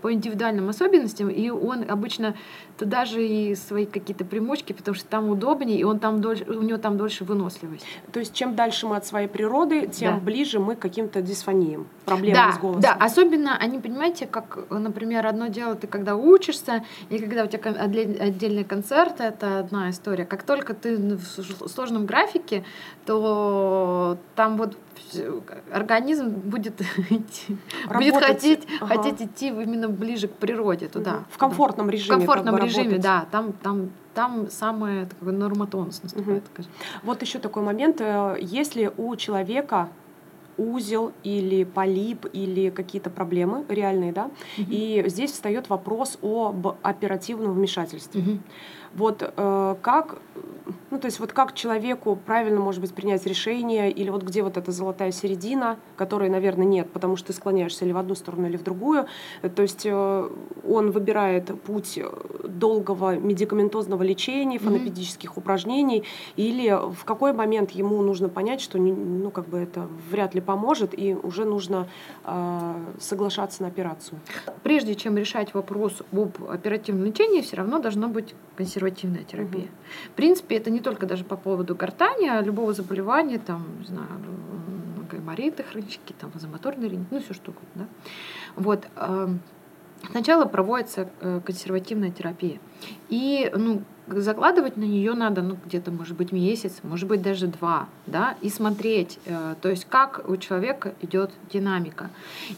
по 0.00 0.12
индивидуальным 0.12 0.68
особенностям, 0.68 1.28
и 1.28 1.50
он 1.50 1.84
обычно 1.90 2.34
туда 2.78 3.04
же 3.04 3.26
и 3.26 3.54
свои 3.54 3.86
какие-то 3.86 4.24
примочки, 4.24 4.72
потому 4.72 4.94
что 4.94 5.06
там 5.06 5.28
удобнее, 5.28 5.78
и 5.78 5.84
он 5.84 5.98
там 5.98 6.20
дольше, 6.20 6.44
у 6.44 6.62
него 6.62 6.78
там 6.78 6.96
дольше 6.96 7.24
выносливость. 7.24 7.84
То 8.12 8.20
есть, 8.20 8.34
чем 8.34 8.54
дальше 8.54 8.86
мы 8.86 8.96
от 8.96 9.06
своей 9.06 9.28
природы, 9.28 9.86
тем 9.86 10.14
Да. 10.14 10.20
ближе 10.20 10.58
мы 10.58 10.76
к 10.76 10.78
каким-то 10.80 11.22
дисфониям, 11.22 11.86
проблемам 12.04 12.50
да, 12.50 12.52
с 12.52 12.58
голосом. 12.58 12.82
Да, 12.82 12.96
особенно 12.98 13.56
они, 13.56 13.78
понимаете, 13.78 14.26
как, 14.26 14.58
например, 14.70 15.26
одно 15.26 15.48
дело 15.48 15.74
ты 15.74 15.86
когда 15.86 16.16
учишься, 16.16 16.84
и 17.10 17.18
когда 17.18 17.44
у 17.44 17.46
тебя 17.46 17.70
отдельный 17.70 18.64
концерт, 18.64 19.20
это 19.20 19.58
одна 19.58 19.90
история. 19.90 20.24
Как 20.24 20.42
только 20.42 20.74
ты 20.74 20.96
в 20.96 21.68
сложном 21.68 22.06
графике, 22.06 22.64
то 23.06 24.18
там 24.34 24.56
вот 24.56 24.76
организм 25.72 26.28
будет, 26.30 26.80
идти- 27.10 27.56
будет 27.94 28.16
хотеть, 28.16 28.66
ага. 28.80 28.96
хотеть 28.96 29.22
идти 29.22 29.48
именно 29.48 29.88
ближе 29.88 30.28
к 30.28 30.32
природе 30.32 30.88
туда. 30.88 31.24
В 31.30 31.38
комфортном 31.38 31.86
В 31.86 31.90
режиме. 31.90 32.16
комфортном 32.18 32.54
как 32.54 32.62
бы 32.62 32.68
режиме, 32.68 32.84
работать. 32.84 33.02
да. 33.02 33.26
Там, 33.30 33.52
там, 33.52 33.90
там 34.14 34.50
самое 34.50 35.06
такое 35.06 35.32
нормотонус 35.32 36.02
наступает. 36.02 36.44
Скажем. 36.52 36.70
Вот 37.02 37.22
еще 37.22 37.38
такой 37.38 37.62
момент. 37.62 38.00
э, 38.00 38.36
Если 38.40 38.90
у 38.96 39.14
человека 39.16 39.88
узел 40.56 41.10
или 41.24 41.64
полип 41.64 42.26
или 42.32 42.70
какие-то 42.70 43.10
проблемы 43.10 43.64
реальные, 43.68 44.12
да, 44.12 44.30
и 44.56 45.02
здесь 45.08 45.32
встает 45.32 45.68
вопрос 45.68 46.16
об 46.22 46.76
оперативном 46.82 47.54
вмешательстве. 47.54 48.20
Мгм. 48.22 48.42
Вот 48.96 49.22
э, 49.36 49.74
как, 49.82 50.18
ну 50.90 50.98
то 50.98 51.06
есть 51.06 51.18
вот 51.18 51.32
как 51.32 51.54
человеку 51.54 52.16
правильно, 52.16 52.60
может 52.60 52.80
быть, 52.80 52.94
принять 52.94 53.26
решение, 53.26 53.90
или 53.90 54.10
вот 54.10 54.22
где 54.22 54.42
вот 54.42 54.56
эта 54.56 54.70
золотая 54.70 55.10
середина, 55.10 55.78
которой, 55.96 56.28
наверное, 56.28 56.66
нет, 56.66 56.90
потому 56.92 57.16
что 57.16 57.28
ты 57.28 57.32
склоняешься 57.32 57.84
или 57.84 57.92
в 57.92 57.98
одну 57.98 58.14
сторону, 58.14 58.46
или 58.46 58.56
в 58.56 58.62
другую. 58.62 59.06
Э, 59.42 59.48
То 59.48 59.62
есть 59.62 59.84
э, 59.84 60.30
он 60.68 60.90
выбирает 60.92 61.60
путь 61.62 61.98
э, 61.98 62.08
долгого 62.44 63.16
медикаментозного 63.16 64.02
лечения, 64.02 64.58
фонопедических 64.58 65.36
упражнений, 65.36 66.04
или 66.36 66.70
в 66.94 67.04
какой 67.04 67.32
момент 67.32 67.72
ему 67.72 68.00
нужно 68.02 68.28
понять, 68.28 68.60
что 68.60 68.78
ну 68.78 69.30
как 69.30 69.48
бы 69.48 69.58
это 69.58 69.88
вряд 70.10 70.34
ли 70.34 70.40
поможет, 70.40 70.96
и 70.96 71.14
уже 71.14 71.44
нужно 71.44 71.88
э, 72.24 72.74
соглашаться 73.00 73.62
на 73.62 73.68
операцию. 73.68 74.20
прежде 74.62 74.94
чем 74.94 75.16
решать 75.16 75.52
вопрос 75.54 76.02
об 76.12 76.36
оперативном 76.48 77.06
лечении, 77.06 77.40
все 77.40 77.56
равно 77.56 77.78
должна 77.78 78.08
быть 78.08 78.34
консервативная 78.84 79.24
терапия. 79.24 79.64
Мгм. 79.64 80.12
В 80.12 80.16
принципе, 80.16 80.56
это 80.56 80.70
не 80.70 80.80
только 80.80 81.06
даже 81.06 81.24
по 81.24 81.36
поводу 81.36 81.74
гортани, 81.74 82.28
а 82.28 82.42
любого 82.42 82.72
заболевания, 82.72 83.38
там, 83.38 83.66
не 83.80 83.86
знаю, 83.86 84.08
гаймориты 85.10 85.62
хронические, 85.62 86.16
там, 86.20 86.30
вазомоторный 86.30 86.88
ринит, 86.88 87.06
ну, 87.10 87.20
все 87.20 87.34
что 87.34 87.50
угодно. 87.50 87.68
Да? 87.74 87.86
Вот. 88.56 88.86
эм, 88.96 89.40
Сначала 90.10 90.44
проводится 90.44 91.08
э, 91.20 91.40
консервативная 91.44 92.10
терапия. 92.10 92.58
И 93.08 93.50
ну, 93.56 93.82
закладывать 94.06 94.76
на 94.76 94.84
нее 94.84 95.14
надо 95.14 95.42
ну, 95.42 95.56
где-то, 95.64 95.90
может 95.90 96.16
быть, 96.16 96.32
месяц, 96.32 96.80
может 96.82 97.08
быть, 97.08 97.22
даже 97.22 97.46
два, 97.46 97.88
да, 98.06 98.36
и 98.40 98.50
смотреть, 98.50 99.18
э, 99.26 99.54
то 99.60 99.68
есть 99.68 99.86
как 99.86 100.28
у 100.28 100.36
человека 100.36 100.94
идет 101.00 101.30
динамика. 101.52 102.10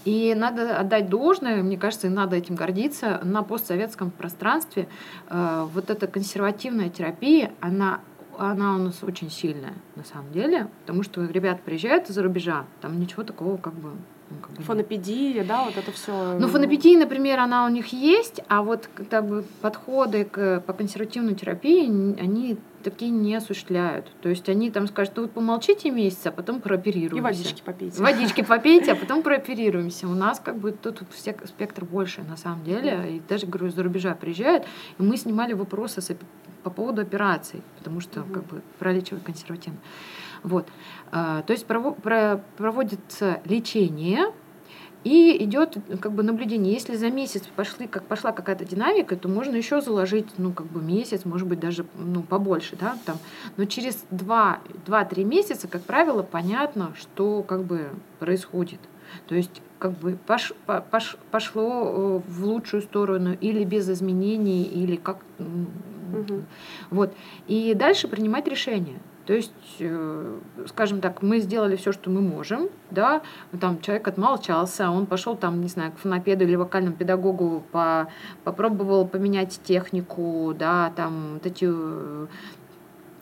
И 0.05 0.35
надо 0.37 0.79
отдать 0.79 1.09
должное, 1.09 1.63
мне 1.63 1.79
кажется, 1.79 2.09
и 2.09 2.11
надо 2.11 2.37
этим 2.37 2.55
гордиться, 2.55 3.21
на 3.23 3.43
постсоветском 3.43 4.11
пространстве 4.11 4.89
э, 5.29 5.67
вот 5.73 5.91
эта 5.91 6.07
консервативная 6.07 6.91
терапия, 6.91 7.53
она 7.61 8.01
она 8.39 8.75
у 8.75 8.79
нас 8.79 9.03
очень 9.03 9.31
сильная, 9.31 9.73
на 9.95 10.05
самом 10.05 10.31
деле, 10.33 10.69
потому 10.83 11.03
что 11.03 11.25
ребята 11.25 11.61
приезжают 11.65 12.11
из-за 12.11 12.23
рубежа, 12.23 12.67
там 12.81 13.01
ничего 13.01 13.23
такого 13.23 13.57
как 13.57 13.73
бы... 13.73 13.93
ну. 14.31 14.65
Фонопедия, 14.65 15.45
да, 15.45 15.65
вот 15.65 15.77
это 15.77 15.93
все. 15.93 16.37
Ну, 16.39 16.49
фонопедия, 16.49 16.99
например, 16.99 17.39
она 17.39 17.65
у 17.65 17.69
них 17.69 17.93
есть, 17.93 18.41
а 18.49 18.63
вот 18.63 18.89
как 19.11 19.27
бы 19.27 19.45
подходы 19.61 20.25
к, 20.25 20.61
по 20.67 20.73
консервативной 20.73 21.35
терапии, 21.35 21.85
они 22.21 22.57
такие 22.83 23.11
не 23.11 23.35
осуществляют. 23.35 24.07
То 24.23 24.29
есть 24.29 24.49
они 24.49 24.71
там 24.71 24.87
скажут, 24.89 25.15
ну, 25.17 25.23
вы 25.23 25.29
помолчите 25.29 25.91
месяц, 25.91 26.27
а 26.27 26.31
потом 26.33 26.61
прооперируемся. 26.61 27.17
И 27.17 27.21
водички 27.21 27.63
попейте. 27.65 28.03
Водички 28.03 28.43
попейте, 28.43 28.93
а 28.93 28.97
потом 29.01 29.23
прооперируемся. 29.23 30.07
У 30.07 30.15
нас 30.15 30.41
как 30.41 30.59
бы 30.59 30.73
тут 30.73 31.03
все- 31.11 31.37
спектр 31.45 31.85
больше, 31.85 32.23
на 32.23 32.37
самом 32.37 32.65
деле. 32.65 33.17
И 33.17 33.23
даже, 33.29 33.47
говорю, 33.47 33.71
за 33.71 33.83
рубежа 33.83 34.15
приезжают. 34.15 34.65
И 34.99 35.03
мы 35.03 35.17
снимали 35.17 35.53
вопросы 35.53 36.01
с 36.01 36.17
по 36.63 36.71
поводу 36.71 37.01
операций, 37.03 37.63
потому 37.79 38.01
что 38.01 38.21
Мгм. 38.21 38.33
как 38.35 38.45
бы 38.47 38.63
пролечивать 38.81 39.23
консервативно. 39.23 39.79
Вот. 40.47 40.69
А, 41.11 41.43
То 41.43 41.53
есть 41.53 41.67
прово- 41.67 42.01
про- 42.01 42.41
проводится 42.57 43.41
лечение, 43.45 44.33
и 45.03 45.45
идет 45.45 45.77
как 46.01 46.13
бы 46.13 46.23
наблюдение. 46.25 46.73
Если 46.73 46.97
за 46.97 47.11
месяц 47.11 47.43
пошли, 47.55 47.87
как 47.87 48.05
пошла 48.07 48.33
какая-то 48.33 48.65
динамика, 48.65 49.17
то 49.17 49.29
можно 49.29 49.55
еще 49.55 49.81
заложить, 49.81 50.27
ну, 50.37 50.53
как 50.53 50.67
бы 50.67 50.83
месяц, 50.83 51.25
может 51.25 51.47
быть, 51.47 51.61
даже 51.61 51.87
ну, 51.97 52.23
побольше, 52.23 52.77
да, 52.77 52.97
там. 53.05 53.19
Но 53.57 53.67
через 53.67 54.05
2-3 54.11 55.23
месяца, 55.25 55.69
как 55.69 55.83
правило, 55.83 56.23
понятно, 56.23 56.93
что 56.97 57.43
как 57.45 57.63
бы 57.65 57.91
происходит. 58.19 58.81
То 59.29 59.37
есть 59.37 59.63
как 59.79 59.93
бы 59.93 60.19
пош, 60.27 60.53
по- 60.67 60.85
пош- 60.91 61.19
пошло 61.31 62.23
э, 62.27 62.31
в 62.31 62.45
лучшую 62.45 62.83
сторону 62.83 63.37
или 63.41 63.63
без 63.65 63.89
изменений, 63.89 64.65
или 64.65 64.97
как... 64.97 65.19
Мгм. 65.39 66.47
Вот. 66.91 67.15
И 67.47 67.75
дальше 67.75 68.09
принимать 68.09 68.49
решение. 68.49 68.99
То 69.27 69.35
есть, 69.35 69.53
э, 69.81 70.39
скажем 70.67 71.01
так, 71.01 71.21
мы 71.21 71.41
сделали 71.41 71.75
все, 71.75 71.91
что 71.91 72.11
мы 72.11 72.21
можем, 72.21 72.69
да, 72.93 73.23
там 73.61 73.81
человек 73.81 74.07
отмолчался, 74.07 74.89
он 74.91 75.07
пошел 75.07 75.37
там, 75.37 75.61
не 75.61 75.69
знаю, 75.69 75.93
к 75.93 75.99
фонопеду 75.99 76.45
или 76.45 76.55
вокальному 76.55 76.95
педагогу, 76.97 77.65
по, 77.73 78.09
попробовал 78.45 79.07
поменять 79.07 79.61
технику, 79.65 80.55
да, 80.57 80.93
там 80.95 81.35
вот 81.35 81.47
эти 81.47 81.67
э, 81.69 82.27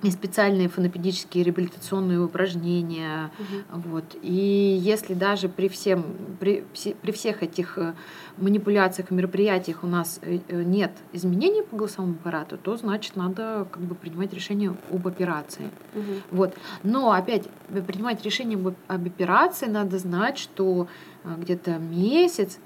и 0.05 0.11
специальные 0.11 0.69
фонопедические 0.69 1.45
реабилитационные 1.45 2.21
упражнения, 2.21 3.31
Мгм. 3.39 3.83
вот. 3.91 4.05
И 4.21 4.79
если 4.83 5.15
даже 5.15 5.49
при, 5.49 5.69
всем, 5.69 6.05
при, 6.39 6.65
при 7.01 7.11
всех 7.13 7.43
этих 7.43 7.79
э, 7.79 7.95
манипуляциях 8.37 9.11
мероприятиях 9.11 9.83
у 9.83 9.87
нас 9.87 10.21
э, 10.21 10.41
э, 10.49 10.63
нет 10.63 10.93
изменений 11.15 11.63
по 11.63 11.77
голосовому 11.77 12.15
аппарату, 12.15 12.59
то 12.59 12.77
значит 12.77 13.17
надо 13.17 13.67
как 13.71 13.83
бы 13.83 13.95
принимать 13.95 14.35
решение 14.35 14.77
об 14.93 15.09
операции. 15.09 15.71
Мгм. 15.95 16.23
Вот. 16.31 16.55
Но 16.83 17.13
опять 17.13 17.49
принимать 17.87 18.23
решение 18.23 18.59
об, 18.59 18.75
об 18.87 19.07
операции 19.07 19.67
надо 19.67 19.99
знать, 19.99 20.37
что 20.37 20.87
где-то 21.25 21.79
месяц 21.79 22.59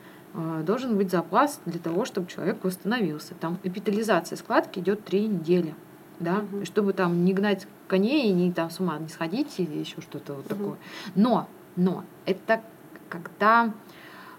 должен 0.64 0.96
быть 0.96 1.10
запас 1.10 1.60
для 1.66 1.78
того, 1.78 2.04
чтобы 2.04 2.26
человек 2.26 2.64
восстановился. 2.64 3.34
Там 3.34 3.58
эпитализация 3.62 4.36
складки 4.36 4.80
идет 4.80 5.04
три 5.04 5.26
недели. 5.26 5.74
Да. 6.20 6.44
И 6.60 6.64
чтобы 6.64 6.92
там 6.92 7.24
не 7.24 7.32
гнать 7.32 7.66
коней, 7.86 8.32
не 8.32 8.52
там 8.52 8.70
с 8.70 8.80
ума 8.80 8.98
не 8.98 9.08
сходить 9.08 9.54
или 9.58 9.78
еще 9.78 10.00
что-то 10.00 10.34
вот 10.34 10.50
Мгм. 10.50 10.58
такое. 10.58 10.78
Но, 11.14 11.48
но 11.76 12.04
это 12.26 12.60
когда 13.08 13.72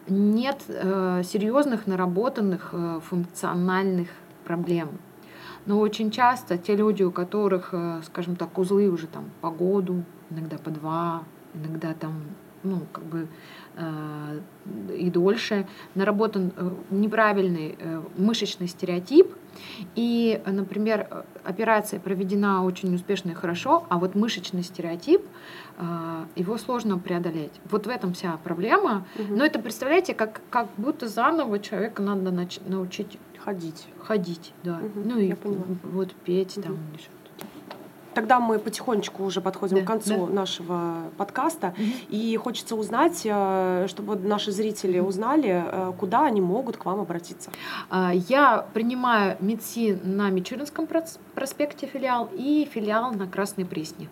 нет 0.07 0.61
э, 0.67 1.21
серьезных 1.23 1.87
наработанных 1.87 2.69
э, 2.73 2.99
функциональных 3.05 4.09
проблем. 4.45 4.89
Но 5.65 5.79
очень 5.79 6.09
часто 6.11 6.57
те 6.57 6.75
люди, 6.75 7.03
у 7.03 7.11
которых, 7.11 7.69
э, 7.73 8.01
скажем 8.05 8.35
так, 8.35 8.57
узлы 8.57 8.89
уже 8.89 9.07
там 9.07 9.25
по 9.41 9.49
году, 9.51 10.03
иногда 10.29 10.57
по 10.57 10.69
два, 10.71 11.23
иногда 11.53 11.93
там, 11.93 12.13
ну, 12.63 12.81
как 12.91 13.03
бы 13.05 13.27
э, 13.75 14.39
и 14.97 15.09
дольше, 15.09 15.67
наработан 15.95 16.51
э, 16.55 16.71
неправильный 16.89 17.75
э, 17.79 18.01
мышечный 18.17 18.67
стереотип, 18.67 19.31
и, 19.95 20.41
например, 20.45 21.25
операция 21.43 21.99
проведена 21.99 22.63
очень 22.65 22.93
успешно 22.95 23.31
и 23.31 23.33
хорошо, 23.33 23.85
а 23.89 23.97
вот 23.97 24.15
мышечный 24.15 24.63
стереотип, 24.63 25.21
э, 25.77 26.25
его 26.35 26.57
сложно 26.57 26.97
преодолеть. 26.97 27.51
Вот 27.69 27.85
в 27.85 27.89
этом 27.89 28.13
вся 28.13 28.37
проблема. 28.43 29.05
Мгм. 29.17 29.37
Но 29.37 29.45
это, 29.45 29.59
представляете, 29.59 30.13
как, 30.13 30.41
как 30.49 30.67
будто 30.77 31.07
заново 31.07 31.59
человека 31.59 32.01
надо 32.01 32.31
нач- 32.31 32.61
научить 32.69 33.17
Ходить. 33.37 33.87
ходить, 34.03 34.53
да. 34.63 34.77
Мгм, 34.77 35.01
Ну 35.05 35.17
и 35.19 35.33
поняла. 35.33 35.63
вот 35.83 36.13
петь 36.25 36.55
там 36.61 36.73
Мгм. 36.73 36.79
Тогда 38.13 38.39
мы 38.39 38.59
потихонечку 38.59 39.23
уже 39.23 39.41
подходим 39.41 39.77
Да, 39.77 39.83
к 39.83 39.87
концу 39.87 40.27
да. 40.27 40.33
нашего 40.33 40.93
подкаста. 41.17 41.73
Мгм. 41.77 41.91
И 42.09 42.35
хочется 42.37 42.75
узнать, 42.75 43.21
э, 43.25 43.85
чтобы 43.87 44.15
наши 44.15 44.51
зрители 44.51 44.99
узнали, 44.99 45.63
э, 45.65 45.93
куда 45.99 46.25
они 46.25 46.41
могут 46.41 46.77
к 46.77 46.85
вам 46.85 46.99
обратиться. 46.99 47.51
А, 47.89 48.11
Я 48.13 48.65
принимаю 48.73 49.37
МИДСИ 49.39 49.99
на 50.03 50.29
Мичуринском 50.29 50.85
прос- 50.85 51.19
проспекте 51.35 51.87
филиал 51.87 52.29
и 52.33 52.67
филиал 52.71 53.11
на 53.13 53.27
Красной 53.27 53.65
Пресне. 53.65 54.07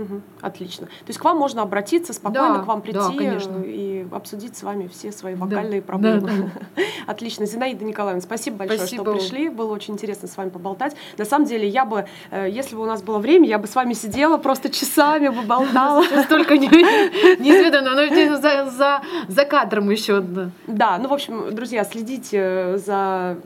Мгм. 0.00 0.22
Отлично. 0.40 0.86
То 0.86 1.08
есть 1.08 1.18
к 1.18 1.24
вам 1.24 1.36
можно 1.36 1.60
обратиться, 1.60 2.14
спокойно 2.14 2.58
Да, 2.58 2.62
к 2.64 2.66
вам 2.66 2.78
да, 2.78 2.82
прийти 2.84 3.18
конечно. 3.18 3.52
э, 3.58 3.66
и 3.66 4.06
обсудить 4.10 4.56
с 4.56 4.62
вами 4.62 4.88
все 4.88 5.12
свои 5.12 5.34
Да, 5.34 5.44
вокальные 5.44 5.82
да, 5.82 5.86
проблемы. 5.86 6.50
Отлично. 7.06 7.44
Зинаида 7.44 7.84
Николаевна, 7.84 8.22
спасибо 8.22 8.56
большое, 8.56 8.78
Спасибо 8.78 9.04
что 9.04 9.12
пришли. 9.12 9.50
Было 9.50 9.72
очень 9.74 9.94
интересно 9.94 10.26
с 10.26 10.36
вами 10.38 10.48
поболтать. 10.48 10.96
На 11.18 11.26
самом 11.26 11.44
деле, 11.46 11.68
я 11.68 11.84
бы, 11.84 12.06
э, 12.30 12.48
если 12.50 12.76
бы 12.76 12.82
у 12.82 12.86
нас 12.86 13.02
было 13.02 13.18
время, 13.18 13.46
я 13.46 13.58
бы 13.58 13.66
с 13.66 13.74
вами 13.74 13.92
сидела, 13.92 14.38
просто 14.38 14.70
часами 14.70 15.28
бы 15.28 15.42
болтала. 15.42 16.02
Столько 16.24 16.56
не- 16.56 16.68
неизведанного, 17.38 17.94
но 18.30 18.36
за, 18.40 18.70
за, 18.70 19.02
за 19.28 19.44
кадром 19.44 19.90
еще. 19.90 20.20
Да. 20.20 20.50
Да, 20.66 20.98
ну, 20.98 21.08
в 21.08 21.12
общем, 21.12 21.54
друзья, 21.54 21.84
следите 21.84 22.78
за 22.78 23.36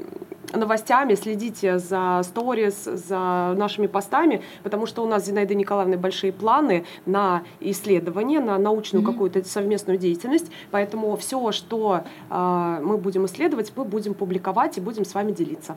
новостями, 0.55 1.15
следите 1.15 1.79
за 1.79 2.21
сторис, 2.25 2.85
за 2.85 3.55
нашими 3.57 3.87
постами, 3.87 4.43
потому 4.63 4.87
что 4.87 5.03
у 5.03 5.07
нас 5.07 5.23
с 5.23 5.27
Зинаидой 5.27 5.57
Николаевной 5.57 5.97
большие 5.97 6.33
планы 6.33 6.85
на 7.07 7.43
исследование, 7.61 8.41
на 8.41 8.59
научную 8.59 9.03
Мгм. 9.03 9.13
какую-то 9.13 9.45
совместную 9.45 9.99
деятельность. 9.99 10.51
Поэтому 10.71 11.17
все, 11.17 11.53
что 11.53 12.03
а, 12.31 12.81
мы 12.81 12.97
будем 12.99 13.27
исследовать, 13.27 13.73
мы 13.77 13.85
будем 13.85 14.15
публиковать 14.15 14.79
и 14.79 14.81
будем 14.81 15.05
с 15.05 15.15
вами 15.15 15.33
делиться. 15.33 15.77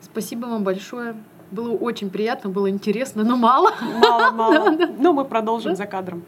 Спасибо 0.00 0.46
вам 0.46 0.64
большое. 0.64 1.14
Было 1.50 1.76
очень 1.76 2.10
приятно, 2.10 2.48
было 2.50 2.70
интересно, 2.70 3.24
но 3.24 3.36
мало. 3.36 3.72
Мало-мало. 3.98 4.70
Но 4.98 5.12
мы 5.12 5.24
продолжим 5.24 5.74
за 5.74 5.86
кадром. 5.86 6.22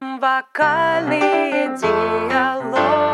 Вокальные 0.00 1.76
диалоги 1.78 3.13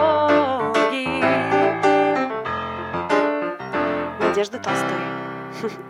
Надежда 4.40 4.58
Толстой 4.58 5.80